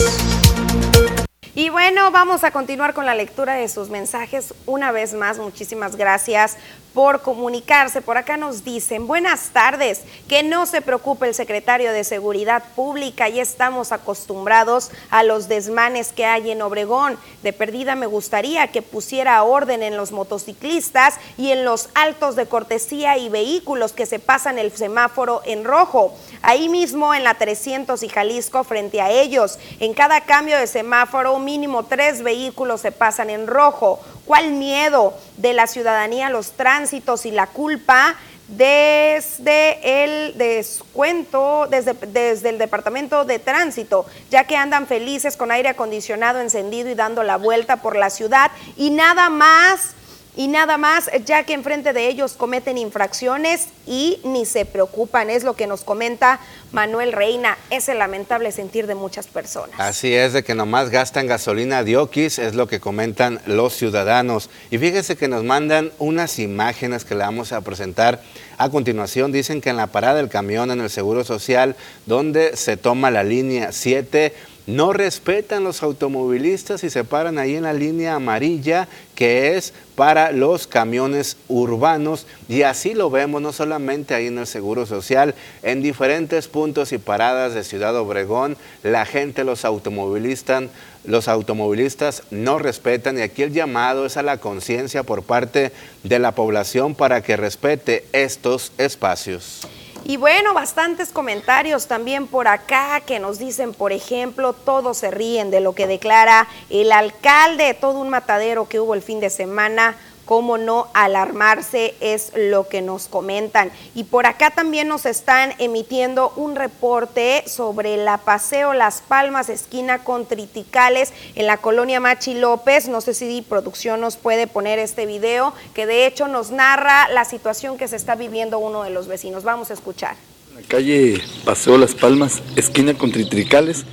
Y 1.59 1.69
bueno, 1.69 2.11
vamos 2.11 2.43
a 2.43 2.51
continuar 2.51 2.93
con 2.93 3.07
la 3.07 3.15
lectura 3.15 3.55
de 3.55 3.67
sus 3.67 3.89
mensajes. 3.89 4.53
Una 4.67 4.91
vez 4.91 5.15
más, 5.15 5.39
muchísimas 5.39 5.95
gracias 5.95 6.55
por 6.97 7.21
comunicarse. 7.21 8.01
Por 8.01 8.17
acá 8.17 8.37
nos 8.37 8.63
dicen, 8.63 9.05
buenas 9.05 9.49
tardes, 9.49 10.01
que 10.27 10.41
no 10.41 10.65
se 10.65 10.81
preocupe 10.81 11.27
el 11.27 11.35
secretario 11.35 11.91
de 11.91 12.03
Seguridad 12.03 12.63
Pública, 12.75 13.29
ya 13.29 13.43
estamos 13.43 13.91
acostumbrados 13.91 14.89
a 15.11 15.21
los 15.21 15.47
desmanes 15.47 16.11
que 16.11 16.25
hay 16.25 16.49
en 16.49 16.63
Obregón. 16.63 17.19
De 17.43 17.53
perdida 17.53 17.93
me 17.93 18.07
gustaría 18.07 18.71
que 18.71 18.81
pusiera 18.81 19.43
orden 19.43 19.83
en 19.83 19.95
los 19.95 20.11
motociclistas 20.11 21.15
y 21.37 21.51
en 21.51 21.65
los 21.65 21.89
altos 21.93 22.35
de 22.35 22.47
cortesía 22.47 23.17
y 23.17 23.29
vehículos 23.29 23.93
que 23.93 24.07
se 24.07 24.17
pasan 24.17 24.57
el 24.57 24.71
semáforo 24.71 25.41
en 25.45 25.65
rojo. 25.65 26.15
Ahí 26.41 26.67
mismo 26.67 27.13
en 27.13 27.23
la 27.23 27.35
300 27.35 28.01
y 28.01 28.09
Jalisco 28.09 28.63
frente 28.63 29.01
a 29.01 29.11
ellos. 29.11 29.59
En 29.79 29.93
cada 29.93 30.21
cambio 30.21 30.57
de 30.57 30.65
semáforo 30.65 31.37
mínimo 31.47 31.85
tres 31.85 32.23
vehículos 32.23 32.81
se 32.81 32.91
pasan 32.91 33.29
en 33.29 33.47
rojo. 33.47 34.01
¿Cuál 34.25 34.51
miedo 34.51 35.13
de 35.37 35.53
la 35.53 35.65
ciudadanía 35.65 36.29
los 36.29 36.51
tránsitos 36.51 37.25
y 37.25 37.31
la 37.31 37.47
culpa? 37.47 38.17
desde 38.49 40.05
el 40.05 40.37
descuento, 40.37 41.67
desde, 41.69 41.93
desde, 41.93 42.47
el 42.47 42.57
Departamento 42.57 43.25
de 43.25 43.39
Tránsito, 43.39 44.05
ya 44.29 44.45
que 44.45 44.55
andan 44.55 44.87
felices 44.87 45.35
con 45.35 45.51
aire 45.51 45.67
acondicionado 45.67 46.39
encendido 46.39 46.89
y 46.89 46.95
dando 46.95 47.23
la 47.23 47.35
vuelta 47.35 47.81
por 47.81 47.97
la 47.97 48.09
ciudad 48.09 48.49
y 48.77 48.89
nada 48.89 49.29
más 49.29 49.95
y 50.37 50.47
nada 50.47 50.77
más, 50.77 51.09
ya 51.25 51.43
que 51.43 51.53
enfrente 51.53 51.93
de 51.93 52.07
ellos 52.07 52.33
cometen 52.33 52.77
infracciones 52.77 53.69
y 53.87 54.21
ni 54.23 54.45
se 54.45 54.65
preocupan. 54.65 55.31
Es 55.31 55.43
lo 55.43 55.55
que 55.55 55.65
nos 55.65 55.81
comenta 55.83 56.39
Manuel 56.71 57.11
Reina. 57.11 57.57
Es 57.71 57.89
el 57.89 57.97
lamentable 57.97 58.51
sentir 58.51 58.85
de 58.85 58.93
muchas 58.93 59.25
personas. 59.25 59.79
Así 59.79 60.13
es, 60.13 60.33
de 60.33 60.43
que 60.43 60.53
nomás 60.53 60.91
gastan 60.91 61.25
gasolina 61.25 61.83
dioquis, 61.83 62.37
es 62.37 62.53
lo 62.53 62.67
que 62.67 62.79
comentan 62.79 63.41
los 63.47 63.73
ciudadanos. 63.73 64.51
Y 64.69 64.77
fíjese 64.77 65.17
que 65.17 65.27
nos 65.27 65.43
mandan 65.43 65.91
unas 65.97 66.37
imágenes 66.37 67.03
que 67.03 67.15
le 67.15 67.21
vamos 67.21 67.51
a 67.51 67.61
presentar 67.61 68.21
a 68.59 68.69
continuación. 68.69 69.31
Dicen 69.31 69.59
que 69.59 69.71
en 69.71 69.77
la 69.77 69.87
parada 69.87 70.17
del 70.17 70.29
camión 70.29 70.69
en 70.69 70.81
el 70.81 70.91
Seguro 70.91 71.23
Social, 71.23 71.75
donde 72.05 72.55
se 72.57 72.77
toma 72.77 73.09
la 73.09 73.23
línea 73.23 73.71
7, 73.71 74.35
no 74.67 74.91
respetan 74.91 75.63
los 75.63 75.81
automovilistas 75.81 76.83
y 76.83 76.89
se 76.89 77.05
paran 77.05 77.39
ahí 77.39 77.55
en 77.55 77.63
la 77.63 77.71
línea 77.73 78.15
amarilla 78.15 78.89
que 79.15 79.55
es 79.55 79.73
para 79.95 80.33
los 80.33 80.67
camiones 80.67 81.37
urbanos 81.47 82.27
y 82.49 82.63
así 82.63 82.93
lo 82.93 83.09
vemos 83.09 83.41
no 83.41 83.53
solamente 83.53 84.13
ahí 84.13 84.27
en 84.27 84.37
el 84.37 84.45
Seguro 84.45 84.85
Social, 84.85 85.33
en 85.63 85.81
diferentes 85.81 86.49
puntos 86.49 86.91
y 86.91 86.97
paradas 86.97 87.53
de 87.53 87.63
Ciudad 87.63 87.95
Obregón, 87.95 88.57
la 88.83 89.05
gente, 89.05 89.45
los 89.45 89.63
automovilistas, 89.63 90.65
los 91.05 91.29
automovilistas 91.29 92.23
no 92.29 92.59
respetan 92.59 93.17
y 93.17 93.21
aquí 93.21 93.43
el 93.43 93.53
llamado 93.53 94.05
es 94.05 94.17
a 94.17 94.21
la 94.21 94.37
conciencia 94.37 95.03
por 95.03 95.23
parte 95.23 95.71
de 96.03 96.19
la 96.19 96.33
población 96.33 96.93
para 96.93 97.23
que 97.23 97.37
respete 97.37 98.05
estos 98.11 98.73
espacios. 98.77 99.65
Y 100.09 100.15
bueno, 100.15 100.53
bastantes 100.53 101.09
comentarios 101.09 101.87
también 101.87 102.27
por 102.27 102.47
acá 102.47 103.01
que 103.05 103.19
nos 103.19 103.39
dicen, 103.39 103.73
por 103.73 103.91
ejemplo, 103.91 104.53
todos 104.53 104.99
se 104.99 105.11
ríen 105.11 105.51
de 105.51 105.59
lo 105.59 105.75
que 105.75 105.85
declara 105.85 106.47
el 106.69 106.93
alcalde, 106.93 107.73
todo 107.73 107.99
un 107.99 108.07
matadero 108.07 108.69
que 108.69 108.79
hubo 108.79 108.93
el 108.93 109.01
fin 109.01 109.19
de 109.19 109.29
semana 109.29 109.97
cómo 110.27 110.57
no 110.57 110.89
alarmarse 110.93 111.95
es 112.01 112.31
lo 112.35 112.67
que 112.67 112.83
nos 112.83 113.07
comentan. 113.07 113.71
Y 113.95 114.03
por 114.03 114.27
acá 114.27 114.51
también 114.51 114.87
nos 114.87 115.07
están 115.07 115.53
emitiendo 115.57 116.33
un 116.35 116.55
reporte 116.55 117.43
sobre 117.47 117.97
la 117.97 118.19
Paseo 118.19 118.73
Las 118.73 119.01
Palmas, 119.01 119.49
esquina 119.49 120.03
con 120.03 120.27
Triticales, 120.27 121.13
en 121.33 121.47
la 121.47 121.57
colonia 121.57 121.99
Machi 121.99 122.35
López. 122.35 122.89
No 122.89 123.01
sé 123.01 123.13
si 123.13 123.41
producción 123.41 124.01
nos 124.01 124.17
puede 124.17 124.45
poner 124.45 124.77
este 124.77 125.05
video, 125.05 125.53
que 125.73 125.87
de 125.87 126.05
hecho 126.05 126.27
nos 126.27 126.51
narra 126.51 127.07
la 127.09 127.23
situación 127.23 127.77
que 127.77 127.87
se 127.87 127.95
está 127.95 128.15
viviendo 128.15 128.59
uno 128.59 128.83
de 128.83 128.89
los 128.89 129.07
vecinos. 129.07 129.43
Vamos 129.43 129.71
a 129.71 129.73
escuchar. 129.73 130.15
La 130.53 130.61
calle 130.67 131.21
Paseo 131.45 131.77
Las 131.77 131.95
Palmas, 131.95 132.41
esquina 132.57 132.93
con 132.95 133.11
Triticales, 133.11 133.85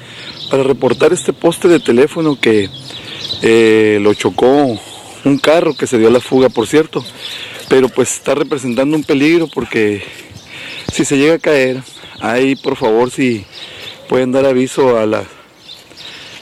para 0.51 0.64
reportar 0.64 1.12
este 1.12 1.32
poste 1.32 1.68
de 1.68 1.78
teléfono 1.78 2.41
que 2.41 2.68
eh, 3.43 3.99
lo 4.01 4.14
chocó 4.14 4.78
un 5.25 5.39
carro 5.39 5.75
que 5.75 5.87
se 5.87 5.99
dio 5.99 6.09
a 6.09 6.12
la 6.12 6.20
fuga, 6.20 6.49
por 6.49 6.66
cierto. 6.66 7.05
Pero 7.68 7.89
pues 7.89 8.12
está 8.12 8.35
representando 8.35 8.97
un 8.97 9.05
peligro 9.05 9.49
porque 9.53 10.03
si 10.93 11.05
se 11.05 11.16
llega 11.16 11.35
a 11.35 11.39
caer, 11.39 11.83
ahí 12.20 12.57
por 12.57 12.77
favor 12.77 13.11
si 13.11 13.45
pueden 14.09 14.33
dar 14.33 14.45
aviso 14.45 14.99
a 14.99 15.07
la 15.07 15.25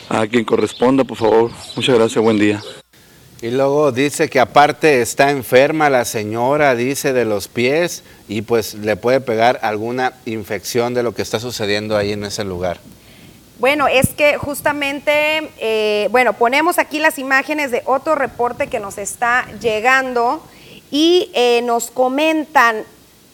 a 0.09 0.27
quien 0.27 0.45
corresponda, 0.45 1.05
por 1.05 1.17
favor. 1.17 1.51
Muchas 1.75 1.97
gracias, 1.97 2.23
buen 2.23 2.39
día. 2.39 2.63
Y 3.41 3.51
luego 3.51 3.91
dice 3.91 4.29
que 4.29 4.39
aparte 4.39 5.01
está 5.01 5.31
enferma 5.31 5.91
la 5.91 6.05
señora, 6.05 6.77
dice, 6.77 7.13
de 7.13 7.25
los 7.25 7.49
pies 7.49 8.05
y 8.29 8.43
pues 8.43 8.75
le 8.75 8.97
puede 8.97 9.21
pegar 9.21 9.59
alguna 9.63 10.13
infección 10.27 10.95
de 10.95 11.03
lo 11.03 11.13
que 11.13 11.23
está 11.23 11.41
sucediendo 11.41 11.97
ahí 11.97 12.13
en 12.13 12.25
ese 12.25 12.45
lugar. 12.45 12.79
Bueno, 13.63 13.87
es 13.87 14.09
que 14.09 14.39
justamente, 14.39 15.49
eh, 15.61 16.09
bueno, 16.11 16.33
ponemos 16.33 16.81
aquí 16.81 16.99
las 16.99 17.17
imágenes 17.21 17.71
de 17.71 17.85
otro 17.87 18.17
reporte 18.17 18.67
que 18.67 18.81
nos 18.81 18.99
está 18.99 19.47
llegando 19.61 20.43
y 20.91 21.31
eh, 21.33 21.63
nos 21.63 21.93
comentan, 21.93 22.83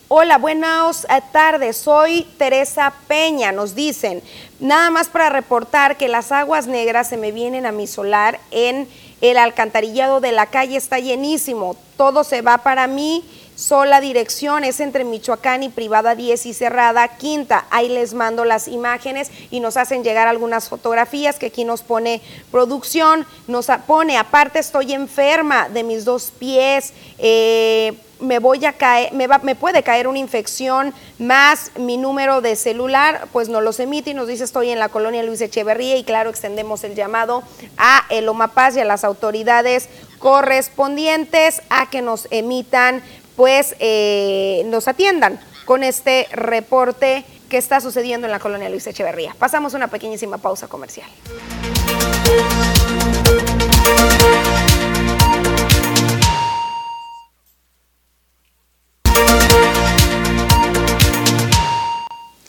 hola, 0.08 0.36
buenas 0.36 1.06
eh, 1.06 1.22
tardes, 1.32 1.78
soy 1.78 2.26
Teresa 2.36 2.92
Peña, 3.06 3.52
nos 3.52 3.74
dicen, 3.74 4.22
nada 4.60 4.90
más 4.90 5.08
para 5.08 5.30
reportar 5.30 5.96
que 5.96 6.08
las 6.08 6.30
aguas 6.30 6.66
negras 6.66 7.08
se 7.08 7.16
me 7.16 7.32
vienen 7.32 7.64
a 7.64 7.72
mi 7.72 7.86
solar 7.86 8.38
en 8.50 8.86
el 9.22 9.38
alcantarillado 9.38 10.20
de 10.20 10.32
la 10.32 10.44
calle, 10.44 10.76
está 10.76 10.98
llenísimo, 10.98 11.74
todo 11.96 12.22
se 12.22 12.42
va 12.42 12.58
para 12.58 12.86
mí 12.86 13.24
Sola 13.58 14.00
dirección 14.00 14.62
es 14.62 14.78
entre 14.78 15.02
Michoacán 15.02 15.64
y 15.64 15.68
Privada 15.68 16.14
10 16.14 16.46
y 16.46 16.54
Cerrada 16.54 17.16
Quinta. 17.16 17.66
Ahí 17.70 17.88
les 17.88 18.14
mando 18.14 18.44
las 18.44 18.68
imágenes 18.68 19.32
y 19.50 19.58
nos 19.58 19.76
hacen 19.76 20.04
llegar 20.04 20.28
algunas 20.28 20.68
fotografías 20.68 21.40
que 21.40 21.46
aquí 21.46 21.64
nos 21.64 21.82
pone 21.82 22.22
producción. 22.52 23.26
Nos 23.48 23.66
pone, 23.84 24.16
aparte 24.16 24.60
estoy 24.60 24.92
enferma 24.92 25.68
de 25.70 25.82
mis 25.82 26.04
dos 26.04 26.30
pies. 26.38 26.92
Eh, 27.18 27.94
me 28.20 28.38
voy 28.38 28.64
a 28.64 28.74
caer, 28.74 29.12
me, 29.12 29.26
va, 29.26 29.38
me 29.38 29.56
puede 29.56 29.82
caer 29.82 30.06
una 30.06 30.18
infección, 30.20 30.94
más 31.18 31.72
mi 31.76 31.96
número 31.96 32.40
de 32.40 32.54
celular, 32.54 33.26
pues 33.32 33.48
nos 33.48 33.62
los 33.62 33.80
emite 33.80 34.10
y 34.10 34.14
nos 34.14 34.28
dice 34.28 34.44
estoy 34.44 34.70
en 34.70 34.78
la 34.78 34.88
colonia 34.88 35.22
Luis 35.22 35.40
Echeverría 35.40 35.96
y 35.96 36.04
claro, 36.04 36.30
extendemos 36.30 36.84
el 36.84 36.94
llamado 36.94 37.42
a 37.76 38.04
el 38.10 38.28
OMAPAS 38.28 38.76
y 38.76 38.80
a 38.80 38.84
las 38.84 39.04
autoridades 39.04 39.88
correspondientes 40.18 41.62
a 41.70 41.90
que 41.90 42.02
nos 42.02 42.26
emitan 42.32 43.02
pues 43.38 43.76
eh, 43.78 44.64
nos 44.66 44.88
atiendan 44.88 45.38
con 45.64 45.84
este 45.84 46.26
reporte 46.32 47.24
que 47.48 47.56
está 47.56 47.80
sucediendo 47.80 48.26
en 48.26 48.32
la 48.32 48.40
colonia 48.40 48.68
Luis 48.68 48.84
Echeverría. 48.88 49.32
Pasamos 49.38 49.74
una 49.74 49.86
pequeñísima 49.86 50.38
pausa 50.38 50.66
comercial. 50.66 51.08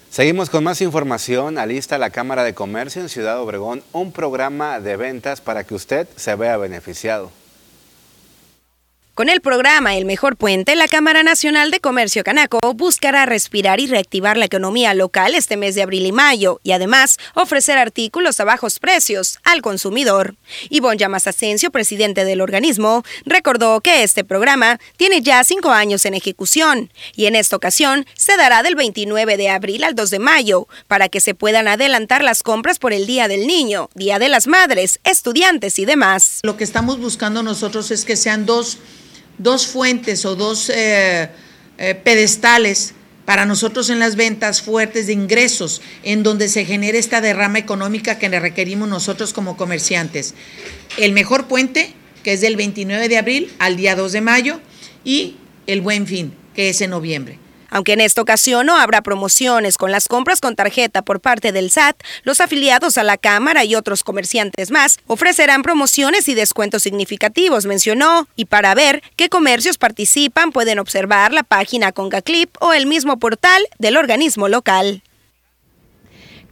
Seguimos 0.09 0.49
con 0.49 0.63
más 0.63 0.81
información. 0.81 1.59
Alista 1.59 1.99
la 1.99 2.09
Cámara 2.09 2.43
de 2.43 2.55
Comercio 2.55 3.03
en 3.03 3.09
Ciudad 3.09 3.39
Obregón 3.39 3.83
un 3.93 4.11
programa 4.11 4.79
de 4.79 4.97
ventas 4.97 5.39
para 5.39 5.63
que 5.65 5.75
usted 5.75 6.07
se 6.15 6.33
vea 6.33 6.57
beneficiado. 6.57 7.29
Con 9.19 9.27
el 9.27 9.41
programa 9.41 9.97
El 9.97 10.05
Mejor 10.05 10.37
Puente, 10.37 10.77
la 10.77 10.87
Cámara 10.87 11.23
Nacional 11.23 11.71
de 11.71 11.81
Comercio 11.81 12.23
Canaco 12.23 12.59
buscará 12.73 13.25
respirar 13.25 13.81
y 13.81 13.87
reactivar 13.87 14.37
la 14.37 14.45
economía 14.45 14.93
local 14.93 15.35
este 15.35 15.57
mes 15.57 15.75
de 15.75 15.81
abril 15.81 16.05
y 16.05 16.13
mayo 16.13 16.61
y 16.63 16.71
además 16.71 17.17
ofrecer 17.33 17.77
artículos 17.77 18.39
a 18.39 18.45
bajos 18.45 18.79
precios 18.79 19.39
al 19.43 19.61
consumidor. 19.61 20.37
Ivonne 20.69 20.95
Llamas 20.95 21.27
Asensio, 21.27 21.69
presidente 21.69 22.23
del 22.23 22.39
organismo, 22.39 23.03
recordó 23.25 23.81
que 23.81 24.03
este 24.03 24.23
programa 24.23 24.79
tiene 24.95 25.21
ya 25.21 25.43
cinco 25.43 25.71
años 25.71 26.05
en 26.05 26.13
ejecución 26.13 26.89
y 27.13 27.25
en 27.25 27.35
esta 27.35 27.57
ocasión 27.57 28.05
se 28.15 28.37
dará 28.37 28.63
del 28.63 28.75
29 28.75 29.35
de 29.35 29.49
abril 29.49 29.83
al 29.83 29.95
2 29.95 30.11
de 30.11 30.19
mayo 30.19 30.69
para 30.87 31.09
que 31.09 31.19
se 31.19 31.35
puedan 31.35 31.67
adelantar 31.67 32.23
las 32.23 32.41
compras 32.41 32.79
por 32.79 32.93
el 32.93 33.05
Día 33.05 33.27
del 33.27 33.47
Niño, 33.47 33.89
Día 33.95 34.17
de 34.17 34.29
las 34.29 34.47
Madres, 34.47 35.01
estudiantes 35.03 35.77
y 35.77 35.83
demás. 35.83 36.39
Lo 36.43 36.55
que 36.55 36.63
estamos 36.63 37.01
buscando 37.01 37.43
nosotros 37.43 37.91
es 37.91 38.05
que 38.05 38.15
sean 38.15 38.45
dos, 38.45 38.77
dos 39.39 39.65
fuentes 39.65 40.25
o 40.25 40.35
dos 40.35 40.69
eh, 40.69 41.29
eh, 41.79 41.95
pedestales 41.95 42.93
para 43.25 43.45
nosotros 43.45 43.89
en 43.89 43.99
las 43.99 44.15
ventas 44.15 44.61
fuertes 44.61 45.07
de 45.07 45.13
ingresos, 45.13 45.81
en 46.03 46.23
donde 46.23 46.49
se 46.49 46.65
genere 46.65 46.99
esta 46.99 47.21
derrama 47.21 47.59
económica 47.59 48.19
que 48.19 48.29
le 48.29 48.39
requerimos 48.39 48.89
nosotros 48.89 49.33
como 49.33 49.57
comerciantes. 49.57 50.35
El 50.97 51.13
mejor 51.13 51.47
puente, 51.47 51.93
que 52.23 52.33
es 52.33 52.41
del 52.41 52.55
29 52.55 53.07
de 53.07 53.17
abril 53.17 53.51
al 53.59 53.77
día 53.77 53.95
2 53.95 54.11
de 54.11 54.21
mayo, 54.21 54.59
y 55.03 55.37
el 55.67 55.81
buen 55.81 56.07
fin, 56.07 56.33
que 56.55 56.69
es 56.69 56.81
en 56.81 56.89
noviembre. 56.89 57.39
Aunque 57.69 57.93
en 57.93 58.01
esta 58.01 58.21
ocasión 58.21 58.65
no 58.65 58.77
habrá 58.77 59.01
promociones 59.01 59.77
con 59.77 59.91
las 59.91 60.07
compras 60.07 60.41
con 60.41 60.55
tarjeta 60.55 61.01
por 61.01 61.19
parte 61.19 61.51
del 61.51 61.71
SAT, 61.71 61.95
los 62.23 62.41
afiliados 62.41 62.97
a 62.97 63.03
la 63.03 63.17
Cámara 63.17 63.63
y 63.63 63.75
otros 63.75 64.03
comerciantes 64.03 64.71
más 64.71 64.99
ofrecerán 65.07 65.61
promociones 65.61 66.27
y 66.27 66.35
descuentos 66.35 66.83
significativos, 66.83 67.65
mencionó. 67.65 68.27
Y 68.35 68.45
para 68.45 68.75
ver 68.75 69.01
qué 69.15 69.29
comercios 69.29 69.77
participan 69.77 70.51
pueden 70.51 70.79
observar 70.79 71.33
la 71.33 71.43
página 71.43 71.91
ConcaClip 71.91 72.55
o 72.59 72.73
el 72.73 72.85
mismo 72.85 73.19
portal 73.19 73.61
del 73.77 73.97
organismo 73.97 74.47
local. 74.47 75.01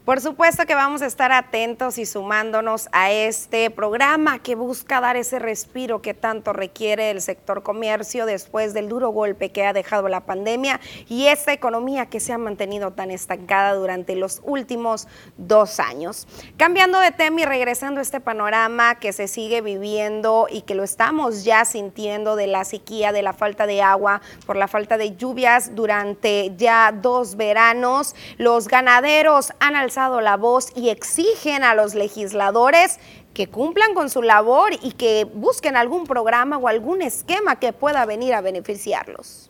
Por 0.08 0.22
supuesto 0.22 0.66
que 0.66 0.74
vamos 0.74 1.02
a 1.02 1.06
estar 1.06 1.34
atentos 1.34 1.98
y 1.98 2.06
sumándonos 2.06 2.88
a 2.94 3.12
este 3.12 3.70
programa 3.70 4.40
que 4.40 4.56
busca 4.56 5.02
dar 5.02 5.18
ese 5.18 5.38
respiro 5.38 6.02
que 6.02 6.14
tanto 6.14 6.54
requiere 6.54 7.12
el 7.12 7.22
sector 7.22 7.62
comercio 7.62 8.26
después 8.26 8.74
del 8.74 8.88
duro 8.88 9.10
golpe 9.10 9.52
que 9.52 9.66
ha 9.66 9.74
dejado 9.74 10.08
la 10.08 10.22
pandemia 10.22 10.80
y 11.10 11.28
esta 11.28 11.52
economía 11.52 12.06
que 12.06 12.22
se 12.22 12.32
ha 12.32 12.38
mantenido 12.38 12.92
tan 12.92 13.12
estancada 13.12 13.74
durante 13.74 14.16
los 14.16 14.40
últimos 14.46 15.10
dos 15.36 15.78
años. 15.82 16.26
Cambiando 16.56 17.02
de 17.02 17.12
tema 17.12 17.42
y 17.42 17.46
regresando 17.46 18.00
a 18.00 18.04
este 18.04 18.22
panorama 18.22 18.96
que 19.00 19.12
se 19.12 19.28
sigue 19.28 19.60
viviendo 19.60 20.48
y 20.50 20.62
que 20.62 20.74
lo 20.74 20.86
estamos 20.86 21.44
ya 21.44 21.66
sintiendo 21.66 22.38
de 22.38 22.48
la 22.48 22.64
sequía, 22.64 23.12
de 23.12 23.24
la 23.24 23.34
falta 23.34 23.68
de 23.68 23.82
agua, 23.82 24.22
por 24.46 24.56
la 24.56 24.70
falta 24.70 24.98
de 24.98 25.18
lluvias 25.18 25.76
durante 25.76 26.54
ya 26.56 26.94
dos 26.94 27.36
veranos, 27.36 28.16
los 28.38 28.70
ganaderos 28.70 29.52
han 29.60 29.76
alzado 29.76 29.97
la 29.98 30.38
voz 30.38 30.72
y 30.76 30.90
exigen 30.90 31.64
a 31.64 31.74
los 31.74 31.96
legisladores 31.96 33.00
que 33.34 33.48
cumplan 33.48 33.96
con 33.96 34.12
su 34.12 34.22
labor 34.22 34.74
y 34.84 34.92
que 34.92 35.26
busquen 35.26 35.76
algún 35.76 36.06
programa 36.06 36.58
o 36.58 36.68
algún 36.68 37.02
esquema 37.02 37.58
que 37.58 37.74
pueda 37.74 38.06
venir 38.06 38.36
a 38.36 38.42
beneficiarlos. 38.42 39.50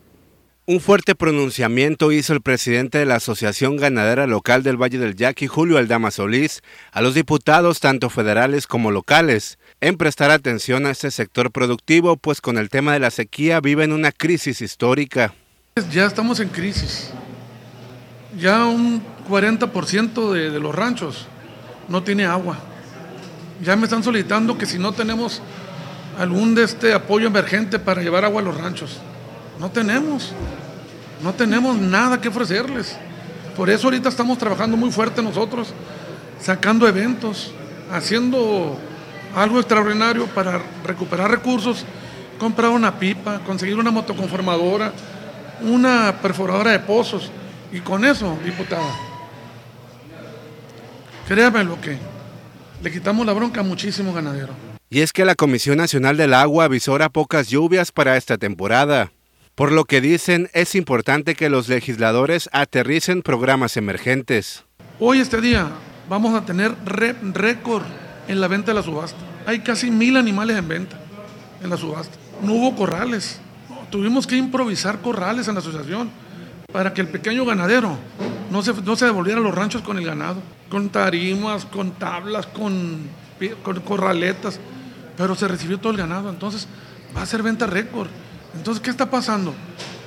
Un 0.65 0.79
fuerte 0.79 1.15
pronunciamiento 1.15 2.11
hizo 2.11 2.33
el 2.33 2.41
presidente 2.41 2.97
de 2.97 3.05
la 3.05 3.15
Asociación 3.15 3.77
Ganadera 3.77 4.25
Local 4.25 4.63
del 4.63 4.81
Valle 4.81 4.99
del 4.99 5.15
Yaqui, 5.15 5.47
Julio 5.47 5.77
Aldama 5.77 6.11
Solís, 6.11 6.61
a 6.91 7.01
los 7.01 7.13
diputados 7.13 7.79
tanto 7.79 8.09
federales 8.09 8.67
como 8.67 8.91
locales, 8.91 9.59
en 9.81 9.97
prestar 9.97 10.31
atención 10.31 10.85
a 10.85 10.91
este 10.91 11.11
sector 11.11 11.51
productivo, 11.51 12.17
pues 12.17 12.41
con 12.41 12.57
el 12.57 12.69
tema 12.69 12.93
de 12.93 12.99
la 12.99 13.11
sequía 13.11 13.59
viven 13.59 13.91
una 13.91 14.11
crisis 14.11 14.61
histórica. 14.61 15.33
Ya 15.91 16.05
estamos 16.05 16.39
en 16.39 16.49
crisis. 16.49 17.11
Ya 18.37 18.65
un 18.65 19.01
40% 19.27 20.31
de, 20.31 20.51
de 20.51 20.59
los 20.59 20.73
ranchos 20.73 21.27
no 21.87 22.03
tiene 22.03 22.25
agua. 22.25 22.57
Ya 23.61 23.75
me 23.75 23.85
están 23.85 24.03
solicitando 24.03 24.57
que 24.57 24.65
si 24.65 24.77
no 24.77 24.91
tenemos 24.91 25.41
algún 26.17 26.55
de 26.55 26.63
este 26.63 26.93
apoyo 26.93 27.27
emergente 27.27 27.79
para 27.79 28.01
llevar 28.01 28.25
agua 28.25 28.41
a 28.41 28.43
los 28.43 28.57
ranchos. 28.57 28.97
No 29.59 29.69
tenemos. 29.69 30.33
No 31.21 31.33
tenemos 31.33 31.77
nada 31.77 32.19
que 32.19 32.27
ofrecerles. 32.27 32.97
Por 33.55 33.69
eso 33.69 33.87
ahorita 33.87 34.09
estamos 34.09 34.37
trabajando 34.37 34.77
muy 34.77 34.91
fuerte 34.91 35.21
nosotros, 35.23 35.73
sacando 36.39 36.87
eventos, 36.87 37.51
haciendo 37.91 38.77
algo 39.35 39.59
extraordinario 39.59 40.27
para 40.27 40.61
recuperar 40.83 41.31
recursos, 41.31 41.83
comprar 42.37 42.69
una 42.69 42.99
pipa, 42.99 43.39
conseguir 43.39 43.77
una 43.77 43.89
motoconformadora, 43.89 44.93
una 45.61 46.15
perforadora 46.21 46.71
de 46.71 46.79
pozos. 46.79 47.31
Y 47.71 47.79
con 47.79 48.05
eso, 48.05 48.37
diputada, 48.45 48.93
Créame 51.27 51.65
lo 51.65 51.79
que 51.81 51.97
le 52.81 52.89
quitamos 52.89 53.25
la 53.25 53.33
bronca 53.33 53.59
a 53.59 53.63
muchísimos 53.63 54.15
ganaderos. 54.15 54.55
Y 54.89 55.01
es 55.01 55.11
que 55.11 55.25
la 55.25 55.35
Comisión 55.35 55.77
Nacional 55.77 56.15
del 56.15 56.33
Agua 56.33 56.63
avisora 56.63 57.09
pocas 57.09 57.49
lluvias 57.49 57.91
para 57.91 58.15
esta 58.15 58.37
temporada. 58.37 59.11
Por 59.53 59.73
lo 59.73 59.83
que 59.83 59.99
dicen, 59.99 60.49
es 60.53 60.73
importante 60.73 61.35
que 61.35 61.49
los 61.49 61.67
legisladores 61.67 62.49
aterricen 62.53 63.23
programas 63.23 63.75
emergentes. 63.75 64.63
Hoy, 65.01 65.19
este 65.19 65.41
día, 65.41 65.67
vamos 66.07 66.33
a 66.33 66.45
tener 66.45 66.73
récord 66.85 67.83
en 68.29 68.39
la 68.39 68.47
venta 68.47 68.71
de 68.71 68.75
la 68.75 68.83
subasta. 68.83 69.19
Hay 69.45 69.59
casi 69.59 69.91
mil 69.91 70.15
animales 70.15 70.57
en 70.57 70.67
venta 70.69 70.97
en 71.61 71.69
la 71.69 71.75
subasta. 71.75 72.15
No 72.41 72.53
hubo 72.53 72.73
corrales. 72.77 73.41
Tuvimos 73.89 74.27
que 74.27 74.37
improvisar 74.37 75.01
corrales 75.01 75.49
en 75.49 75.55
la 75.55 75.59
asociación 75.59 76.09
para 76.71 76.93
que 76.93 77.01
el 77.01 77.09
pequeño 77.09 77.43
ganadero 77.43 77.97
no 78.49 78.61
se, 78.61 78.73
no 78.73 78.95
se 78.95 79.05
devolviera 79.05 79.41
a 79.41 79.43
los 79.43 79.53
ranchos 79.53 79.81
con 79.81 79.97
el 79.97 80.05
ganado 80.05 80.41
con 80.69 80.89
tarimas, 80.89 81.65
con 81.65 81.91
tablas, 81.91 82.45
con, 82.47 83.09
corraletas, 83.85 84.59
pero 85.15 85.35
se 85.35 85.47
recibió 85.47 85.79
todo 85.79 85.91
el 85.91 85.97
ganado, 85.97 86.29
entonces 86.29 86.67
va 87.15 87.21
a 87.21 87.25
ser 87.25 87.43
venta 87.43 87.67
récord. 87.67 88.09
Entonces, 88.55 88.81
¿qué 88.81 88.89
está 88.89 89.09
pasando? 89.09 89.53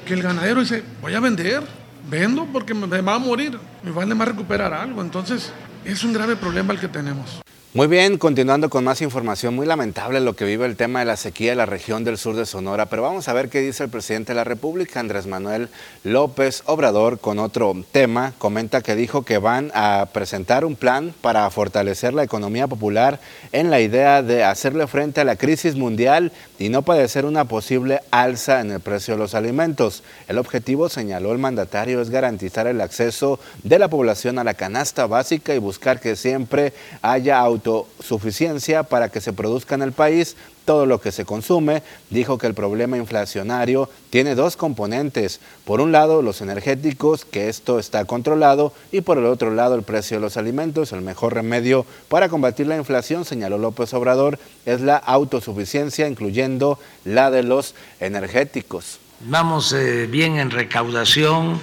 Que 0.07 0.15
el 0.15 0.23
ganadero 0.23 0.61
dice, 0.61 0.83
voy 1.01 1.15
a 1.15 1.21
vender, 1.21 1.63
vendo 2.09 2.47
porque 2.53 2.75
me 2.75 3.01
va 3.01 3.15
a 3.15 3.19
morir, 3.19 3.59
me 3.83 3.91
vale 3.91 4.15
más 4.15 4.29
recuperar 4.29 4.73
algo. 4.73 5.01
Entonces, 5.03 5.53
es 5.85 6.05
un 6.05 6.13
grave 6.13 6.37
problema 6.37 6.73
el 6.73 6.81
que 6.81 6.89
tenemos. 6.89 7.41
Muy 7.73 7.87
bien, 7.87 8.19
continuando 8.19 8.69
con 8.69 8.83
más 8.83 9.01
información, 9.01 9.55
muy 9.55 9.65
lamentable 9.65 10.19
lo 10.19 10.35
que 10.35 10.45
vive 10.45 10.67
el 10.67 10.75
tema 10.75 10.99
de 10.99 11.05
la 11.05 11.17
sequía 11.17 11.53
en 11.53 11.59
la 11.59 11.67
región 11.67 12.03
del 12.03 12.19
sur 12.19 12.35
de 12.35 12.45
Sonora, 12.45 12.87
pero 12.87 13.03
vamos 13.03 13.29
a 13.29 13.33
ver 13.33 13.49
qué 13.49 13.61
dice 13.61 13.85
el 13.85 13.91
presidente 13.91 14.33
de 14.33 14.37
la 14.39 14.43
República, 14.43 14.99
Andrés 14.99 15.29
Manuel 15.29 15.69
López 16.03 16.65
Obrador, 16.67 17.21
con 17.21 17.39
otro 17.39 17.73
tema. 17.93 18.33
Comenta 18.39 18.81
que 18.81 18.97
dijo 18.97 19.23
que 19.23 19.39
van 19.39 19.71
a 19.73 20.09
presentar 20.13 20.65
un 20.65 20.75
plan 20.75 21.15
para 21.21 21.49
fortalecer 21.51 22.13
la 22.13 22.25
economía 22.25 22.67
popular 22.67 23.21
en 23.53 23.71
la 23.71 23.81
idea 23.81 24.25
de 24.25 24.43
hacerle 24.43 24.89
frente 24.89 25.21
a 25.21 25.25
la 25.25 25.37
crisis 25.37 25.77
mundial 25.77 26.33
y 26.59 26.71
no 26.71 26.83
padecer 26.83 27.25
una 27.25 27.45
posible 27.45 28.01
alza 28.11 28.63
en 28.63 28.73
el 28.73 28.81
precio 28.81 29.15
de 29.15 29.21
los 29.21 29.37
alimentos. 29.37 30.03
El 30.27 30.39
objetivo, 30.39 30.89
señaló 30.89 31.31
el 31.31 31.39
mandatario, 31.39 32.03
es 32.03 32.11
garantizar 32.11 32.67
el 32.67 32.81
acceso 32.81 33.39
de 33.63 33.79
la 33.79 33.87
población 33.87 34.41
a 34.41 34.45
la 34.45 34.55
canasta 34.55 35.07
básica 35.07 35.55
y 35.55 35.59
buscar 35.59 36.01
que 36.01 36.17
siempre 36.17 36.73
haya 37.01 37.39
autosuficiencia 37.61 38.83
para 38.85 39.11
que 39.11 39.21
se 39.21 39.33
produzca 39.33 39.75
en 39.75 39.83
el 39.83 39.93
país 39.93 40.37
todo 40.65 40.87
lo 40.87 41.01
que 41.01 41.13
se 41.13 41.25
consume. 41.25 41.83
Dijo 42.11 42.39
que 42.39 42.47
el 42.47 42.55
problema 42.55 42.97
inflacionario 42.97 43.89
tiene 44.11 44.35
dos 44.35 44.57
componentes. 44.57 45.41
Por 45.65 45.81
un 45.81 45.93
lado, 45.93 46.23
los 46.23 46.41
energéticos, 46.41 47.25
que 47.25 47.49
esto 47.49 47.79
está 47.79 48.05
controlado, 48.05 48.73
y 48.93 49.03
por 49.03 49.19
el 49.19 49.27
otro 49.27 49.51
lado, 49.53 49.75
el 49.75 49.83
precio 49.83 50.17
de 50.17 50.23
los 50.23 50.37
alimentos. 50.37 50.93
El 50.93 51.03
mejor 51.03 51.35
remedio 51.35 51.87
para 52.09 52.29
combatir 52.29 52.67
la 52.67 52.77
inflación, 52.77 53.25
señaló 53.25 53.59
López 53.59 53.93
Obrador, 53.95 54.39
es 54.65 54.81
la 54.81 54.97
autosuficiencia, 54.97 56.09
incluyendo 56.09 56.79
la 57.05 57.31
de 57.31 57.43
los 57.43 57.75
energéticos. 58.01 59.01
Vamos 59.21 59.73
eh, 59.75 60.07
bien 60.07 60.39
en 60.39 60.51
recaudación, 60.51 61.61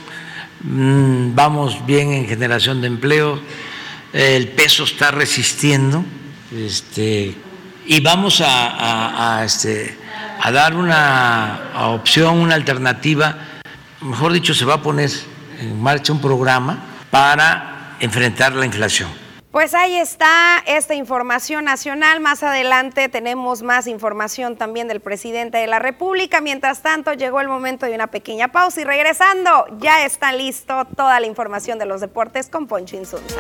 mm, 0.61 1.33
vamos 1.33 1.83
bien 1.87 2.13
en 2.13 2.27
generación 2.27 2.81
de 2.81 2.87
empleo 2.87 3.39
el 4.13 4.49
peso 4.49 4.83
está 4.83 5.11
resistiendo 5.11 6.03
este, 6.55 7.35
y 7.85 7.99
vamos 8.01 8.41
a, 8.45 9.43
este, 9.43 9.97
a 10.41 10.51
dar 10.51 10.75
una 10.75 11.71
opción, 11.91 12.37
una 12.37 12.55
alternativa, 12.55 13.37
mejor 14.01 14.33
dicho, 14.33 14.53
se 14.53 14.65
va 14.65 14.75
a 14.75 14.81
poner 14.81 15.09
en 15.59 15.81
marcha 15.81 16.13
un 16.13 16.21
programa 16.21 16.83
para 17.09 17.95
enfrentar 17.99 18.53
la 18.53 18.65
inflación. 18.65 19.27
Pues 19.51 19.73
ahí 19.73 19.95
está 19.95 20.61
esta 20.67 20.93
información 20.93 21.65
nacional. 21.65 22.19
Más 22.19 22.43
adelante 22.43 23.09
tenemos 23.09 23.63
más 23.63 23.87
información 23.87 24.55
también 24.55 24.87
del 24.87 24.99
presidente 24.99 25.57
de 25.57 25.65
la 25.65 25.79
República. 25.79 26.41
Mientras 26.41 26.83
tanto, 26.83 27.13
llegó 27.13 27.41
el 27.41 27.47
momento 27.47 27.87
de 27.87 27.95
una 27.95 28.07
pequeña 28.07 28.49
pausa 28.49 28.81
y 28.81 28.83
regresando, 28.83 29.65
ya 29.79 30.05
está 30.05 30.31
listo 30.31 30.85
toda 30.95 31.19
la 31.19 31.25
información 31.25 31.79
de 31.79 31.85
los 31.85 32.01
deportes 32.01 32.49
con 32.49 32.67
Poncho 32.67 32.97
Insunza. 32.97 33.37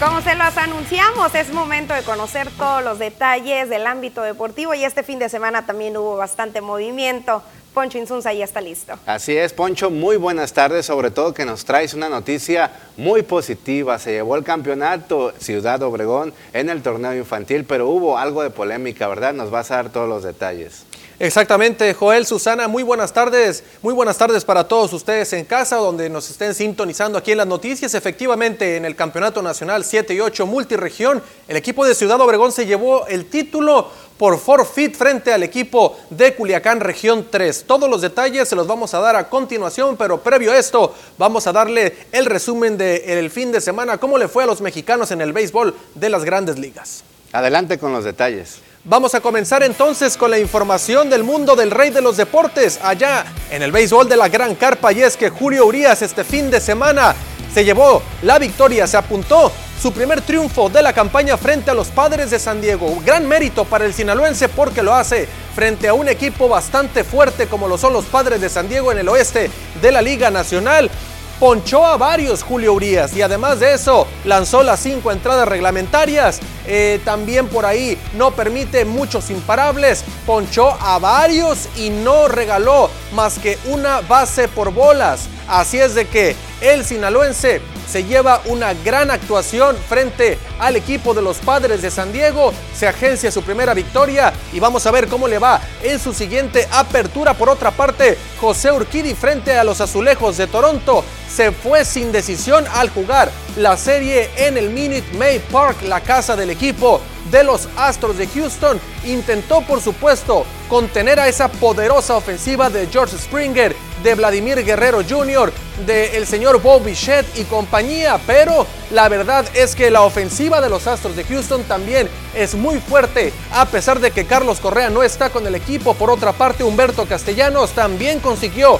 Como 0.00 0.20
se 0.20 0.34
lo 0.34 0.44
anunciamos, 0.44 1.34
es 1.34 1.52
momento 1.52 1.94
de 1.94 2.02
conocer 2.02 2.50
todos 2.58 2.84
los 2.84 2.98
detalles 2.98 3.68
del 3.68 3.86
ámbito 3.86 4.22
deportivo 4.22 4.74
y 4.74 4.84
este 4.84 5.02
fin 5.02 5.18
de 5.18 5.28
semana 5.28 5.66
también 5.66 5.96
hubo 5.96 6.16
bastante 6.16 6.60
movimiento. 6.60 7.42
Poncho 7.74 7.98
Insunza 7.98 8.32
ya 8.32 8.44
está 8.44 8.60
listo. 8.60 8.94
Así 9.04 9.36
es, 9.36 9.52
Poncho, 9.52 9.90
muy 9.90 10.16
buenas 10.16 10.52
tardes, 10.52 10.86
sobre 10.86 11.10
todo 11.10 11.34
que 11.34 11.44
nos 11.44 11.64
traes 11.64 11.92
una 11.92 12.08
noticia 12.08 12.70
muy 12.96 13.22
positiva. 13.22 13.98
Se 13.98 14.12
llevó 14.12 14.36
el 14.36 14.44
campeonato 14.44 15.32
Ciudad 15.40 15.82
Obregón 15.82 16.32
en 16.52 16.70
el 16.70 16.82
torneo 16.82 17.12
infantil, 17.14 17.64
pero 17.64 17.88
hubo 17.88 18.16
algo 18.16 18.44
de 18.44 18.50
polémica, 18.50 19.08
¿verdad? 19.08 19.34
Nos 19.34 19.50
vas 19.50 19.72
a 19.72 19.76
dar 19.76 19.90
todos 19.90 20.08
los 20.08 20.22
detalles. 20.22 20.84
Exactamente, 21.20 21.94
Joel, 21.94 22.26
Susana, 22.26 22.66
muy 22.66 22.82
buenas 22.82 23.12
tardes, 23.12 23.62
muy 23.82 23.94
buenas 23.94 24.18
tardes 24.18 24.44
para 24.44 24.66
todos 24.66 24.92
ustedes 24.92 25.32
en 25.32 25.44
casa, 25.44 25.76
donde 25.76 26.10
nos 26.10 26.28
estén 26.28 26.54
sintonizando 26.54 27.16
aquí 27.16 27.30
en 27.30 27.38
las 27.38 27.46
noticias. 27.46 27.94
Efectivamente, 27.94 28.76
en 28.76 28.84
el 28.84 28.96
Campeonato 28.96 29.40
Nacional 29.40 29.84
7 29.84 30.12
y 30.12 30.20
8 30.20 30.44
Multiregión, 30.44 31.22
el 31.46 31.56
equipo 31.56 31.86
de 31.86 31.94
Ciudad 31.94 32.20
Obregón 32.20 32.50
se 32.50 32.66
llevó 32.66 33.06
el 33.06 33.26
título 33.26 33.90
por 34.18 34.38
forfeit 34.38 34.94
frente 34.94 35.32
al 35.32 35.42
equipo 35.42 35.96
de 36.10 36.34
Culiacán 36.34 36.80
Región 36.80 37.26
3. 37.30 37.64
Todos 37.66 37.88
los 37.88 38.00
detalles 38.00 38.48
se 38.48 38.56
los 38.56 38.66
vamos 38.66 38.94
a 38.94 39.00
dar 39.00 39.16
a 39.16 39.28
continuación, 39.28 39.96
pero 39.96 40.20
previo 40.20 40.52
a 40.52 40.58
esto 40.58 40.94
vamos 41.18 41.46
a 41.46 41.52
darle 41.52 41.96
el 42.12 42.26
resumen 42.26 42.76
del 42.76 43.30
fin 43.30 43.52
de 43.52 43.60
semana, 43.60 43.98
cómo 43.98 44.18
le 44.18 44.28
fue 44.28 44.44
a 44.44 44.46
los 44.46 44.60
mexicanos 44.60 45.10
en 45.10 45.20
el 45.20 45.32
béisbol 45.32 45.74
de 45.94 46.08
las 46.08 46.24
grandes 46.24 46.58
ligas. 46.58 47.04
Adelante 47.32 47.78
con 47.78 47.92
los 47.92 48.04
detalles. 48.04 48.58
Vamos 48.86 49.14
a 49.14 49.20
comenzar 49.20 49.62
entonces 49.62 50.16
con 50.18 50.30
la 50.30 50.38
información 50.38 51.08
del 51.08 51.24
mundo 51.24 51.56
del 51.56 51.70
rey 51.70 51.88
de 51.88 52.02
los 52.02 52.18
deportes 52.18 52.78
allá 52.82 53.24
en 53.50 53.62
el 53.62 53.72
béisbol 53.72 54.06
de 54.08 54.16
la 54.18 54.28
Gran 54.28 54.54
Carpa 54.54 54.92
y 54.92 55.02
es 55.02 55.16
que 55.16 55.30
Julio 55.30 55.64
Urias 55.64 56.02
este 56.02 56.22
fin 56.22 56.50
de 56.50 56.60
semana 56.60 57.16
se 57.54 57.64
llevó. 57.64 58.02
La 58.22 58.38
victoria, 58.38 58.86
se 58.86 58.96
apuntó. 58.96 59.52
Su 59.80 59.92
primer 59.92 60.22
triunfo 60.22 60.68
de 60.68 60.82
la 60.82 60.92
campaña 60.92 61.36
frente 61.36 61.70
a 61.70 61.74
los 61.74 61.88
padres 61.88 62.30
de 62.30 62.38
San 62.38 62.60
Diego. 62.60 63.00
Gran 63.04 63.26
mérito 63.28 63.64
para 63.64 63.84
el 63.84 63.94
sinaloense 63.94 64.48
porque 64.48 64.82
lo 64.82 64.94
hace 64.94 65.28
frente 65.54 65.88
a 65.88 65.94
un 65.94 66.08
equipo 66.08 66.48
bastante 66.48 67.04
fuerte 67.04 67.46
como 67.46 67.68
lo 67.68 67.78
son 67.78 67.92
los 67.92 68.06
padres 68.06 68.40
de 68.40 68.48
San 68.48 68.68
Diego 68.68 68.90
en 68.92 68.98
el 68.98 69.08
oeste 69.08 69.50
de 69.80 69.92
la 69.92 70.02
Liga 70.02 70.30
Nacional 70.30 70.90
ponchó 71.38 71.84
a 71.84 71.96
varios 71.96 72.42
Julio 72.42 72.72
Urias 72.74 73.14
y 73.16 73.22
además 73.22 73.60
de 73.60 73.74
eso 73.74 74.06
lanzó 74.24 74.62
las 74.62 74.80
cinco 74.80 75.12
entradas 75.12 75.48
reglamentarias. 75.48 76.40
Eh, 76.66 77.00
también 77.04 77.48
por 77.48 77.66
ahí 77.66 77.98
no 78.14 78.30
permite 78.30 78.84
muchos 78.84 79.30
imparables, 79.30 80.04
ponchó 80.26 80.70
a 80.80 80.98
varios 80.98 81.68
y 81.76 81.90
no 81.90 82.28
regaló 82.28 82.90
más 83.12 83.38
que 83.38 83.58
una 83.66 84.00
base 84.00 84.48
por 84.48 84.72
bolas. 84.72 85.28
Así 85.48 85.78
es 85.78 85.94
de 85.94 86.06
que 86.06 86.34
el 86.60 86.84
sinaloense 86.84 87.60
se 87.86 88.04
lleva 88.04 88.42
una 88.46 88.74
gran 88.74 89.10
actuación 89.10 89.76
frente 89.88 90.38
al 90.58 90.76
equipo 90.76 91.14
de 91.14 91.22
los 91.22 91.38
padres 91.38 91.82
de 91.82 91.90
San 91.90 92.12
Diego, 92.12 92.52
se 92.74 92.86
agencia 92.86 93.30
su 93.30 93.42
primera 93.42 93.74
victoria 93.74 94.32
y 94.52 94.60
vamos 94.60 94.86
a 94.86 94.90
ver 94.90 95.08
cómo 95.08 95.28
le 95.28 95.38
va 95.38 95.60
en 95.82 95.98
su 95.98 96.12
siguiente 96.12 96.68
apertura. 96.72 97.34
Por 97.34 97.48
otra 97.48 97.70
parte, 97.70 98.16
José 98.40 98.72
Urquidi 98.72 99.14
frente 99.14 99.56
a 99.58 99.64
los 99.64 99.80
azulejos 99.80 100.36
de 100.36 100.46
Toronto 100.46 101.04
se 101.28 101.52
fue 101.52 101.84
sin 101.84 102.12
decisión 102.12 102.64
al 102.74 102.90
jugar 102.90 103.30
la 103.56 103.76
serie 103.76 104.30
en 104.36 104.56
el 104.56 104.70
Minute 104.70 105.16
May 105.16 105.38
Park, 105.38 105.82
la 105.82 106.00
casa 106.00 106.36
del 106.36 106.50
equipo 106.50 107.00
de 107.30 107.44
los 107.44 107.68
Astros 107.76 108.18
de 108.18 108.26
Houston. 108.26 108.80
Intentó, 109.04 109.62
por 109.62 109.80
supuesto, 109.80 110.44
contener 110.68 111.20
a 111.20 111.28
esa 111.28 111.48
poderosa 111.48 112.16
ofensiva 112.16 112.70
de 112.70 112.86
George 112.86 113.16
Springer, 113.16 113.74
de 114.04 114.14
Vladimir 114.14 114.64
Guerrero 114.64 115.02
Jr., 115.02 115.52
del 115.86 116.14
el 116.14 116.26
señor 116.26 116.62
Bob 116.62 116.84
Bichette 116.84 117.36
y 117.36 117.44
compañía, 117.44 118.20
pero 118.26 118.66
la 118.90 119.08
verdad 119.08 119.44
es 119.54 119.74
que 119.74 119.90
la 119.90 120.02
ofensiva 120.02 120.60
de 120.60 120.68
los 120.68 120.86
Astros 120.86 121.16
de 121.16 121.24
Houston 121.24 121.64
también 121.64 122.08
es 122.34 122.54
muy 122.54 122.78
fuerte, 122.78 123.32
a 123.50 123.66
pesar 123.66 123.98
de 123.98 124.12
que 124.12 124.26
Carlos 124.26 124.60
Correa 124.60 124.90
no 124.90 125.02
está 125.02 125.30
con 125.30 125.46
el 125.46 125.54
equipo. 125.54 125.94
Por 125.94 126.10
otra 126.10 126.32
parte, 126.32 126.62
Humberto 126.62 127.06
Castellanos 127.06 127.72
también 127.72 128.20
consiguió 128.20 128.78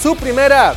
su 0.00 0.14
primera 0.14 0.74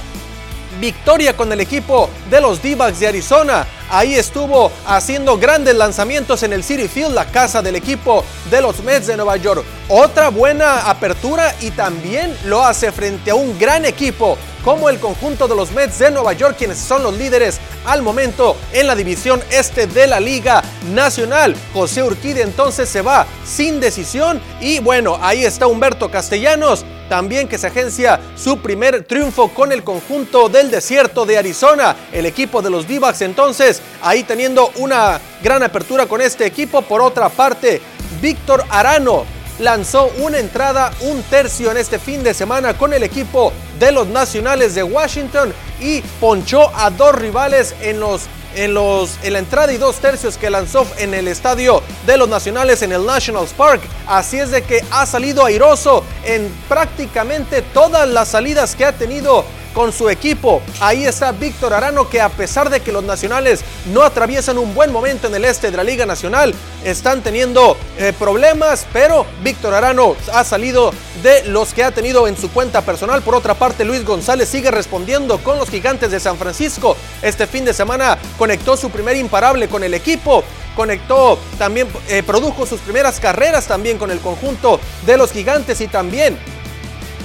victoria 0.79 1.35
con 1.35 1.51
el 1.51 1.61
equipo 1.61 2.09
de 2.29 2.41
los 2.41 2.61
d 2.61 2.75
de 2.75 3.07
Arizona. 3.07 3.67
Ahí 3.91 4.15
estuvo 4.15 4.71
haciendo 4.85 5.37
grandes 5.37 5.75
lanzamientos 5.75 6.43
en 6.43 6.53
el 6.53 6.63
City 6.63 6.87
Field, 6.87 7.13
la 7.15 7.25
casa 7.25 7.61
del 7.61 7.75
equipo 7.75 8.23
de 8.51 8.61
los 8.61 8.83
Mets 8.83 9.07
de 9.07 9.17
Nueva 9.17 9.37
York. 9.37 9.63
Otra 9.87 10.29
buena 10.29 10.89
apertura 10.89 11.55
y 11.61 11.71
también 11.71 12.35
lo 12.45 12.63
hace 12.63 12.91
frente 12.91 13.31
a 13.31 13.35
un 13.35 13.57
gran 13.57 13.85
equipo 13.85 14.37
como 14.63 14.89
el 14.89 14.99
conjunto 14.99 15.47
de 15.47 15.55
los 15.55 15.71
Mets 15.71 15.97
de 15.99 16.11
Nueva 16.11 16.33
York, 16.33 16.55
quienes 16.57 16.77
son 16.77 17.01
los 17.01 17.17
líderes 17.17 17.59
al 17.85 18.01
momento 18.01 18.55
en 18.73 18.85
la 18.87 18.95
división 18.95 19.41
este 19.49 19.87
de 19.87 20.05
la 20.05 20.19
Liga 20.19 20.63
Nacional. 20.93 21.55
José 21.73 22.03
Urquide 22.03 22.41
entonces 22.41 22.89
se 22.89 23.01
va 23.01 23.25
sin 23.45 23.79
decisión 23.79 24.39
y 24.61 24.79
bueno, 24.79 25.17
ahí 25.21 25.45
está 25.45 25.65
Humberto 25.65 26.11
Castellanos 26.11 26.85
también 27.09 27.47
que 27.47 27.57
se 27.57 27.67
agencia 27.67 28.19
su 28.35 28.59
primer 28.59 29.03
triunfo 29.03 29.49
con 29.49 29.71
el 29.71 29.83
conjunto 29.83 30.47
del 30.47 30.71
desierto 30.71 31.25
de 31.25 31.37
Arizona. 31.37 31.95
El 32.13 32.25
equipo 32.25 32.61
de 32.61 32.69
los 32.69 32.87
d 32.87 32.99
entonces 33.21 33.81
ahí 34.01 34.23
teniendo 34.23 34.71
una 34.77 35.19
gran 35.43 35.63
apertura 35.63 36.05
con 36.05 36.21
este 36.21 36.45
equipo. 36.45 36.81
Por 36.83 37.01
otra 37.01 37.29
parte, 37.29 37.81
Víctor 38.21 38.63
Arano 38.69 39.25
lanzó 39.59 40.11
una 40.19 40.39
entrada, 40.39 40.91
un 41.01 41.21
tercio 41.23 41.71
en 41.71 41.77
este 41.77 41.99
fin 41.99 42.23
de 42.23 42.33
semana 42.33 42.77
con 42.77 42.93
el 42.93 43.03
equipo 43.03 43.51
de 43.79 43.91
los 43.91 44.07
Nacionales 44.07 44.75
de 44.75 44.83
Washington 44.83 45.53
y 45.79 46.01
ponchó 46.19 46.73
a 46.75 46.89
dos 46.89 47.15
rivales 47.15 47.75
en 47.81 47.99
los 47.99 48.27
en, 48.59 48.73
los, 48.73 49.17
en 49.23 49.33
la 49.33 49.39
entrada 49.39 49.71
y 49.71 49.77
dos 49.77 49.97
tercios 49.99 50.37
que 50.37 50.49
lanzó 50.49 50.85
en 50.97 51.13
el 51.13 51.29
estadio 51.29 51.81
de 52.05 52.17
los 52.17 52.27
Nacionales 52.27 52.81
en 52.81 52.91
el 52.91 53.05
Nationals 53.05 53.53
Park. 53.53 53.81
Así 54.05 54.37
es 54.37 54.51
de 54.51 54.63
que 54.63 54.83
ha 54.91 55.05
salido 55.05 55.45
airoso 55.45 56.03
en 56.25 56.51
prácticamente 56.67 57.61
todas 57.61 58.07
las 58.09 58.27
salidas 58.27 58.75
que 58.75 58.83
ha 58.83 58.91
tenido 58.91 59.45
con 59.73 59.93
su 59.93 60.09
equipo. 60.09 60.61
Ahí 60.79 61.05
está 61.05 61.31
Víctor 61.31 61.73
Arano 61.73 62.09
que 62.09 62.21
a 62.21 62.29
pesar 62.29 62.69
de 62.69 62.79
que 62.81 62.91
los 62.91 63.03
nacionales 63.03 63.61
no 63.93 64.03
atraviesan 64.03 64.57
un 64.57 64.73
buen 64.73 64.91
momento 64.91 65.27
en 65.27 65.35
el 65.35 65.45
este 65.45 65.71
de 65.71 65.77
la 65.77 65.83
Liga 65.83 66.05
Nacional, 66.05 66.53
están 66.83 67.21
teniendo 67.21 67.77
eh, 67.97 68.13
problemas, 68.17 68.87
pero 68.93 69.25
Víctor 69.43 69.73
Arano 69.73 70.15
ha 70.33 70.43
salido 70.43 70.91
de 71.23 71.43
los 71.45 71.73
que 71.73 71.83
ha 71.83 71.91
tenido 71.91 72.27
en 72.27 72.37
su 72.37 72.49
cuenta 72.51 72.81
personal. 72.81 73.21
Por 73.21 73.35
otra 73.35 73.53
parte, 73.53 73.85
Luis 73.85 74.05
González 74.05 74.49
sigue 74.49 74.71
respondiendo 74.71 75.37
con 75.39 75.57
los 75.57 75.69
gigantes 75.69 76.11
de 76.11 76.19
San 76.19 76.37
Francisco. 76.37 76.95
Este 77.21 77.47
fin 77.47 77.65
de 77.65 77.73
semana 77.73 78.17
conectó 78.37 78.77
su 78.77 78.89
primer 78.89 79.15
imparable 79.17 79.67
con 79.67 79.83
el 79.83 79.93
equipo 79.93 80.43
conectó, 80.75 81.37
también 81.57 81.89
eh, 82.07 82.23
produjo 82.23 82.65
sus 82.65 82.79
primeras 82.79 83.19
carreras 83.19 83.67
también 83.67 83.97
con 83.97 84.11
el 84.11 84.19
conjunto 84.19 84.79
de 85.05 85.17
los 85.17 85.33
gigantes 85.33 85.81
y 85.81 85.89
también 85.89 86.37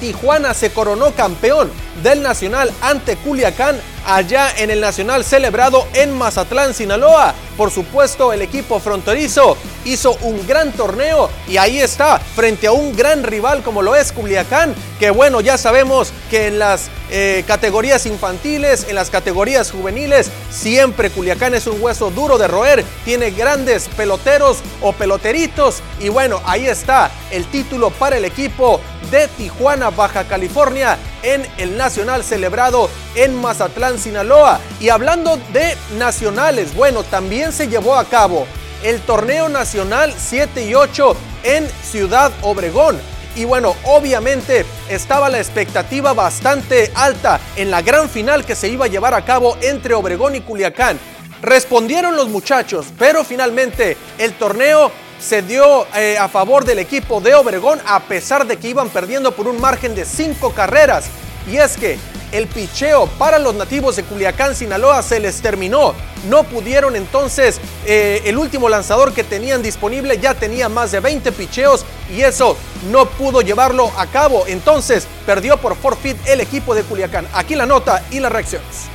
Tijuana 0.01 0.55
se 0.55 0.73
coronó 0.73 1.13
campeón 1.13 1.71
del 2.03 2.23
Nacional 2.23 2.73
ante 2.81 3.17
Culiacán 3.17 3.81
allá 4.07 4.51
en 4.57 4.71
el 4.71 4.81
Nacional 4.81 5.25
celebrado 5.25 5.87
en 5.95 6.17
Mazatlán, 6.17 6.75
Sinaloa. 6.75 7.35
Por 7.57 7.71
supuesto, 7.71 8.33
el 8.33 8.43
equipo 8.43 8.81
fronterizo 8.81 9.57
hizo 9.85 10.17
un 10.23 10.47
gran 10.47 10.73
torneo 10.73 11.31
y 11.49 11.57
ahí 11.57 11.79
está, 11.79 12.19
frente 12.19 12.67
a 12.67 12.73
un 12.73 12.97
gran 12.97 13.23
rival 13.23 13.63
como 13.63 13.83
lo 13.83 13.95
es 13.95 14.13
Culiacán, 14.13 14.75
que 14.99 15.11
bueno, 15.11 15.41
ya 15.41 15.57
sabemos 15.57 16.13
que 16.31 16.49
en 16.49 16.59
las 16.59 16.91
eh, 17.17 17.45
categorías 17.47 18.07
infantiles, 18.07 18.87
en 18.89 18.97
las 18.97 19.09
categorías 19.09 19.71
juveniles, 19.71 20.33
siempre 20.51 21.11
Culiacán 21.11 21.55
es 21.55 21.69
un 21.69 21.81
hueso 21.81 22.11
duro 22.11 22.39
de 22.39 22.49
roer, 22.49 22.85
tiene 23.05 23.31
grandes 23.31 23.87
peloteros 23.87 24.59
o 24.83 24.93
peloteritos 24.93 25.81
y 26.01 26.09
bueno, 26.09 26.43
ahí 26.45 26.67
está 26.67 27.13
el 27.31 27.47
título 27.47 27.91
para 27.91 28.17
el 28.17 28.25
equipo 28.25 28.81
de 29.13 29.29
Tijuana, 29.29 29.91
Baja 29.91 30.25
California, 30.25 30.99
en 31.23 31.47
el 31.57 31.77
Nacional 31.77 32.25
celebrado 32.25 32.91
en 33.15 33.41
Mazatlán, 33.41 34.01
Sinaloa. 34.01 34.59
Y 34.81 34.89
hablando 34.89 35.39
de 35.53 35.77
nacionales, 35.97 36.75
bueno, 36.75 37.05
también 37.05 37.53
se 37.53 37.69
llevó 37.69 37.95
a 37.95 38.07
cabo 38.07 38.45
el 38.83 39.01
torneo 39.01 39.49
nacional 39.49 40.13
7 40.17 40.67
y 40.67 40.75
8 40.75 41.17
en 41.45 41.69
Ciudad 41.89 42.33
Obregón. 42.43 43.14
Y 43.37 43.45
bueno, 43.45 43.75
obviamente 43.85 44.65
estaba 44.89 45.29
la 45.29 45.39
expectativa 45.39 46.13
bastante 46.13 46.93
alta 46.95 47.41
en 47.57 47.71
la 47.71 47.83
gran 47.83 48.09
final 48.09 48.45
que 48.45 48.55
se 48.55 48.69
iba 48.69 48.85
a 48.85 48.89
llevar 48.89 49.15
a 49.15 49.25
cabo 49.25 49.57
entre 49.61 49.95
Obregón 49.95 50.37
y 50.37 50.41
Culiacán. 50.41 50.99
Respondieron 51.43 52.17
los 52.17 52.29
muchachos, 52.29 52.87
pero 52.99 53.25
finalmente 53.25 53.97
el 54.19 54.33
torneo 54.35 54.91
se 55.21 55.43
dio 55.43 55.87
eh, 55.95 56.17
a 56.19 56.29
favor 56.29 56.65
del 56.65 56.79
equipo 56.79 57.21
de 57.21 57.35
Obregón 57.35 57.81
a 57.87 58.01
pesar 58.01 58.47
de 58.47 58.57
que 58.57 58.69
iban 58.69 58.89
perdiendo 58.89 59.33
por 59.33 59.49
un 59.49 59.61
margen 59.61 59.95
de 59.95 60.05
cinco 60.05 60.53
carreras. 60.53 61.07
Y 61.51 61.57
es 61.57 61.77
que 61.77 61.99
el 62.35 62.49
picheo 62.49 63.07
para 63.17 63.39
los 63.39 63.55
nativos 63.55 63.97
de 63.97 64.03
Culiacán, 64.03 64.55
Sinaloa, 64.57 65.03
se 65.03 65.21
les 65.21 65.41
terminó. 65.41 65.95
No 66.29 66.43
pudieron 66.43 66.97
entonces, 66.97 67.61
eh, 67.87 68.23
el 68.25 68.37
último 68.39 68.69
lanzador 68.69 69.13
que 69.13 69.23
tenían 69.23 69.63
disponible 69.63 70.19
ya 70.19 70.35
tenía 70.35 70.69
más 70.69 70.91
de 70.91 71.01
20 71.01 71.31
picheos 71.33 71.85
y 72.15 72.23
eso 72.23 72.57
no 72.91 73.07
pudo 73.07 73.41
llevarlo 73.41 73.91
a 73.97 74.07
cabo. 74.07 74.45
Entonces 74.49 75.07
perdió 75.25 75.59
por 75.59 75.77
forfeit 75.77 76.17
el 76.27 76.41
equipo 76.41 76.75
de 76.75 76.83
Culiacán. 76.83 77.29
Aquí 77.33 77.55
la 77.55 77.67
nota 77.67 78.05
y 78.11 78.19
las 78.19 78.33
reacciones. 78.33 78.94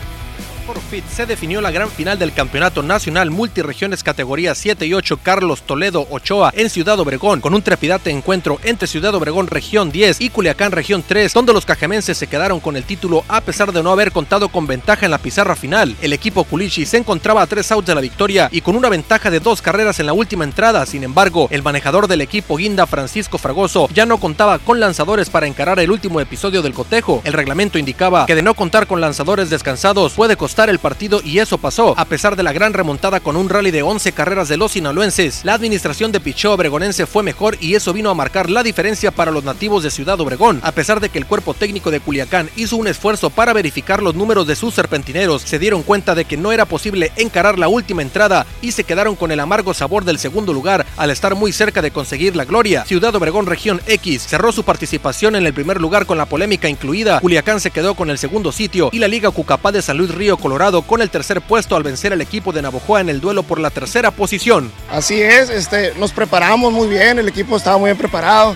Se 1.11 1.25
definió 1.25 1.61
la 1.61 1.71
gran 1.71 1.89
final 1.89 2.17
del 2.17 2.33
Campeonato 2.33 2.81
Nacional 2.81 3.29
Multiregiones 3.29 4.03
categoría 4.03 4.55
7 4.55 4.85
y 4.85 4.93
8 4.93 5.19
Carlos 5.21 5.63
Toledo 5.63 6.07
Ochoa 6.09 6.53
en 6.55 6.69
Ciudad 6.69 6.99
Obregón, 6.99 7.41
con 7.41 7.53
un 7.53 7.61
trepidante 7.61 8.09
encuentro 8.09 8.59
entre 8.63 8.87
Ciudad 8.87 9.13
Obregón 9.15 9.47
Región 9.47 9.91
10 9.91 10.21
y 10.21 10.29
Culiacán 10.29 10.71
Región 10.71 11.03
3, 11.05 11.33
donde 11.33 11.53
los 11.53 11.65
cajemenses 11.65 12.17
se 12.17 12.27
quedaron 12.27 12.59
con 12.59 12.77
el 12.77 12.83
título 12.83 13.23
a 13.27 13.41
pesar 13.41 13.71
de 13.71 13.83
no 13.83 13.91
haber 13.91 14.11
contado 14.11 14.49
con 14.49 14.67
ventaja 14.67 15.05
en 15.05 15.11
la 15.11 15.17
pizarra 15.17 15.55
final. 15.55 15.95
El 16.01 16.13
equipo 16.13 16.43
Culichi 16.43 16.85
se 16.85 16.97
encontraba 16.97 17.41
a 17.41 17.47
tres 17.47 17.71
outs 17.71 17.87
de 17.87 17.95
la 17.95 18.01
victoria 18.01 18.49
y 18.51 18.61
con 18.61 18.75
una 18.75 18.89
ventaja 18.89 19.29
de 19.29 19.39
dos 19.39 19.61
carreras 19.61 19.99
en 19.99 20.05
la 20.05 20.13
última 20.13 20.43
entrada. 20.43 20.85
Sin 20.85 21.03
embargo, 21.03 21.47
el 21.51 21.63
manejador 21.63 22.07
del 22.07 22.21
equipo 22.21 22.57
Guinda, 22.57 22.85
Francisco 22.85 23.37
Fragoso, 23.37 23.89
ya 23.93 24.05
no 24.05 24.19
contaba 24.19 24.59
con 24.59 24.79
lanzadores 24.79 25.29
para 25.29 25.47
encarar 25.47 25.79
el 25.79 25.91
último 25.91 26.21
episodio 26.21 26.61
del 26.61 26.73
cotejo. 26.73 27.21
El 27.23 27.33
reglamento 27.33 27.77
indicaba 27.77 28.25
que 28.25 28.35
de 28.35 28.43
no 28.43 28.53
contar 28.53 28.87
con 28.87 29.01
lanzadores 29.01 29.49
descansados 29.49 30.13
puede 30.13 30.37
costar 30.37 30.58
el 30.67 30.79
partido 30.79 31.21
y 31.23 31.39
eso 31.39 31.57
pasó. 31.57 31.93
A 31.97 32.05
pesar 32.05 32.35
de 32.35 32.43
la 32.43 32.51
gran 32.51 32.73
remontada 32.73 33.21
con 33.21 33.37
un 33.37 33.47
rally 33.47 33.71
de 33.71 33.83
11 33.83 34.11
carreras 34.11 34.49
de 34.49 34.57
los 34.57 34.73
sinaloenses, 34.73 35.45
la 35.45 35.53
administración 35.53 36.11
de 36.11 36.19
picheo 36.19 36.53
obregonense 36.53 37.05
fue 37.05 37.23
mejor 37.23 37.55
y 37.61 37.75
eso 37.75 37.93
vino 37.93 38.09
a 38.09 38.15
marcar 38.15 38.49
la 38.49 38.63
diferencia 38.63 39.11
para 39.11 39.31
los 39.31 39.43
nativos 39.43 39.83
de 39.83 39.91
Ciudad 39.91 40.19
Obregón. 40.19 40.59
A 40.63 40.71
pesar 40.71 40.99
de 40.99 41.09
que 41.09 41.19
el 41.19 41.27
cuerpo 41.27 41.53
técnico 41.53 41.91
de 41.91 41.99
Culiacán 41.99 42.49
hizo 42.55 42.75
un 42.75 42.87
esfuerzo 42.87 43.29
para 43.29 43.53
verificar 43.53 44.01
los 44.01 44.15
números 44.15 44.47
de 44.47 44.55
sus 44.55 44.73
serpentineros, 44.73 45.43
se 45.43 45.59
dieron 45.59 45.83
cuenta 45.83 46.15
de 46.15 46.25
que 46.25 46.35
no 46.35 46.51
era 46.51 46.65
posible 46.65 47.11
encarar 47.15 47.59
la 47.59 47.67
última 47.67 48.01
entrada 48.01 48.45
y 48.61 48.71
se 48.71 48.83
quedaron 48.83 49.15
con 49.15 49.31
el 49.31 49.39
amargo 49.39 49.73
sabor 49.73 50.03
del 50.03 50.17
segundo 50.17 50.51
lugar 50.51 50.85
al 50.97 51.11
estar 51.11 51.35
muy 51.35 51.51
cerca 51.51 51.81
de 51.81 51.91
conseguir 51.91 52.35
la 52.35 52.45
gloria. 52.45 52.85
Ciudad 52.85 53.15
Obregón 53.15 53.45
Región 53.45 53.81
X 53.85 54.25
cerró 54.27 54.51
su 54.51 54.63
participación 54.63 55.35
en 55.35 55.45
el 55.45 55.53
primer 55.53 55.79
lugar 55.79 56.05
con 56.05 56.17
la 56.17 56.25
polémica 56.25 56.69
incluida. 56.69 57.19
Culiacán 57.19 57.59
se 57.59 57.71
quedó 57.71 57.93
con 57.93 58.09
el 58.09 58.17
segundo 58.17 58.51
sitio 58.51 58.89
y 58.91 58.99
la 58.99 59.07
Liga 59.07 59.31
Cucapá 59.31 59.71
de 59.71 59.81
San 59.81 59.97
Luis 59.97 60.13
Río 60.13 60.37
Colorado 60.39 60.81
con 60.81 61.01
el 61.01 61.09
tercer 61.09 61.41
puesto 61.41 61.75
al 61.75 61.83
vencer 61.83 62.13
al 62.13 62.21
equipo 62.21 62.51
de 62.51 62.61
Navojoa 62.61 63.01
en 63.01 63.09
el 63.09 63.21
duelo 63.21 63.43
por 63.43 63.59
la 63.59 63.69
tercera 63.69 64.11
posición. 64.11 64.71
Así 64.89 65.21
es, 65.21 65.49
este, 65.49 65.93
nos 65.95 66.11
preparamos 66.11 66.73
muy 66.73 66.87
bien, 66.87 67.19
el 67.19 67.27
equipo 67.27 67.57
estaba 67.57 67.77
muy 67.77 67.89
bien 67.89 67.97
preparado. 67.97 68.55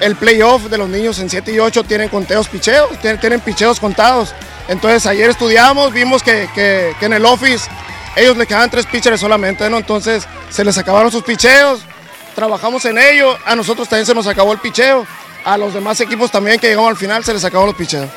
El 0.00 0.16
playoff 0.16 0.64
de 0.64 0.78
los 0.78 0.88
niños 0.88 1.18
en 1.18 1.30
7 1.30 1.52
y 1.52 1.58
8 1.58 1.84
tienen 1.84 2.08
conteos 2.08 2.48
picheos, 2.48 2.90
tienen, 3.00 3.40
picheos 3.40 3.80
contados. 3.80 4.34
Entonces 4.68 5.06
ayer 5.06 5.30
estudiamos, 5.30 5.92
vimos 5.92 6.22
que, 6.22 6.48
que, 6.54 6.94
que 6.98 7.06
en 7.06 7.12
el 7.12 7.24
office 7.24 7.68
ellos 8.16 8.36
le 8.36 8.46
quedaban 8.46 8.70
tres 8.70 8.86
pitchers 8.86 9.20
solamente, 9.20 9.68
¿no? 9.68 9.78
Entonces 9.78 10.26
se 10.50 10.64
les 10.64 10.78
acabaron 10.78 11.10
sus 11.10 11.22
picheos, 11.22 11.80
trabajamos 12.34 12.84
en 12.84 12.98
ello, 12.98 13.36
a 13.44 13.56
nosotros 13.56 13.88
también 13.88 14.06
se 14.06 14.14
nos 14.14 14.26
acabó 14.26 14.52
el 14.52 14.58
picheo, 14.58 15.06
a 15.44 15.58
los 15.58 15.74
demás 15.74 16.00
equipos 16.00 16.30
también 16.30 16.58
que 16.58 16.68
llegamos 16.68 16.90
al 16.90 16.96
final 16.96 17.24
se 17.24 17.32
les 17.32 17.44
acabó 17.44 17.66
los 17.66 17.74
picheos. 17.74 18.08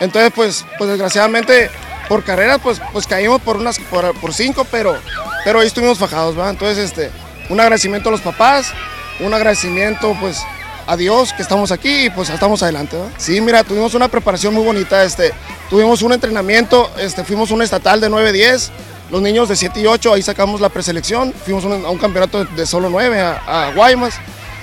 Entonces, 0.00 0.32
pues, 0.34 0.64
pues 0.78 0.90
desgraciadamente 0.90 1.70
por 2.08 2.24
carreras, 2.24 2.58
pues, 2.62 2.80
pues 2.92 3.06
caímos 3.06 3.40
por 3.40 3.56
unas 3.56 3.78
por, 3.78 4.34
cinco, 4.34 4.66
pero, 4.70 4.96
pero 5.44 5.60
ahí 5.60 5.66
estuvimos 5.66 5.98
fajados, 5.98 6.38
¿va? 6.38 6.50
Entonces, 6.50 6.78
este, 6.78 7.10
un 7.48 7.60
agradecimiento 7.60 8.08
a 8.08 8.12
los 8.12 8.20
papás, 8.20 8.72
un 9.20 9.32
agradecimiento, 9.34 10.16
pues, 10.20 10.42
a 10.86 10.96
Dios 10.96 11.32
que 11.32 11.42
estamos 11.42 11.72
aquí 11.72 12.06
y 12.06 12.10
pues 12.10 12.30
estamos 12.30 12.62
adelante. 12.62 12.96
Sí, 13.16 13.40
mira, 13.40 13.64
tuvimos 13.64 13.94
una 13.94 14.08
preparación 14.08 14.54
muy 14.54 14.64
bonita, 14.64 15.02
este, 15.02 15.32
tuvimos 15.68 16.02
un 16.02 16.12
entrenamiento, 16.12 16.90
este, 16.98 17.24
fuimos 17.24 17.50
un 17.50 17.62
estatal 17.62 18.00
de 18.00 18.08
9-10, 18.08 18.70
los 19.10 19.20
niños 19.20 19.48
de 19.48 19.56
7 19.56 19.80
y 19.80 19.86
8, 19.86 20.14
ahí 20.14 20.22
sacamos 20.22 20.60
la 20.60 20.68
preselección, 20.68 21.32
fuimos 21.32 21.64
a 21.64 21.90
un 21.90 21.98
campeonato 21.98 22.44
de, 22.44 22.66
solo 22.66 22.88
9 22.88 23.20
a, 23.20 23.66
a 23.66 23.72
Guaymas, 23.72 24.14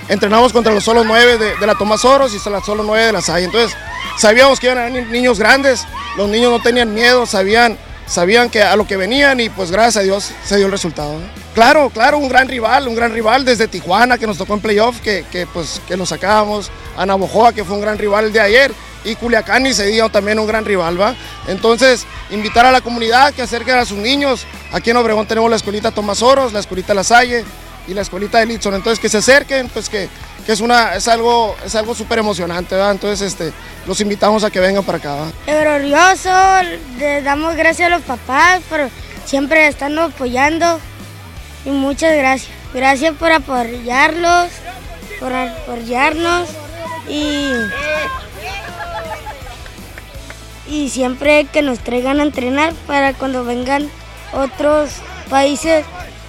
entrenamos 0.08 0.52
contra 0.52 0.72
los 0.72 0.84
solo 0.84 1.04
9 1.04 1.38
de, 1.38 1.66
la 1.66 1.74
Tomás 1.74 2.04
Oros 2.04 2.32
y 2.34 2.50
los 2.50 2.64
solo 2.64 2.82
9 2.82 3.06
de 3.06 3.12
la 3.12 3.20
SAI, 3.20 3.44
entonces 3.44 3.76
sabíamos 4.18 4.60
que 4.60 4.72
venir 4.74 5.06
niños 5.08 5.38
grandes, 5.38 5.84
los 6.16 6.28
niños 6.28 6.50
no 6.50 6.60
tenían 6.60 6.92
miedo, 6.92 7.26
sabían, 7.26 7.78
sabían 8.06 8.50
que 8.50 8.62
a 8.62 8.76
lo 8.76 8.86
que 8.86 8.96
venían 8.96 9.40
y 9.40 9.48
pues 9.48 9.70
gracias 9.70 9.96
a 9.96 10.02
Dios 10.02 10.30
se 10.44 10.56
dio 10.56 10.66
el 10.66 10.72
resultado. 10.72 11.16
Claro, 11.54 11.90
claro, 11.90 12.18
un 12.18 12.28
gran 12.28 12.48
rival, 12.48 12.88
un 12.88 12.94
gran 12.94 13.12
rival 13.12 13.44
desde 13.44 13.68
Tijuana 13.68 14.18
que 14.18 14.26
nos 14.26 14.38
tocó 14.38 14.54
en 14.54 14.60
playoff, 14.60 15.00
que, 15.00 15.24
que, 15.30 15.46
pues 15.46 15.80
que 15.86 15.96
lo 15.96 16.04
sacábamos, 16.04 16.70
a 16.96 17.06
Navojoa 17.06 17.52
que 17.52 17.64
fue 17.64 17.76
un 17.76 17.82
gran 17.82 17.98
rival 17.98 18.32
de 18.32 18.40
ayer 18.40 18.72
y 19.04 19.14
Culiacán 19.16 19.66
y 19.66 19.74
se 19.74 19.86
dio 19.86 20.08
también 20.08 20.38
un 20.38 20.46
gran 20.46 20.64
rival, 20.64 21.00
¿va? 21.00 21.14
Entonces, 21.46 22.06
invitar 22.30 22.66
a 22.66 22.72
la 22.72 22.80
comunidad 22.80 23.34
que 23.34 23.42
acerquen 23.42 23.76
a 23.76 23.84
sus 23.84 23.98
niños. 23.98 24.46
Aquí 24.72 24.90
en 24.90 24.96
Obregón 24.96 25.26
tenemos 25.26 25.50
la 25.50 25.56
escuelita 25.56 25.90
Tomás 25.90 26.22
Oros, 26.22 26.52
la 26.52 26.60
escuelita 26.60 26.94
La 26.94 27.04
Salle 27.04 27.44
y 27.86 27.94
la 27.94 28.02
escuelita 28.02 28.38
de 28.38 28.46
Litson. 28.46 28.74
Entonces, 28.74 28.98
que 28.98 29.08
se 29.08 29.18
acerquen, 29.18 29.68
pues 29.68 29.88
que, 29.88 30.08
que 30.46 30.52
es, 30.52 30.60
una, 30.60 30.94
es 30.94 31.08
algo 31.08 31.56
es 31.64 31.74
algo 31.74 31.94
súper 31.94 32.18
emocionante, 32.18 32.76
¿va? 32.76 32.90
Entonces, 32.90 33.32
este, 33.32 33.52
los 33.86 34.00
invitamos 34.00 34.44
a 34.44 34.50
que 34.50 34.60
vengan 34.60 34.84
para 34.84 34.98
acá, 34.98 35.14
¿va? 35.14 35.32
Glorioso, 35.46 36.30
le 36.98 37.22
damos 37.22 37.56
gracias 37.56 37.86
a 37.86 37.90
los 37.90 38.02
papás 38.02 38.60
por 38.68 38.88
siempre 39.24 39.66
estarnos 39.66 40.12
apoyando 40.12 40.80
y 41.64 41.70
muchas 41.70 42.16
gracias. 42.16 42.52
Gracias 42.72 43.14
por 43.14 43.30
apoyarlos, 43.30 44.50
por 45.20 45.32
apoyarnos 45.32 46.48
y, 47.08 47.52
y 50.66 50.88
siempre 50.88 51.44
que 51.44 51.62
nos 51.62 51.78
traigan 51.78 52.18
a 52.18 52.24
entrenar 52.24 52.72
para 52.88 53.12
cuando 53.14 53.44
vengan 53.44 53.88
otros 54.32 54.90
países 55.30 55.84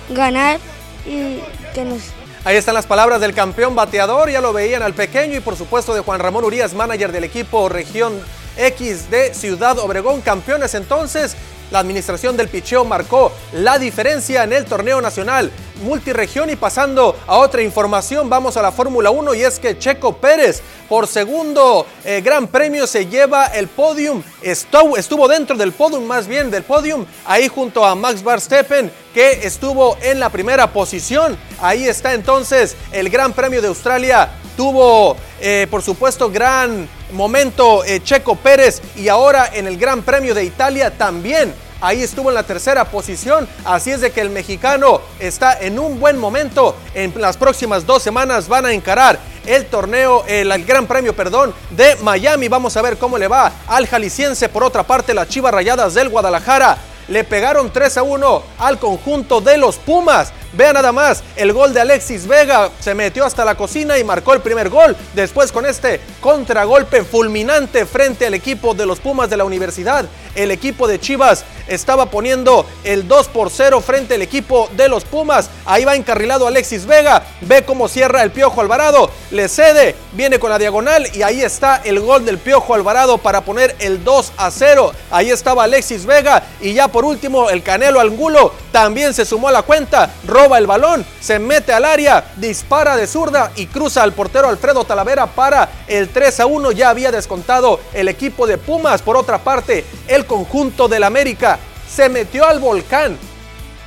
ganar 0.09 0.59
y 1.05 1.39
que 1.73 1.83
nos 1.83 2.01
Ahí 2.45 2.57
están 2.57 2.75
las 2.75 2.85
palabras 2.85 3.19
del 3.21 3.33
campeón 3.33 3.73
bateador, 3.73 4.29
ya 4.29 4.39
lo 4.39 4.53
veían 4.53 4.83
al 4.83 4.93
pequeño 4.93 5.35
y 5.35 5.39
por 5.39 5.55
supuesto 5.55 5.95
de 5.95 6.01
Juan 6.01 6.19
Ramón 6.19 6.43
Urias, 6.43 6.75
manager 6.75 7.11
del 7.11 7.23
equipo 7.23 7.69
Región 7.69 8.13
X 8.55 9.09
de 9.09 9.33
Ciudad 9.33 9.79
Obregón, 9.79 10.21
campeones 10.21 10.75
entonces. 10.75 11.35
La 11.71 11.79
administración 11.79 12.37
del 12.37 12.47
picheo 12.47 12.85
marcó 12.85 13.31
la 13.53 13.79
diferencia 13.79 14.43
en 14.43 14.53
el 14.53 14.65
torneo 14.65 15.01
nacional. 15.01 15.51
Multiregión 15.83 16.49
y 16.49 16.55
pasando 16.55 17.15
a 17.27 17.37
otra 17.37 17.61
información, 17.61 18.29
vamos 18.29 18.55
a 18.55 18.61
la 18.61 18.71
Fórmula 18.71 19.09
1 19.09 19.33
y 19.33 19.43
es 19.43 19.59
que 19.59 19.77
Checo 19.77 20.17
Pérez 20.17 20.61
por 20.87 21.07
segundo 21.07 21.85
eh, 22.03 22.21
gran 22.23 22.47
premio 22.47 22.87
se 22.87 23.07
lleva 23.07 23.47
el 23.47 23.67
podium, 23.67 24.21
estuvo, 24.41 24.97
estuvo 24.97 25.27
dentro 25.27 25.55
del 25.57 25.71
podium 25.71 26.03
más 26.05 26.27
bien 26.27 26.51
del 26.51 26.63
podium, 26.63 27.05
ahí 27.25 27.47
junto 27.47 27.83
a 27.83 27.95
Max 27.95 28.23
Verstappen 28.23 28.91
que 29.13 29.45
estuvo 29.47 29.97
en 30.01 30.19
la 30.19 30.29
primera 30.29 30.71
posición, 30.71 31.37
ahí 31.59 31.87
está 31.87 32.13
entonces 32.13 32.75
el 32.91 33.09
Gran 33.09 33.33
Premio 33.33 33.61
de 33.61 33.67
Australia, 33.67 34.29
tuvo 34.55 35.17
eh, 35.41 35.67
por 35.69 35.81
supuesto 35.81 36.29
gran 36.29 36.87
momento 37.11 37.83
eh, 37.83 38.01
Checo 38.03 38.35
Pérez 38.35 38.81
y 38.95 39.07
ahora 39.07 39.49
en 39.53 39.67
el 39.67 39.77
Gran 39.77 40.01
Premio 40.01 40.33
de 40.33 40.43
Italia 40.43 40.97
también 40.97 41.53
ahí 41.81 42.01
estuvo 42.01 42.29
en 42.29 42.35
la 42.35 42.43
tercera 42.43 42.85
posición. 42.85 43.47
Así 43.63 43.91
es 43.91 44.01
de 44.01 44.11
que 44.11 44.21
el 44.21 44.29
mexicano 44.29 45.01
está 45.19 45.59
en 45.59 45.79
un 45.79 45.99
buen 45.99 46.17
momento. 46.17 46.75
En 46.93 47.13
las 47.17 47.37
próximas 47.37 47.85
dos 47.85 48.01
semanas 48.03 48.47
van 48.47 48.65
a 48.65 48.73
encarar 48.73 49.19
el 49.45 49.65
torneo, 49.67 50.23
el, 50.27 50.51
el, 50.51 50.65
Gran 50.65 50.87
Premio, 50.87 51.15
perdón, 51.15 51.53
de 51.71 51.95
Miami. 51.97 52.47
Vamos 52.47 52.75
a 52.77 52.81
ver 52.81 52.97
cómo 52.97 53.17
le 53.17 53.27
va 53.27 53.51
al 53.67 53.87
jalisciense. 53.87 54.49
Por 54.49 54.63
otra 54.63 54.83
parte, 54.83 55.13
las 55.13 55.29
Chivas 55.29 55.53
Rayadas 55.53 55.93
del 55.93 56.09
Guadalajara 56.09 56.77
le 57.07 57.23
pegaron 57.23 57.71
3 57.71 57.97
a 57.97 58.03
1 58.03 58.43
al 58.57 58.79
conjunto 58.79 59.41
de 59.41 59.57
los 59.57 59.77
Pumas. 59.77 60.33
Vean 60.55 60.75
nada 60.75 60.93
más, 60.93 61.21
el 61.35 61.51
gol 61.51 61.73
de 61.73 61.81
Alexis 61.81 62.27
Vega 62.27 62.69
se 62.79 62.95
metió 62.95 63.25
hasta 63.25 63.43
la 63.43 63.55
cocina 63.55 63.97
y 63.97 64.05
marcó 64.05 64.33
el 64.33 64.41
primer 64.41 64.69
gol. 64.69 64.95
Después 65.13 65.51
con 65.51 65.65
este 65.65 65.99
contragolpe 66.21 67.03
fulminante 67.03 67.85
frente 67.85 68.25
al 68.25 68.33
equipo 68.33 68.73
de 68.73 68.85
los 68.85 69.01
Pumas 69.01 69.29
de 69.29 69.35
la 69.35 69.43
universidad, 69.43 70.05
el 70.33 70.51
equipo 70.51 70.87
de 70.87 70.99
Chivas 70.99 71.43
estaba 71.67 72.05
poniendo 72.07 72.65
el 72.83 73.07
2 73.07 73.27
por 73.29 73.49
0 73.49 73.81
frente 73.81 74.15
al 74.15 74.21
equipo 74.21 74.69
de 74.77 74.87
los 74.87 75.03
Pumas. 75.03 75.49
Ahí 75.65 75.83
va 75.83 75.95
encarrilado 75.95 76.47
Alexis 76.47 76.85
Vega, 76.85 77.23
ve 77.41 77.63
cómo 77.63 77.87
cierra 77.87 78.23
el 78.23 78.31
Piojo 78.31 78.61
Alvarado, 78.61 79.11
le 79.31 79.49
cede, 79.49 79.95
viene 80.13 80.39
con 80.39 80.49
la 80.49 80.59
diagonal 80.59 81.07
y 81.13 81.23
ahí 81.23 81.41
está 81.41 81.81
el 81.83 81.99
gol 81.99 82.25
del 82.25 82.37
Piojo 82.37 82.75
Alvarado 82.75 83.17
para 83.17 83.41
poner 83.41 83.75
el 83.79 84.03
2 84.03 84.33
a 84.37 84.51
0. 84.51 84.93
Ahí 85.11 85.31
estaba 85.31 85.63
Alexis 85.63 86.05
Vega 86.05 86.43
y 86.61 86.73
ya 86.73 86.87
por 86.87 87.03
último 87.03 87.49
el 87.49 87.63
Canelo 87.63 87.99
Angulo 87.99 88.53
también 88.71 89.13
se 89.13 89.25
sumó 89.25 89.49
a 89.49 89.51
la 89.51 89.63
cuenta, 89.63 90.13
el 90.53 90.67
balón, 90.67 91.05
se 91.19 91.39
mete 91.39 91.73
al 91.73 91.85
área, 91.85 92.23
dispara 92.37 92.95
de 92.95 93.07
zurda 93.07 93.51
y 93.55 93.65
cruza 93.65 94.03
al 94.03 94.13
portero 94.13 94.47
Alfredo 94.47 94.83
Talavera 94.83 95.25
para 95.25 95.69
el 95.87 96.09
3 96.09 96.41
a 96.41 96.45
1. 96.45 96.71
Ya 96.71 96.89
había 96.89 97.11
descontado 97.11 97.79
el 97.93 98.07
equipo 98.07 98.45
de 98.45 98.57
Pumas. 98.57 99.01
Por 99.01 99.17
otra 99.17 99.39
parte, 99.39 99.83
el 100.07 100.25
conjunto 100.25 100.87
del 100.87 101.03
América 101.03 101.57
se 101.89 102.09
metió 102.09 102.45
al 102.45 102.59
volcán 102.59 103.17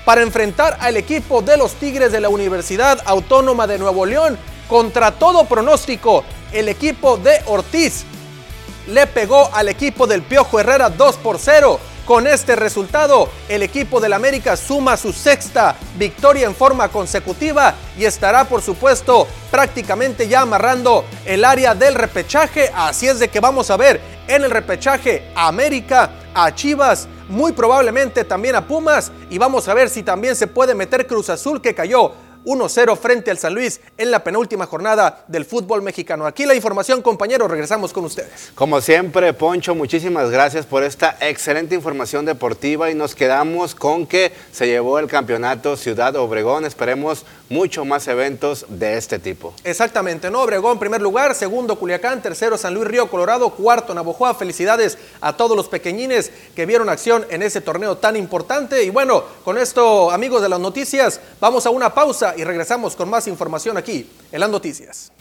para 0.04 0.22
enfrentar 0.22 0.76
al 0.80 0.96
equipo 0.96 1.42
de 1.42 1.56
los 1.56 1.74
Tigres 1.74 2.10
de 2.10 2.20
la 2.20 2.28
Universidad 2.28 2.98
Autónoma 3.04 3.66
de 3.66 3.78
Nuevo 3.78 4.06
León. 4.06 4.38
Contra 4.68 5.12
todo 5.12 5.44
pronóstico, 5.44 6.24
el 6.52 6.68
equipo 6.68 7.16
de 7.18 7.40
Ortiz 7.46 8.04
le 8.88 9.06
pegó 9.06 9.50
al 9.52 9.68
equipo 9.68 10.06
del 10.06 10.22
Piojo 10.22 10.58
Herrera 10.58 10.90
2 10.90 11.16
por 11.18 11.38
0. 11.38 11.78
Con 12.08 12.26
este 12.26 12.56
resultado, 12.56 13.28
el 13.50 13.62
equipo 13.62 14.00
del 14.00 14.14
América 14.14 14.56
suma 14.56 14.96
su 14.96 15.12
sexta 15.12 15.76
victoria 15.98 16.46
en 16.46 16.54
forma 16.54 16.88
consecutiva 16.88 17.74
y 17.98 18.06
estará, 18.06 18.48
por 18.48 18.62
supuesto, 18.62 19.28
prácticamente 19.50 20.26
ya 20.26 20.40
amarrando 20.40 21.04
el 21.26 21.44
área 21.44 21.74
del 21.74 21.94
repechaje. 21.94 22.72
Así 22.74 23.06
es 23.06 23.18
de 23.18 23.28
que 23.28 23.40
vamos 23.40 23.70
a 23.70 23.76
ver 23.76 24.00
en 24.26 24.42
el 24.42 24.50
repechaje 24.50 25.30
América, 25.36 26.12
a 26.32 26.54
Chivas, 26.54 27.06
muy 27.28 27.52
probablemente 27.52 28.24
también 28.24 28.56
a 28.56 28.66
Pumas 28.66 29.12
y 29.28 29.36
vamos 29.36 29.68
a 29.68 29.74
ver 29.74 29.90
si 29.90 30.02
también 30.02 30.34
se 30.34 30.46
puede 30.46 30.74
meter 30.74 31.06
Cruz 31.06 31.28
Azul 31.28 31.60
que 31.60 31.74
cayó 31.74 32.12
1-0 32.44 32.96
frente 32.96 33.30
al 33.30 33.38
San 33.38 33.54
Luis 33.54 33.80
en 33.96 34.10
la 34.10 34.24
penúltima 34.24 34.66
jornada 34.66 35.24
del 35.28 35.44
fútbol 35.44 35.82
mexicano. 35.82 36.26
Aquí 36.26 36.46
la 36.46 36.54
información, 36.54 37.02
compañeros, 37.02 37.50
regresamos 37.50 37.92
con 37.92 38.04
ustedes. 38.04 38.52
Como 38.54 38.80
siempre, 38.80 39.32
Poncho, 39.32 39.74
muchísimas 39.74 40.30
gracias 40.30 40.66
por 40.66 40.82
esta 40.82 41.16
excelente 41.20 41.74
información 41.74 42.24
deportiva 42.24 42.90
y 42.90 42.94
nos 42.94 43.14
quedamos 43.14 43.74
con 43.74 44.06
que 44.06 44.32
se 44.52 44.66
llevó 44.66 44.98
el 44.98 45.06
campeonato 45.06 45.76
Ciudad 45.76 46.16
Obregón. 46.16 46.64
Esperemos 46.64 47.24
mucho 47.48 47.84
más 47.84 48.06
eventos 48.08 48.66
de 48.68 48.98
este 48.98 49.18
tipo. 49.18 49.54
Exactamente, 49.64 50.30
¿no? 50.30 50.42
Obregón, 50.42 50.78
primer 50.78 51.00
lugar, 51.00 51.34
segundo 51.34 51.78
Culiacán, 51.78 52.22
tercero 52.22 52.58
San 52.58 52.74
Luis 52.74 52.86
Río 52.86 53.10
Colorado, 53.10 53.50
cuarto 53.50 53.94
Navojoa. 53.94 54.34
Felicidades 54.34 54.98
a 55.20 55.36
todos 55.36 55.56
los 55.56 55.68
pequeñines 55.68 56.30
que 56.54 56.66
vieron 56.66 56.88
acción 56.88 57.26
en 57.30 57.42
ese 57.42 57.60
torneo 57.60 57.96
tan 57.96 58.16
importante. 58.16 58.82
Y 58.82 58.90
bueno, 58.90 59.24
con 59.44 59.58
esto, 59.58 60.10
amigos 60.10 60.42
de 60.42 60.48
las 60.48 60.60
noticias, 60.60 61.20
vamos 61.40 61.66
a 61.66 61.70
una 61.70 61.94
pausa 61.94 62.27
y 62.36 62.44
regresamos 62.44 62.96
con 62.96 63.08
más 63.08 63.26
información 63.26 63.76
aquí 63.76 64.08
en 64.32 64.40
las 64.40 64.50
noticias. 64.50 65.12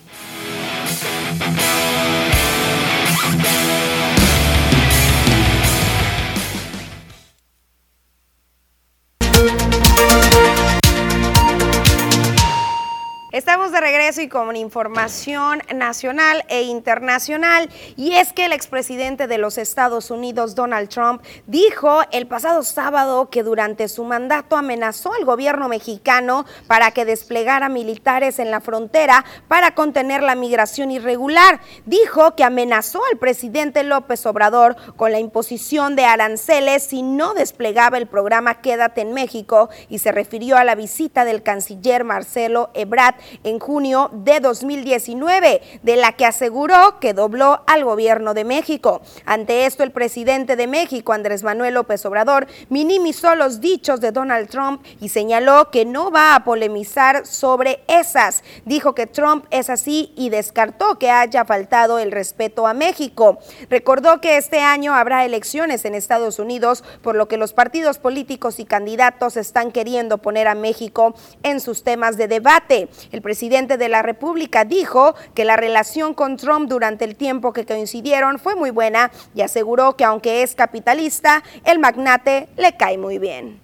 Estamos 13.38 13.72
de 13.72 13.80
regreso 13.80 14.22
y 14.22 14.30
con 14.30 14.56
información 14.56 15.62
nacional 15.76 16.44
e 16.48 16.64
internacional. 16.64 17.70
Y 17.96 18.14
es 18.14 18.34
que 18.34 18.46
el 18.46 18.52
expresidente 18.52 19.28
de 19.28 19.38
los 19.38 19.60
Estados 19.60 20.10
Unidos, 20.10 20.56
Donald 20.56 20.90
Trump, 20.90 21.22
dijo 21.46 22.02
el 22.12 22.26
pasado 22.26 22.64
sábado 22.64 23.30
que 23.30 23.44
durante 23.44 23.90
su 23.90 24.06
mandato 24.06 24.58
amenazó 24.58 25.14
al 25.14 25.24
gobierno 25.24 25.70
mexicano 25.70 26.48
para 26.66 26.90
que 26.90 27.06
desplegara 27.06 27.70
militares 27.70 28.40
en 28.40 28.50
la 28.50 28.60
frontera 28.60 29.24
para 29.48 29.76
contener 29.76 30.24
la 30.24 30.34
migración 30.34 30.90
irregular. 30.90 31.62
Dijo 31.86 32.34
que 32.34 32.44
amenazó 32.44 33.04
al 33.12 33.20
presidente 33.20 33.84
López 33.84 34.26
Obrador 34.26 34.76
con 34.96 35.12
la 35.12 35.20
imposición 35.20 35.96
de 35.96 36.06
aranceles 36.06 36.82
si 36.82 37.04
no 37.04 37.36
desplegaba 37.36 38.00
el 38.00 38.08
programa 38.08 38.62
Quédate 38.62 39.02
en 39.02 39.14
México 39.14 39.70
y 39.90 40.00
se 40.00 40.12
refirió 40.12 40.58
a 40.58 40.64
la 40.64 40.74
visita 40.74 41.24
del 41.24 41.44
canciller 41.44 42.04
Marcelo 42.04 42.72
Ebrard 42.74 43.27
en 43.44 43.60
junio 43.60 44.10
de 44.14 44.40
2019, 44.40 45.62
de 45.84 45.96
la 45.96 46.14
que 46.14 46.26
aseguró 46.26 47.00
que 47.00 47.14
dobló 47.14 47.62
al 47.68 47.84
gobierno 47.84 48.34
de 48.34 48.44
México. 48.44 49.02
Ante 49.26 49.66
esto, 49.66 49.84
el 49.84 49.92
presidente 49.92 50.56
de 50.56 50.68
México, 50.68 51.14
Andrés 51.14 51.44
Manuel 51.44 51.76
López 51.76 52.06
Obrador, 52.06 52.48
minimizó 52.70 53.36
los 53.36 53.62
dichos 53.62 54.02
de 54.02 54.12
Donald 54.12 54.50
Trump 54.50 54.84
y 55.00 55.10
señaló 55.10 55.72
que 55.72 55.86
no 55.86 56.12
va 56.12 56.36
a 56.36 56.44
polemizar 56.44 57.26
sobre 57.26 57.84
esas. 57.88 58.44
Dijo 58.66 58.96
que 58.96 59.08
Trump 59.08 59.46
es 59.52 59.70
así 59.70 60.14
y 60.16 60.30
descartó 60.30 60.98
que 61.00 61.10
haya 61.10 61.46
faltado 61.46 62.00
el 62.00 62.12
respeto 62.12 62.68
a 62.68 62.74
México. 62.74 63.40
Recordó 63.70 64.22
que 64.22 64.38
este 64.38 64.60
año 64.60 64.94
habrá 64.94 65.26
elecciones 65.26 65.86
en 65.86 65.96
Estados 65.96 66.40
Unidos, 66.40 66.84
por 67.02 67.16
lo 67.16 67.28
que 67.28 67.38
los 67.38 67.54
partidos 67.54 67.98
políticos 67.98 68.60
y 68.60 68.66
candidatos 68.66 69.38
están 69.38 69.72
queriendo 69.72 70.18
poner 70.20 70.48
a 70.48 70.56
México 70.56 71.16
en 71.44 71.60
sus 71.60 71.84
temas 71.84 72.18
de 72.18 72.28
debate. 72.28 72.90
Presidente 73.22 73.78
de 73.78 73.90
la 73.90 74.02
República 74.02 74.66
dijo 74.66 75.16
que 75.34 75.46
la 75.46 75.56
relación 75.56 76.14
con 76.14 76.38
Trump 76.38 76.70
durante 76.70 77.06
el 77.06 77.16
tiempo 77.16 77.54
que 77.54 77.66
coincidieron 77.66 78.40
fue 78.40 78.56
muy 78.56 78.70
buena 78.70 79.12
y 79.36 79.42
aseguró 79.42 79.96
que 79.96 80.04
aunque 80.04 80.44
es 80.44 80.56
capitalista, 80.56 81.44
el 81.64 81.80
magnate 81.80 82.48
le 82.58 82.76
cae 82.76 82.98
muy 82.98 83.20
bien. 83.20 83.60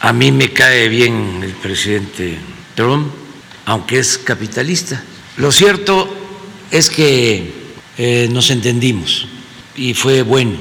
A 0.00 0.12
mí 0.12 0.32
me 0.32 0.52
cae 0.52 0.88
bien 0.88 1.40
el 1.42 1.52
presidente 1.52 2.38
Trump, 2.74 3.12
aunque 3.64 3.98
es 3.98 4.18
capitalista. 4.18 5.02
Lo 5.36 5.50
cierto 5.52 6.08
es 6.70 6.90
que 6.90 7.52
eh, 7.98 8.28
nos 8.30 8.50
entendimos 8.50 9.26
y 9.74 9.94
fue 9.94 10.22
bueno 10.22 10.56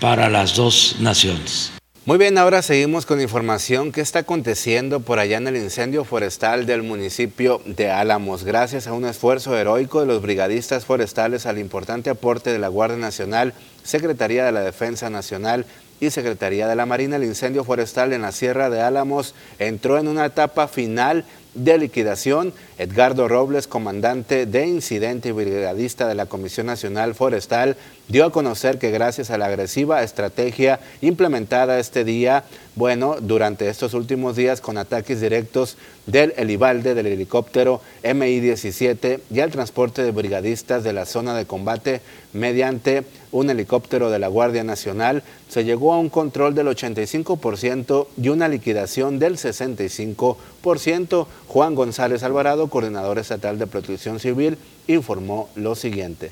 para 0.00 0.28
las 0.28 0.54
dos 0.56 0.96
naciones. 1.00 1.75
Muy 2.06 2.18
bien, 2.18 2.38
ahora 2.38 2.62
seguimos 2.62 3.04
con 3.04 3.20
información 3.20 3.90
que 3.90 4.00
está 4.00 4.20
aconteciendo 4.20 5.00
por 5.00 5.18
allá 5.18 5.38
en 5.38 5.48
el 5.48 5.56
incendio 5.56 6.04
forestal 6.04 6.64
del 6.64 6.84
municipio 6.84 7.60
de 7.64 7.90
Álamos. 7.90 8.44
Gracias 8.44 8.86
a 8.86 8.92
un 8.92 9.06
esfuerzo 9.06 9.58
heroico 9.58 9.98
de 10.02 10.06
los 10.06 10.22
brigadistas 10.22 10.84
forestales 10.84 11.46
al 11.46 11.58
importante 11.58 12.08
aporte 12.08 12.52
de 12.52 12.60
la 12.60 12.68
Guardia 12.68 12.96
Nacional, 12.96 13.54
Secretaría 13.82 14.44
de 14.44 14.52
la 14.52 14.60
Defensa 14.60 15.10
Nacional 15.10 15.66
y 15.98 16.10
Secretaría 16.10 16.68
de 16.68 16.76
la 16.76 16.86
Marina, 16.86 17.16
el 17.16 17.24
incendio 17.24 17.64
forestal 17.64 18.12
en 18.12 18.22
la 18.22 18.30
Sierra 18.30 18.70
de 18.70 18.82
Álamos 18.82 19.34
entró 19.58 19.98
en 19.98 20.06
una 20.06 20.26
etapa 20.26 20.68
final 20.68 21.24
de 21.54 21.76
liquidación. 21.78 22.52
Edgardo 22.78 23.26
Robles, 23.26 23.66
comandante 23.66 24.44
de 24.44 24.66
incidente 24.66 25.30
y 25.30 25.32
brigadista 25.32 26.06
de 26.06 26.14
la 26.14 26.26
Comisión 26.26 26.66
Nacional 26.66 27.14
Forestal, 27.14 27.76
dio 28.08 28.26
a 28.26 28.30
conocer 28.30 28.78
que 28.78 28.90
gracias 28.90 29.30
a 29.30 29.38
la 29.38 29.46
agresiva 29.46 30.02
estrategia 30.02 30.78
implementada 31.00 31.78
este 31.78 32.04
día, 32.04 32.44
bueno, 32.74 33.16
durante 33.20 33.68
estos 33.68 33.94
últimos 33.94 34.36
días 34.36 34.60
con 34.60 34.76
ataques 34.76 35.22
directos 35.22 35.78
del 36.06 36.34
Elibalde, 36.36 36.94
del 36.94 37.06
helicóptero 37.06 37.80
MI-17 38.04 39.20
y 39.30 39.40
al 39.40 39.50
transporte 39.50 40.02
de 40.02 40.12
brigadistas 40.12 40.84
de 40.84 40.92
la 40.92 41.06
zona 41.06 41.34
de 41.34 41.46
combate 41.46 42.00
mediante 42.32 43.04
un 43.32 43.50
helicóptero 43.50 44.10
de 44.10 44.18
la 44.18 44.28
Guardia 44.28 44.62
Nacional, 44.62 45.22
se 45.48 45.64
llegó 45.64 45.94
a 45.94 45.98
un 45.98 46.10
control 46.10 46.54
del 46.54 46.68
85% 46.68 48.06
y 48.20 48.28
una 48.28 48.48
liquidación 48.48 49.18
del 49.18 49.36
65%. 49.36 51.26
Juan 51.48 51.74
González 51.74 52.22
Alvarado, 52.22 52.65
coordinador 52.68 53.18
estatal 53.18 53.58
de 53.58 53.66
protección 53.66 54.20
civil, 54.20 54.58
informó 54.86 55.48
lo 55.54 55.74
siguiente. 55.74 56.30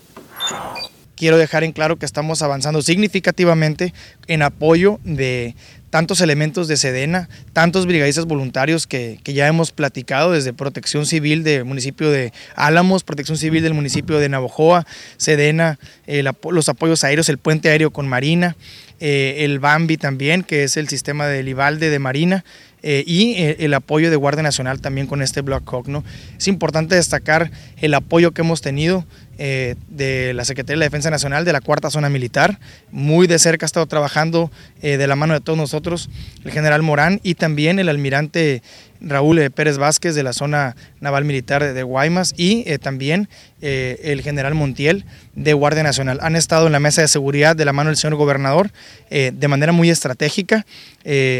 Quiero 1.16 1.38
dejar 1.38 1.62
en 1.62 1.72
claro 1.72 1.96
que 1.96 2.06
estamos 2.06 2.42
avanzando 2.42 2.82
significativamente 2.82 3.94
en 4.26 4.42
apoyo 4.42 4.98
de 5.04 5.54
tantos 5.94 6.20
elementos 6.20 6.66
de 6.66 6.76
Sedena, 6.76 7.28
tantos 7.52 7.86
brigadistas 7.86 8.24
voluntarios 8.24 8.88
que, 8.88 9.20
ya 9.24 9.46
hemos 9.46 9.70
platicado 9.70 10.32
desde 10.32 10.52
Protección 10.52 11.06
Civil 11.06 11.44
del 11.44 11.64
municipio 11.64 12.10
de 12.10 12.32
Álamos, 12.56 13.04
Protección 13.04 13.38
Civil 13.38 13.62
del 13.62 13.74
municipio 13.74 14.18
de 14.18 14.28
Navojoa, 14.28 14.86
Sedena, 15.18 15.78
los 16.50 16.68
apoyos 16.68 17.04
aéreos, 17.04 17.28
el 17.28 17.38
puente 17.38 17.68
aéreo 17.68 17.92
con 17.92 18.08
Marina, 18.08 18.56
eh, 18.98 19.44
el 19.44 19.60
Bambi 19.60 19.96
también, 19.96 20.42
que 20.42 20.64
es 20.64 20.76
el 20.76 20.88
sistema 20.88 21.28
de 21.28 21.44
Livalde 21.44 21.90
de 21.90 21.98
Marina, 22.00 22.44
eh, 22.86 23.02
y 23.06 23.32
eh, 23.36 23.56
el 23.60 23.72
apoyo 23.72 24.10
de 24.10 24.16
Guardia 24.16 24.42
Nacional 24.42 24.82
también 24.82 25.06
con 25.06 25.22
este 25.22 25.40
Black 25.40 25.62
Hawk. 25.72 25.88
¿no? 25.88 26.04
Es 26.36 26.48
importante 26.48 26.94
destacar 26.94 27.50
el 27.78 27.94
apoyo 27.94 28.32
que 28.32 28.42
hemos 28.42 28.60
tenido 28.60 29.06
eh, 29.38 29.74
de 29.88 30.32
la 30.34 30.44
Secretaría 30.44 30.74
de 30.74 30.80
la 30.80 30.86
Defensa 30.86 31.10
Nacional, 31.10 31.44
de 31.44 31.52
la 31.52 31.60
Cuarta 31.60 31.90
Zona 31.90 32.08
Militar. 32.08 32.58
Muy 32.90 33.26
de 33.26 33.38
cerca 33.38 33.64
ha 33.64 33.68
estado 33.68 33.86
trabajando 33.86 34.50
de 34.80 35.06
la 35.06 35.16
mano 35.16 35.34
de 35.34 35.40
todos 35.40 35.58
nosotros 35.58 36.10
el 36.44 36.50
general 36.50 36.82
Morán 36.82 37.20
y 37.22 37.36
también 37.36 37.78
el 37.78 37.88
almirante 37.88 38.62
Raúl 39.00 39.50
Pérez 39.50 39.78
Vázquez 39.78 40.14
de 40.14 40.22
la 40.22 40.32
Zona 40.32 40.76
Naval 41.00 41.24
Militar 41.24 41.72
de 41.72 41.82
Guaymas 41.82 42.34
y 42.36 42.64
también 42.78 43.28
el 43.60 44.20
general 44.22 44.54
Montiel 44.54 45.06
de 45.34 45.54
Guardia 45.54 45.82
Nacional. 45.82 46.18
Han 46.20 46.36
estado 46.36 46.66
en 46.66 46.72
la 46.72 46.80
mesa 46.80 47.00
de 47.00 47.08
seguridad 47.08 47.56
de 47.56 47.64
la 47.64 47.72
mano 47.72 47.88
del 47.88 47.96
señor 47.96 48.16
gobernador 48.16 48.70
de 49.10 49.48
manera 49.48 49.72
muy 49.72 49.88
estratégica, 49.90 50.66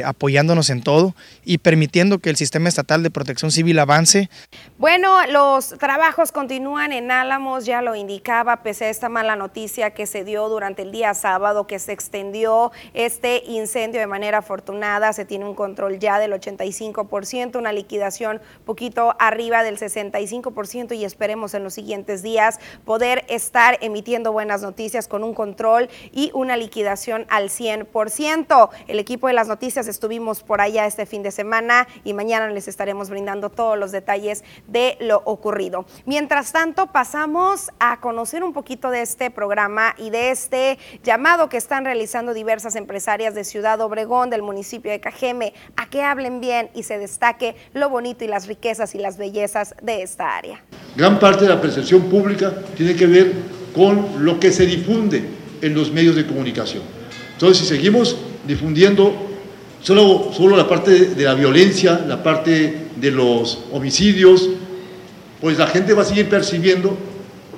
apoyándonos 0.05 0.71
en 0.71 0.83
todo 0.83 1.15
y 1.45 1.59
permitiendo 1.59 2.19
que 2.19 2.31
el 2.31 2.37
sistema 2.37 2.69
estatal 2.69 3.03
de 3.03 3.11
protección 3.11 3.51
civil 3.51 3.79
avance. 3.79 4.31
Bueno, 4.79 5.15
los 5.31 5.71
trabajos 5.79 6.33
continúan 6.33 6.93
en 6.93 7.11
Álamos, 7.11 7.67
ya 7.67 7.83
lo 7.85 7.95
indicaba, 7.95 8.63
pese 8.63 8.87
a 8.87 8.91
esta 8.91 9.09
mala 9.09 9.37
noticia 9.37 9.91
que 9.93 10.07
se 10.07 10.25
dio 10.25 10.49
durante 10.49 10.83
el 10.83 10.91
día 10.91 11.15
sábado, 11.15 11.67
que 11.67 11.79
se 11.79 11.93
extendió 11.93 12.73
este 12.95 13.45
incendio 13.47 14.01
de 14.01 14.07
manera 14.07 14.39
afortunada, 14.39 15.13
se 15.13 15.25
tiene 15.25 15.45
un 15.45 15.55
control 15.55 15.99
ya 15.99 16.19
del 16.19 16.33
85%, 16.33 17.57
una 17.57 17.73
liquidación 17.73 18.41
poquito 18.65 19.15
arriba 19.19 19.63
del 19.63 19.79
65% 19.79 20.97
y 20.97 21.05
esperemos 21.05 21.55
en 21.55 21.63
los 21.63 21.75
siguientes 21.75 22.23
días 22.23 22.59
poder 22.85 23.25
estar 23.29 23.79
emitiendo 23.81 24.33
buenas 24.33 24.63
noticias 24.63 25.07
con 25.07 25.23
un 25.23 25.35
control 25.35 25.89
y 26.13 26.31
una 26.35 26.57
liquidación 26.57 27.27
al 27.29 27.51
100%. 27.51 28.71
El 28.89 28.99
equipo 28.99 29.29
de 29.29 29.35
las 29.35 29.49
noticias 29.49 29.87
estuvimos 29.87 30.43
por 30.43 30.61
allá 30.61 30.87
este 30.87 31.07
fin 31.07 31.23
de 31.23 31.31
semana 31.31 31.87
y 32.05 32.15
mañana 32.15 32.49
les 32.49 32.69
estaremos 32.69 33.11
brindando 33.11 33.51
todos 33.51 33.79
los 33.79 33.93
detalles 33.93 34.45
de 34.67 34.97
lo 35.01 35.23
ocurrido. 35.25 35.85
Mientras 36.07 36.53
tanto, 36.53 36.87
pasamos 36.87 37.71
a 37.79 38.01
conocer 38.01 38.43
un 38.43 38.53
poquito 38.53 38.91
de 38.91 39.03
este 39.03 39.31
programa 39.31 39.95
y 39.99 40.11
de 40.11 40.31
este 40.31 40.79
llamado 41.03 41.49
que 41.49 41.57
están 41.57 41.85
realizando 41.85 42.35
diversas 42.35 42.77
empresarias 42.77 43.35
de 43.35 43.45
Ciudad 43.45 43.81
Obregón, 43.81 44.31
del 44.31 44.43
municipio 44.43 44.91
de 44.91 45.01
Cajeme, 45.01 45.55
a 45.77 45.89
que 45.89 46.03
hablen 46.03 46.41
bien 46.41 46.71
y 46.75 46.83
se 46.85 46.99
destaque 46.99 47.57
lo 47.73 47.89
bonito 47.89 48.25
y 48.25 48.29
las 48.29 48.47
riquezas 48.47 48.95
y 48.95 48.99
las 48.99 49.19
bellezas 49.19 49.75
de 49.83 50.03
esta 50.03 50.37
área. 50.37 50.63
Gran 50.97 51.19
parte 51.19 51.45
de 51.45 51.51
la 51.51 51.61
percepción 51.61 52.03
pública 52.03 52.53
tiene 52.77 52.95
que 52.95 53.07
ver 53.07 53.33
con 53.75 54.25
lo 54.25 54.39
que 54.39 54.53
se 54.53 54.67
difunde 54.67 55.25
en 55.61 55.75
los 55.75 55.91
medios 55.91 56.17
de 56.17 56.27
comunicación. 56.27 56.83
Entonces, 57.33 57.59
si 57.59 57.67
seguimos 57.67 58.17
difundiendo 58.47 59.13
solo, 59.81 60.31
solo 60.33 60.57
la 60.57 60.69
parte 60.69 61.07
de 61.07 61.25
la 61.25 61.35
violencia, 61.35 62.03
la 62.07 62.23
parte 62.23 62.89
de 62.97 63.11
los 63.11 63.65
homicidios, 63.73 64.49
pues 65.41 65.59
la 65.59 65.67
gente 65.67 65.93
va 65.93 66.03
a 66.03 66.05
seguir 66.07 66.29
percibiendo 66.29 66.97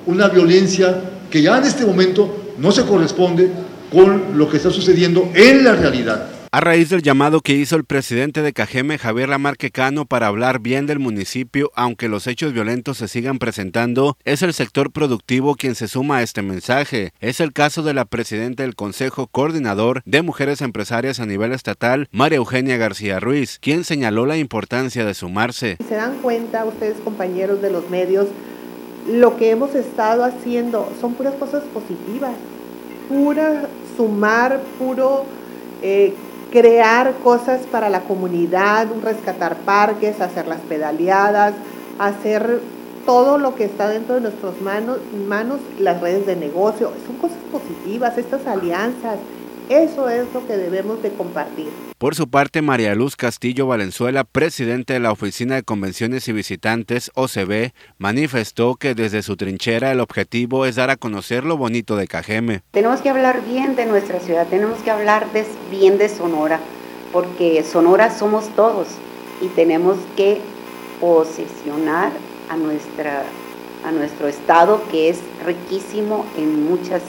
una 0.07 0.27
violencia 0.29 0.99
que 1.29 1.41
ya 1.41 1.57
en 1.57 1.65
este 1.65 1.85
momento 1.85 2.53
no 2.57 2.71
se 2.71 2.83
corresponde 2.83 3.51
con 3.91 4.37
lo 4.37 4.49
que 4.49 4.57
está 4.57 4.71
sucediendo 4.71 5.29
en 5.33 5.63
la 5.63 5.73
realidad. 5.73 6.31
A 6.49 6.61
raíz 6.61 6.89
del 6.89 7.03
llamado 7.03 7.41
que 7.41 7.53
hizo 7.53 7.75
el 7.75 7.83
presidente 7.83 8.41
de 8.41 8.53
Cajeme, 8.53 8.97
Javier 8.97 9.27
Lamarque 9.27 9.69
Cano, 9.69 10.05
para 10.05 10.27
hablar 10.27 10.59
bien 10.59 10.87
del 10.87 10.97
municipio, 10.97 11.71
aunque 11.75 12.07
los 12.07 12.25
hechos 12.25 12.53
violentos 12.53 12.97
se 12.97 13.09
sigan 13.09 13.37
presentando, 13.37 14.17
es 14.23 14.41
el 14.41 14.53
sector 14.53 14.91
productivo 14.91 15.55
quien 15.55 15.75
se 15.75 15.89
suma 15.89 16.17
a 16.17 16.23
este 16.23 16.41
mensaje. 16.41 17.11
Es 17.19 17.41
el 17.41 17.51
caso 17.51 17.83
de 17.83 17.93
la 17.93 18.05
presidenta 18.05 18.63
del 18.63 18.75
Consejo 18.75 19.27
Coordinador 19.27 20.01
de 20.05 20.21
Mujeres 20.21 20.61
Empresarias 20.61 21.19
a 21.19 21.25
nivel 21.25 21.51
estatal, 21.51 22.07
María 22.11 22.37
Eugenia 22.37 22.77
García 22.77 23.19
Ruiz, 23.19 23.59
quien 23.61 23.83
señaló 23.83 24.25
la 24.25 24.37
importancia 24.37 25.03
de 25.03 25.13
sumarse. 25.13 25.77
Se 25.87 25.95
dan 25.95 26.19
cuenta 26.21 26.63
ustedes, 26.63 26.95
compañeros 27.03 27.61
de 27.61 27.71
los 27.71 27.89
medios, 27.89 28.27
lo 29.07 29.37
que 29.37 29.51
hemos 29.51 29.73
estado 29.75 30.23
haciendo 30.23 30.89
son 30.99 31.13
puras 31.13 31.35
cosas 31.35 31.63
positivas, 31.73 32.33
pura 33.09 33.63
sumar, 33.95 34.59
puro... 34.77 35.23
Eh, 35.81 36.13
crear 36.51 37.13
cosas 37.23 37.61
para 37.71 37.89
la 37.89 38.01
comunidad, 38.01 38.87
rescatar 39.03 39.57
parques, 39.57 40.21
hacer 40.21 40.47
las 40.47 40.61
pedaleadas, 40.61 41.53
hacer 41.99 42.61
todo 43.05 43.37
lo 43.37 43.55
que 43.55 43.65
está 43.65 43.87
dentro 43.87 44.15
de 44.15 44.21
nuestras 44.21 44.59
manos, 44.61 44.97
manos, 45.27 45.59
las 45.79 46.01
redes 46.01 46.25
de 46.25 46.35
negocio. 46.35 46.91
Son 47.05 47.15
cosas 47.17 47.37
positivas, 47.51 48.17
estas 48.17 48.45
alianzas. 48.47 49.17
Eso 49.69 50.07
es 50.09 50.33
lo 50.33 50.47
que 50.47 50.55
debemos 50.55 51.03
de 51.03 51.11
compartir. 51.11 51.67
Por 51.97 52.15
su 52.15 52.29
parte, 52.29 52.61
María 52.61 52.95
Luz 52.95 53.17
Castillo 53.17 53.67
Valenzuela, 53.67 54.23
presidente 54.23 54.93
de 54.93 55.01
la 55.01 55.11
Oficina 55.11 55.55
de 55.55 55.63
Convenciones 55.63 56.27
y 56.29 56.31
Visitantes, 56.31 57.11
OCB, 57.15 57.71
manifestó 57.97 58.75
que 58.75 58.95
desde 58.95 59.23
su 59.23 59.35
trinchera 59.35 59.91
el 59.91 59.99
objetivo 59.99 60.65
es 60.65 60.75
dar 60.75 60.89
a 60.89 60.95
conocer 60.95 61.43
lo 61.43 61.57
bonito 61.57 61.97
de 61.97 62.07
Cajeme. 62.07 62.61
Tenemos 62.71 63.01
que 63.01 63.09
hablar 63.09 63.43
bien 63.45 63.75
de 63.75 63.85
nuestra 63.85 64.21
ciudad, 64.21 64.47
tenemos 64.47 64.79
que 64.79 64.91
hablar 64.91 65.27
bien 65.69 65.97
de 65.97 66.07
Sonora, 66.07 66.61
porque 67.11 67.61
Sonora 67.63 68.09
somos 68.09 68.47
todos 68.55 68.87
y 69.41 69.47
tenemos 69.47 69.97
que 70.15 70.39
posicionar 71.01 72.11
a, 72.49 72.55
nuestra, 72.55 73.23
a 73.83 73.91
nuestro 73.91 74.29
estado 74.29 74.81
que 74.89 75.09
es 75.09 75.19
riquísimo 75.45 76.25
en 76.37 76.63
muchas 76.69 77.01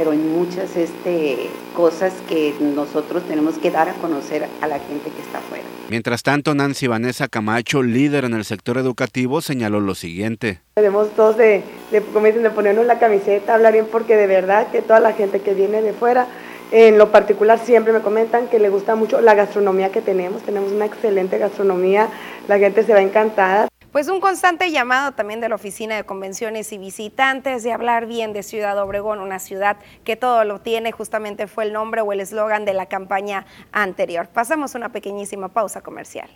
pero 0.00 0.14
en 0.14 0.32
muchas 0.32 0.78
este, 0.78 1.50
cosas 1.76 2.14
que 2.26 2.54
nosotros 2.58 3.22
tenemos 3.24 3.58
que 3.58 3.70
dar 3.70 3.90
a 3.90 3.92
conocer 3.92 4.46
a 4.62 4.66
la 4.66 4.78
gente 4.78 5.10
que 5.10 5.20
está 5.20 5.40
afuera. 5.40 5.64
Mientras 5.90 6.22
tanto, 6.22 6.54
Nancy 6.54 6.86
Vanessa 6.86 7.28
Camacho, 7.28 7.82
líder 7.82 8.24
en 8.24 8.32
el 8.32 8.46
sector 8.46 8.78
educativo, 8.78 9.42
señaló 9.42 9.78
lo 9.78 9.94
siguiente. 9.94 10.62
Debemos 10.76 11.10
todos 11.10 11.36
de, 11.36 11.62
de, 11.90 12.00
de 12.00 12.50
ponernos 12.50 12.86
la 12.86 12.98
camiseta, 12.98 13.56
hablar 13.56 13.74
bien, 13.74 13.88
porque 13.92 14.16
de 14.16 14.26
verdad 14.26 14.68
que 14.68 14.80
toda 14.80 15.00
la 15.00 15.12
gente 15.12 15.40
que 15.40 15.52
viene 15.52 15.82
de 15.82 15.92
fuera, 15.92 16.28
en 16.72 16.96
lo 16.96 17.12
particular 17.12 17.58
siempre 17.58 17.92
me 17.92 18.00
comentan 18.00 18.48
que 18.48 18.58
le 18.58 18.70
gusta 18.70 18.94
mucho 18.94 19.20
la 19.20 19.34
gastronomía 19.34 19.92
que 19.92 20.00
tenemos, 20.00 20.40
tenemos 20.40 20.72
una 20.72 20.86
excelente 20.86 21.36
gastronomía, 21.36 22.08
la 22.48 22.58
gente 22.58 22.84
se 22.84 22.94
va 22.94 23.02
encantada. 23.02 23.68
Pues 23.92 24.06
un 24.08 24.20
constante 24.20 24.70
llamado 24.70 25.12
también 25.12 25.40
de 25.40 25.48
la 25.48 25.56
Oficina 25.56 25.96
de 25.96 26.04
Convenciones 26.04 26.72
y 26.72 26.78
Visitantes 26.78 27.64
de 27.64 27.72
hablar 27.72 28.06
bien 28.06 28.32
de 28.32 28.44
Ciudad 28.44 28.78
Obregón, 28.78 29.18
una 29.18 29.40
ciudad 29.40 29.78
que 30.04 30.14
todo 30.14 30.44
lo 30.44 30.60
tiene, 30.60 30.92
justamente 30.92 31.48
fue 31.48 31.64
el 31.64 31.72
nombre 31.72 32.00
o 32.00 32.12
el 32.12 32.20
eslogan 32.20 32.64
de 32.64 32.72
la 32.72 32.86
campaña 32.86 33.46
anterior. 33.72 34.28
Pasamos 34.28 34.76
una 34.76 34.90
pequeñísima 34.90 35.48
pausa 35.48 35.80
comercial. 35.80 36.30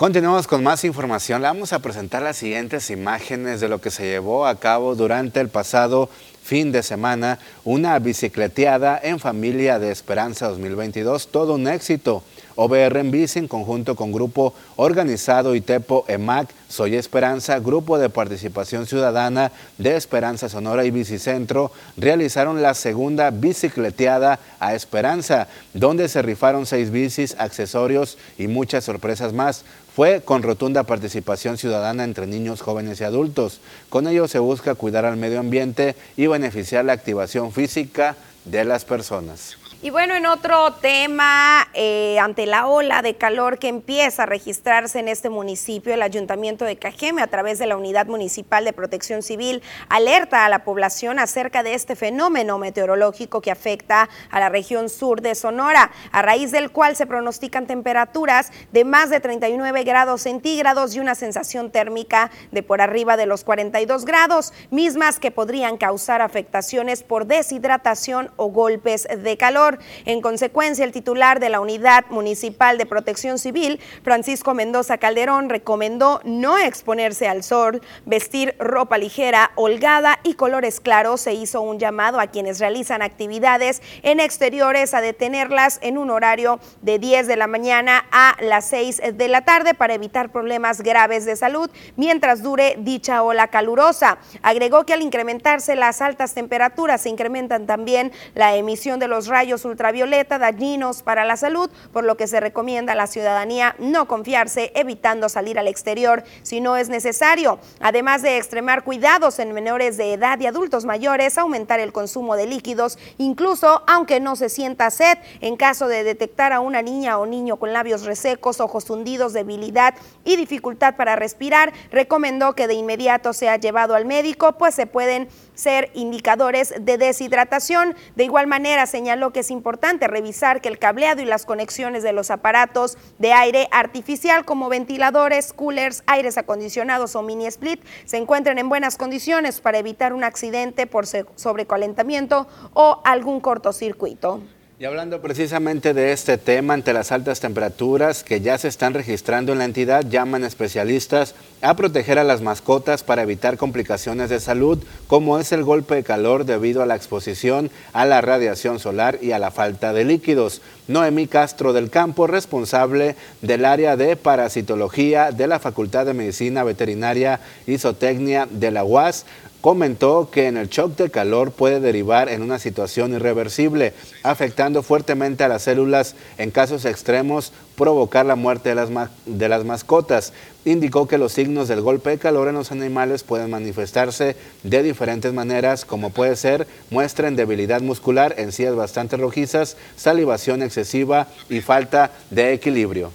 Continuamos 0.00 0.46
con 0.46 0.62
más 0.62 0.82
información. 0.84 1.42
Le 1.42 1.48
vamos 1.48 1.74
a 1.74 1.80
presentar 1.80 2.22
las 2.22 2.38
siguientes 2.38 2.88
imágenes 2.88 3.60
de 3.60 3.68
lo 3.68 3.82
que 3.82 3.90
se 3.90 4.04
llevó 4.04 4.46
a 4.46 4.58
cabo 4.58 4.94
durante 4.94 5.40
el 5.40 5.50
pasado 5.50 6.08
fin 6.42 6.72
de 6.72 6.82
semana, 6.82 7.38
una 7.64 7.98
bicicleteada 7.98 8.98
en 9.02 9.18
familia 9.20 9.78
de 9.78 9.90
Esperanza 9.92 10.48
2022, 10.48 11.28
todo 11.28 11.56
un 11.56 11.68
éxito. 11.68 12.22
OBR 12.56 12.98
en 12.98 13.10
Bici 13.10 13.38
en 13.38 13.48
conjunto 13.48 13.96
con 13.96 14.12
Grupo 14.12 14.52
Organizado 14.76 15.54
ITEPO 15.54 16.04
EMAC, 16.08 16.48
Soy 16.68 16.96
Esperanza, 16.96 17.58
Grupo 17.58 17.98
de 17.98 18.10
Participación 18.10 18.86
Ciudadana 18.86 19.50
de 19.78 19.96
Esperanza 19.96 20.48
Sonora 20.48 20.84
y 20.84 20.90
Bicicentro 20.90 21.72
realizaron 21.96 22.60
la 22.60 22.74
segunda 22.74 23.30
bicicleteada 23.30 24.40
a 24.58 24.74
Esperanza, 24.74 25.48
donde 25.72 26.08
se 26.08 26.20
rifaron 26.20 26.66
seis 26.66 26.90
bicis, 26.90 27.34
accesorios 27.38 28.18
y 28.36 28.46
muchas 28.46 28.84
sorpresas 28.84 29.32
más. 29.32 29.64
Fue 29.94 30.22
con 30.22 30.42
rotunda 30.42 30.84
participación 30.84 31.58
ciudadana 31.58 32.04
entre 32.04 32.26
niños, 32.26 32.62
jóvenes 32.62 33.00
y 33.00 33.04
adultos. 33.04 33.60
Con 33.88 34.06
ello 34.06 34.28
se 34.28 34.38
busca 34.38 34.74
cuidar 34.74 35.04
al 35.04 35.16
medio 35.16 35.40
ambiente 35.40 35.96
y 36.16 36.26
beneficiar 36.26 36.84
la 36.84 36.92
activación 36.92 37.52
física 37.52 38.16
de 38.44 38.64
las 38.64 38.84
personas. 38.84 39.59
Y 39.82 39.88
bueno, 39.88 40.14
en 40.14 40.26
otro 40.26 40.74
tema, 40.74 41.66
eh, 41.72 42.18
ante 42.18 42.44
la 42.44 42.66
ola 42.66 43.00
de 43.00 43.14
calor 43.14 43.58
que 43.58 43.68
empieza 43.68 44.24
a 44.24 44.26
registrarse 44.26 44.98
en 44.98 45.08
este 45.08 45.30
municipio, 45.30 45.94
el 45.94 46.02
Ayuntamiento 46.02 46.66
de 46.66 46.76
Cajeme, 46.76 47.22
a 47.22 47.28
través 47.28 47.58
de 47.58 47.66
la 47.66 47.78
Unidad 47.78 48.04
Municipal 48.04 48.66
de 48.66 48.74
Protección 48.74 49.22
Civil, 49.22 49.62
alerta 49.88 50.44
a 50.44 50.50
la 50.50 50.64
población 50.64 51.18
acerca 51.18 51.62
de 51.62 51.72
este 51.72 51.96
fenómeno 51.96 52.58
meteorológico 52.58 53.40
que 53.40 53.50
afecta 53.50 54.10
a 54.30 54.38
la 54.38 54.50
región 54.50 54.90
sur 54.90 55.22
de 55.22 55.34
Sonora, 55.34 55.90
a 56.12 56.20
raíz 56.20 56.50
del 56.50 56.70
cual 56.72 56.94
se 56.94 57.06
pronostican 57.06 57.66
temperaturas 57.66 58.52
de 58.72 58.84
más 58.84 59.08
de 59.08 59.20
39 59.20 59.84
grados 59.84 60.20
centígrados 60.20 60.94
y 60.94 61.00
una 61.00 61.14
sensación 61.14 61.70
térmica 61.70 62.30
de 62.52 62.62
por 62.62 62.82
arriba 62.82 63.16
de 63.16 63.24
los 63.24 63.44
42 63.44 64.04
grados, 64.04 64.52
mismas 64.70 65.18
que 65.18 65.30
podrían 65.30 65.78
causar 65.78 66.20
afectaciones 66.20 67.02
por 67.02 67.24
deshidratación 67.24 68.30
o 68.36 68.48
golpes 68.48 69.08
de 69.10 69.38
calor. 69.38 69.69
En 70.04 70.20
consecuencia, 70.20 70.84
el 70.84 70.92
titular 70.92 71.40
de 71.40 71.50
la 71.50 71.60
Unidad 71.60 72.06
Municipal 72.10 72.78
de 72.78 72.86
Protección 72.86 73.38
Civil, 73.38 73.80
Francisco 74.02 74.54
Mendoza 74.54 74.98
Calderón, 74.98 75.48
recomendó 75.48 76.20
no 76.24 76.58
exponerse 76.58 77.28
al 77.28 77.42
sol, 77.42 77.80
vestir 78.06 78.54
ropa 78.58 78.98
ligera, 78.98 79.52
holgada 79.54 80.18
y 80.22 80.34
colores 80.34 80.80
claros. 80.80 81.20
Se 81.20 81.34
hizo 81.34 81.60
un 81.60 81.78
llamado 81.78 82.20
a 82.20 82.28
quienes 82.28 82.58
realizan 82.58 83.02
actividades 83.02 83.82
en 84.02 84.20
exteriores 84.20 84.94
a 84.94 85.00
detenerlas 85.00 85.78
en 85.82 85.98
un 85.98 86.10
horario 86.10 86.60
de 86.82 86.98
10 86.98 87.26
de 87.26 87.36
la 87.36 87.46
mañana 87.46 88.06
a 88.10 88.36
las 88.40 88.66
6 88.66 89.02
de 89.14 89.28
la 89.28 89.42
tarde 89.42 89.74
para 89.74 89.94
evitar 89.94 90.30
problemas 90.30 90.80
graves 90.80 91.24
de 91.24 91.36
salud 91.36 91.70
mientras 91.96 92.42
dure 92.42 92.76
dicha 92.78 93.22
ola 93.22 93.48
calurosa. 93.48 94.18
Agregó 94.42 94.84
que 94.86 94.94
al 94.94 95.02
incrementarse 95.02 95.76
las 95.76 96.00
altas 96.00 96.34
temperaturas 96.34 97.02
se 97.02 97.08
incrementan 97.08 97.66
también 97.66 98.12
la 98.34 98.56
emisión 98.56 98.98
de 99.00 99.08
los 99.08 99.26
rayos 99.26 99.59
ultravioleta 99.64 100.38
dañinos 100.38 101.02
para 101.02 101.24
la 101.24 101.36
salud, 101.36 101.70
por 101.92 102.04
lo 102.04 102.16
que 102.16 102.26
se 102.26 102.40
recomienda 102.40 102.92
a 102.92 102.96
la 102.96 103.06
ciudadanía 103.06 103.74
no 103.78 104.06
confiarse, 104.06 104.72
evitando 104.74 105.28
salir 105.28 105.58
al 105.58 105.68
exterior 105.68 106.24
si 106.42 106.60
no 106.60 106.76
es 106.76 106.88
necesario. 106.88 107.58
Además 107.80 108.22
de 108.22 108.36
extremar 108.36 108.84
cuidados 108.84 109.38
en 109.38 109.52
menores 109.52 109.96
de 109.96 110.12
edad 110.12 110.38
y 110.40 110.46
adultos 110.46 110.84
mayores, 110.84 111.38
aumentar 111.38 111.80
el 111.80 111.92
consumo 111.92 112.36
de 112.36 112.46
líquidos, 112.46 112.98
incluso 113.18 113.82
aunque 113.86 114.20
no 114.20 114.36
se 114.36 114.48
sienta 114.48 114.90
sed, 114.90 115.18
en 115.40 115.56
caso 115.56 115.88
de 115.88 116.04
detectar 116.04 116.52
a 116.52 116.60
una 116.60 116.82
niña 116.82 117.18
o 117.18 117.26
niño 117.26 117.56
con 117.56 117.72
labios 117.72 118.04
resecos, 118.04 118.60
ojos 118.60 118.88
hundidos, 118.90 119.32
debilidad 119.32 119.94
y 120.24 120.36
dificultad 120.36 120.96
para 120.96 121.16
respirar, 121.16 121.72
recomendó 121.90 122.54
que 122.54 122.66
de 122.66 122.74
inmediato 122.74 123.32
sea 123.32 123.56
llevado 123.56 123.94
al 123.94 124.04
médico, 124.04 124.52
pues 124.52 124.74
se 124.74 124.86
pueden 124.86 125.28
ser 125.60 125.90
indicadores 125.94 126.74
de 126.80 126.98
deshidratación. 126.98 127.94
De 128.16 128.24
igual 128.24 128.48
manera, 128.48 128.86
señaló 128.86 129.32
que 129.32 129.40
es 129.40 129.50
importante 129.50 130.08
revisar 130.08 130.60
que 130.60 130.68
el 130.68 130.78
cableado 130.78 131.22
y 131.22 131.26
las 131.26 131.46
conexiones 131.46 132.02
de 132.02 132.12
los 132.12 132.30
aparatos 132.30 132.98
de 133.18 133.32
aire 133.32 133.68
artificial 133.70 134.44
como 134.44 134.68
ventiladores, 134.68 135.52
coolers, 135.52 136.02
aires 136.06 136.38
acondicionados 136.38 137.14
o 137.14 137.22
mini 137.22 137.46
split 137.46 137.84
se 138.04 138.16
encuentren 138.16 138.58
en 138.58 138.68
buenas 138.68 138.96
condiciones 138.96 139.60
para 139.60 139.78
evitar 139.78 140.12
un 140.12 140.24
accidente 140.24 140.86
por 140.86 141.06
sobrecalentamiento 141.06 142.48
o 142.72 143.00
algún 143.04 143.40
cortocircuito. 143.40 144.40
Y 144.80 144.86
hablando 144.86 145.20
precisamente 145.20 145.92
de 145.92 146.10
este 146.12 146.38
tema, 146.38 146.72
ante 146.72 146.94
las 146.94 147.12
altas 147.12 147.38
temperaturas 147.38 148.24
que 148.24 148.40
ya 148.40 148.56
se 148.56 148.68
están 148.68 148.94
registrando 148.94 149.52
en 149.52 149.58
la 149.58 149.66
entidad, 149.66 150.06
llaman 150.08 150.42
especialistas 150.42 151.34
a 151.60 151.76
proteger 151.76 152.18
a 152.18 152.24
las 152.24 152.40
mascotas 152.40 153.04
para 153.04 153.20
evitar 153.20 153.58
complicaciones 153.58 154.30
de 154.30 154.40
salud, 154.40 154.78
como 155.06 155.38
es 155.38 155.52
el 155.52 155.64
golpe 155.64 155.96
de 155.96 156.02
calor 156.02 156.46
debido 156.46 156.82
a 156.82 156.86
la 156.86 156.96
exposición 156.96 157.70
a 157.92 158.06
la 158.06 158.22
radiación 158.22 158.78
solar 158.78 159.18
y 159.20 159.32
a 159.32 159.38
la 159.38 159.50
falta 159.50 159.92
de 159.92 160.06
líquidos. 160.06 160.62
Noemí 160.88 161.26
Castro 161.26 161.74
del 161.74 161.90
Campo, 161.90 162.26
responsable 162.26 163.16
del 163.42 163.66
área 163.66 163.98
de 163.98 164.16
parasitología 164.16 165.30
de 165.30 165.46
la 165.46 165.58
Facultad 165.58 166.06
de 166.06 166.14
Medicina 166.14 166.64
Veterinaria 166.64 167.40
y 167.66 167.76
Zootecnia 167.76 168.48
de 168.50 168.70
la 168.70 168.82
UAS, 168.84 169.26
comentó 169.60 170.30
que 170.30 170.46
en 170.46 170.56
el 170.56 170.68
shock 170.68 170.96
de 170.96 171.10
calor 171.10 171.52
puede 171.52 171.80
derivar 171.80 172.28
en 172.28 172.42
una 172.42 172.58
situación 172.58 173.12
irreversible, 173.12 173.92
afectando 174.22 174.82
fuertemente 174.82 175.44
a 175.44 175.48
las 175.48 175.62
células, 175.62 176.14
en 176.38 176.50
casos 176.50 176.84
extremos 176.84 177.52
provocar 177.76 178.26
la 178.26 178.36
muerte 178.36 178.70
de 178.70 178.74
las, 178.74 178.90
de 179.26 179.48
las 179.48 179.64
mascotas. 179.64 180.32
Indicó 180.64 181.08
que 181.08 181.18
los 181.18 181.32
signos 181.32 181.68
del 181.68 181.80
golpe 181.80 182.10
de 182.10 182.18
calor 182.18 182.48
en 182.48 182.54
los 182.54 182.72
animales 182.72 183.22
pueden 183.22 183.50
manifestarse 183.50 184.36
de 184.62 184.82
diferentes 184.82 185.32
maneras, 185.32 185.84
como 185.84 186.10
puede 186.10 186.36
ser 186.36 186.66
muestra 186.90 187.28
en 187.28 187.36
debilidad 187.36 187.80
muscular, 187.80 188.34
encías 188.38 188.74
bastante 188.74 189.16
rojizas, 189.16 189.76
salivación 189.96 190.62
excesiva 190.62 191.28
y 191.48 191.60
falta 191.60 192.12
de 192.30 192.52
equilibrio. 192.52 193.10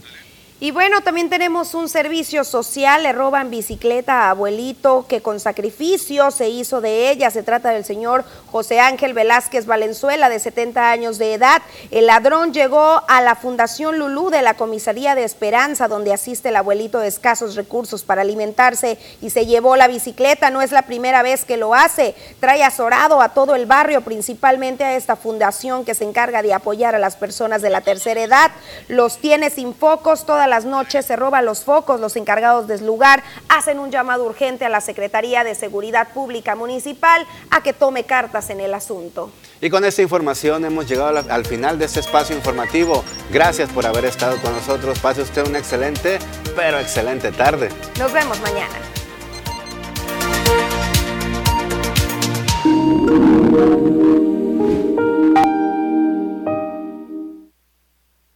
Y 0.61 0.71
bueno, 0.71 1.01
también 1.01 1.29
tenemos 1.29 1.73
un 1.73 1.89
servicio 1.89 2.45
social, 2.45 3.03
le 3.03 3.11
roban 3.11 3.49
bicicleta 3.49 4.21
a 4.21 4.29
abuelito 4.29 5.05
que 5.05 5.21
con 5.21 5.41
sacrificio 5.41 6.31
se 6.31 6.47
hizo 6.47 6.79
de 6.79 7.11
ella. 7.11 7.29
Se 7.29 7.43
trata 7.43 7.71
del 7.71 7.83
señor 7.83 8.23
José 8.53 8.79
Ángel 8.79 9.13
Velázquez 9.13 9.65
Valenzuela, 9.65 10.29
de 10.29 10.39
70 10.39 10.91
años 10.91 11.17
de 11.17 11.33
edad. 11.33 11.61
El 11.91 12.05
ladrón 12.05 12.53
llegó 12.53 13.01
a 13.09 13.19
la 13.19 13.35
Fundación 13.35 13.99
Lulú 13.99 14.29
de 14.29 14.41
la 14.41 14.53
Comisaría 14.53 15.13
de 15.13 15.25
Esperanza, 15.25 15.89
donde 15.89 16.13
asiste 16.13 16.47
el 16.47 16.55
abuelito 16.55 16.99
de 16.99 17.09
escasos 17.09 17.55
recursos 17.55 18.03
para 18.03 18.21
alimentarse 18.21 18.97
y 19.21 19.31
se 19.31 19.45
llevó 19.45 19.75
la 19.75 19.89
bicicleta. 19.89 20.51
No 20.51 20.61
es 20.61 20.71
la 20.71 20.83
primera 20.83 21.21
vez 21.21 21.43
que 21.43 21.57
lo 21.57 21.75
hace. 21.75 22.15
Trae 22.39 22.63
azorado 22.63 23.19
a 23.19 23.33
todo 23.33 23.55
el 23.55 23.65
barrio, 23.65 24.05
principalmente 24.05 24.85
a 24.85 24.95
esta 24.95 25.17
fundación 25.17 25.83
que 25.83 25.95
se 25.95 26.05
encarga 26.05 26.41
de 26.41 26.53
apoyar 26.53 26.95
a 26.95 26.99
las 26.99 27.17
personas 27.17 27.61
de 27.61 27.71
la 27.71 27.81
tercera 27.81 28.23
edad. 28.23 28.51
Los 28.87 29.17
tiene 29.17 29.49
sin 29.49 29.75
focos 29.75 30.25
toda 30.25 30.44
las 30.47 30.65
noches 30.65 31.05
se 31.05 31.15
roban 31.15 31.45
los 31.45 31.63
focos, 31.63 31.99
los 31.99 32.15
encargados 32.15 32.67
del 32.67 32.85
lugar 32.85 33.23
hacen 33.49 33.79
un 33.79 33.91
llamado 33.91 34.25
urgente 34.25 34.65
a 34.65 34.69
la 34.69 34.81
Secretaría 34.81 35.43
de 35.43 35.55
Seguridad 35.55 36.09
Pública 36.13 36.55
Municipal 36.55 37.25
a 37.49 37.61
que 37.61 37.73
tome 37.73 38.03
cartas 38.03 38.49
en 38.49 38.59
el 38.59 38.73
asunto. 38.73 39.31
Y 39.61 39.69
con 39.69 39.85
esta 39.85 40.01
información 40.01 40.65
hemos 40.65 40.87
llegado 40.87 41.23
al 41.29 41.45
final 41.45 41.79
de 41.79 41.85
este 41.85 41.99
espacio 41.99 42.35
informativo. 42.35 43.03
Gracias 43.31 43.69
por 43.69 43.85
haber 43.85 44.05
estado 44.05 44.37
con 44.41 44.53
nosotros. 44.53 44.99
Pase 44.99 45.21
usted 45.21 45.47
una 45.47 45.59
excelente, 45.59 46.19
pero 46.55 46.79
excelente 46.79 47.31
tarde. 47.31 47.69
Nos 47.97 48.11
vemos 48.11 48.39
mañana. 48.41 48.75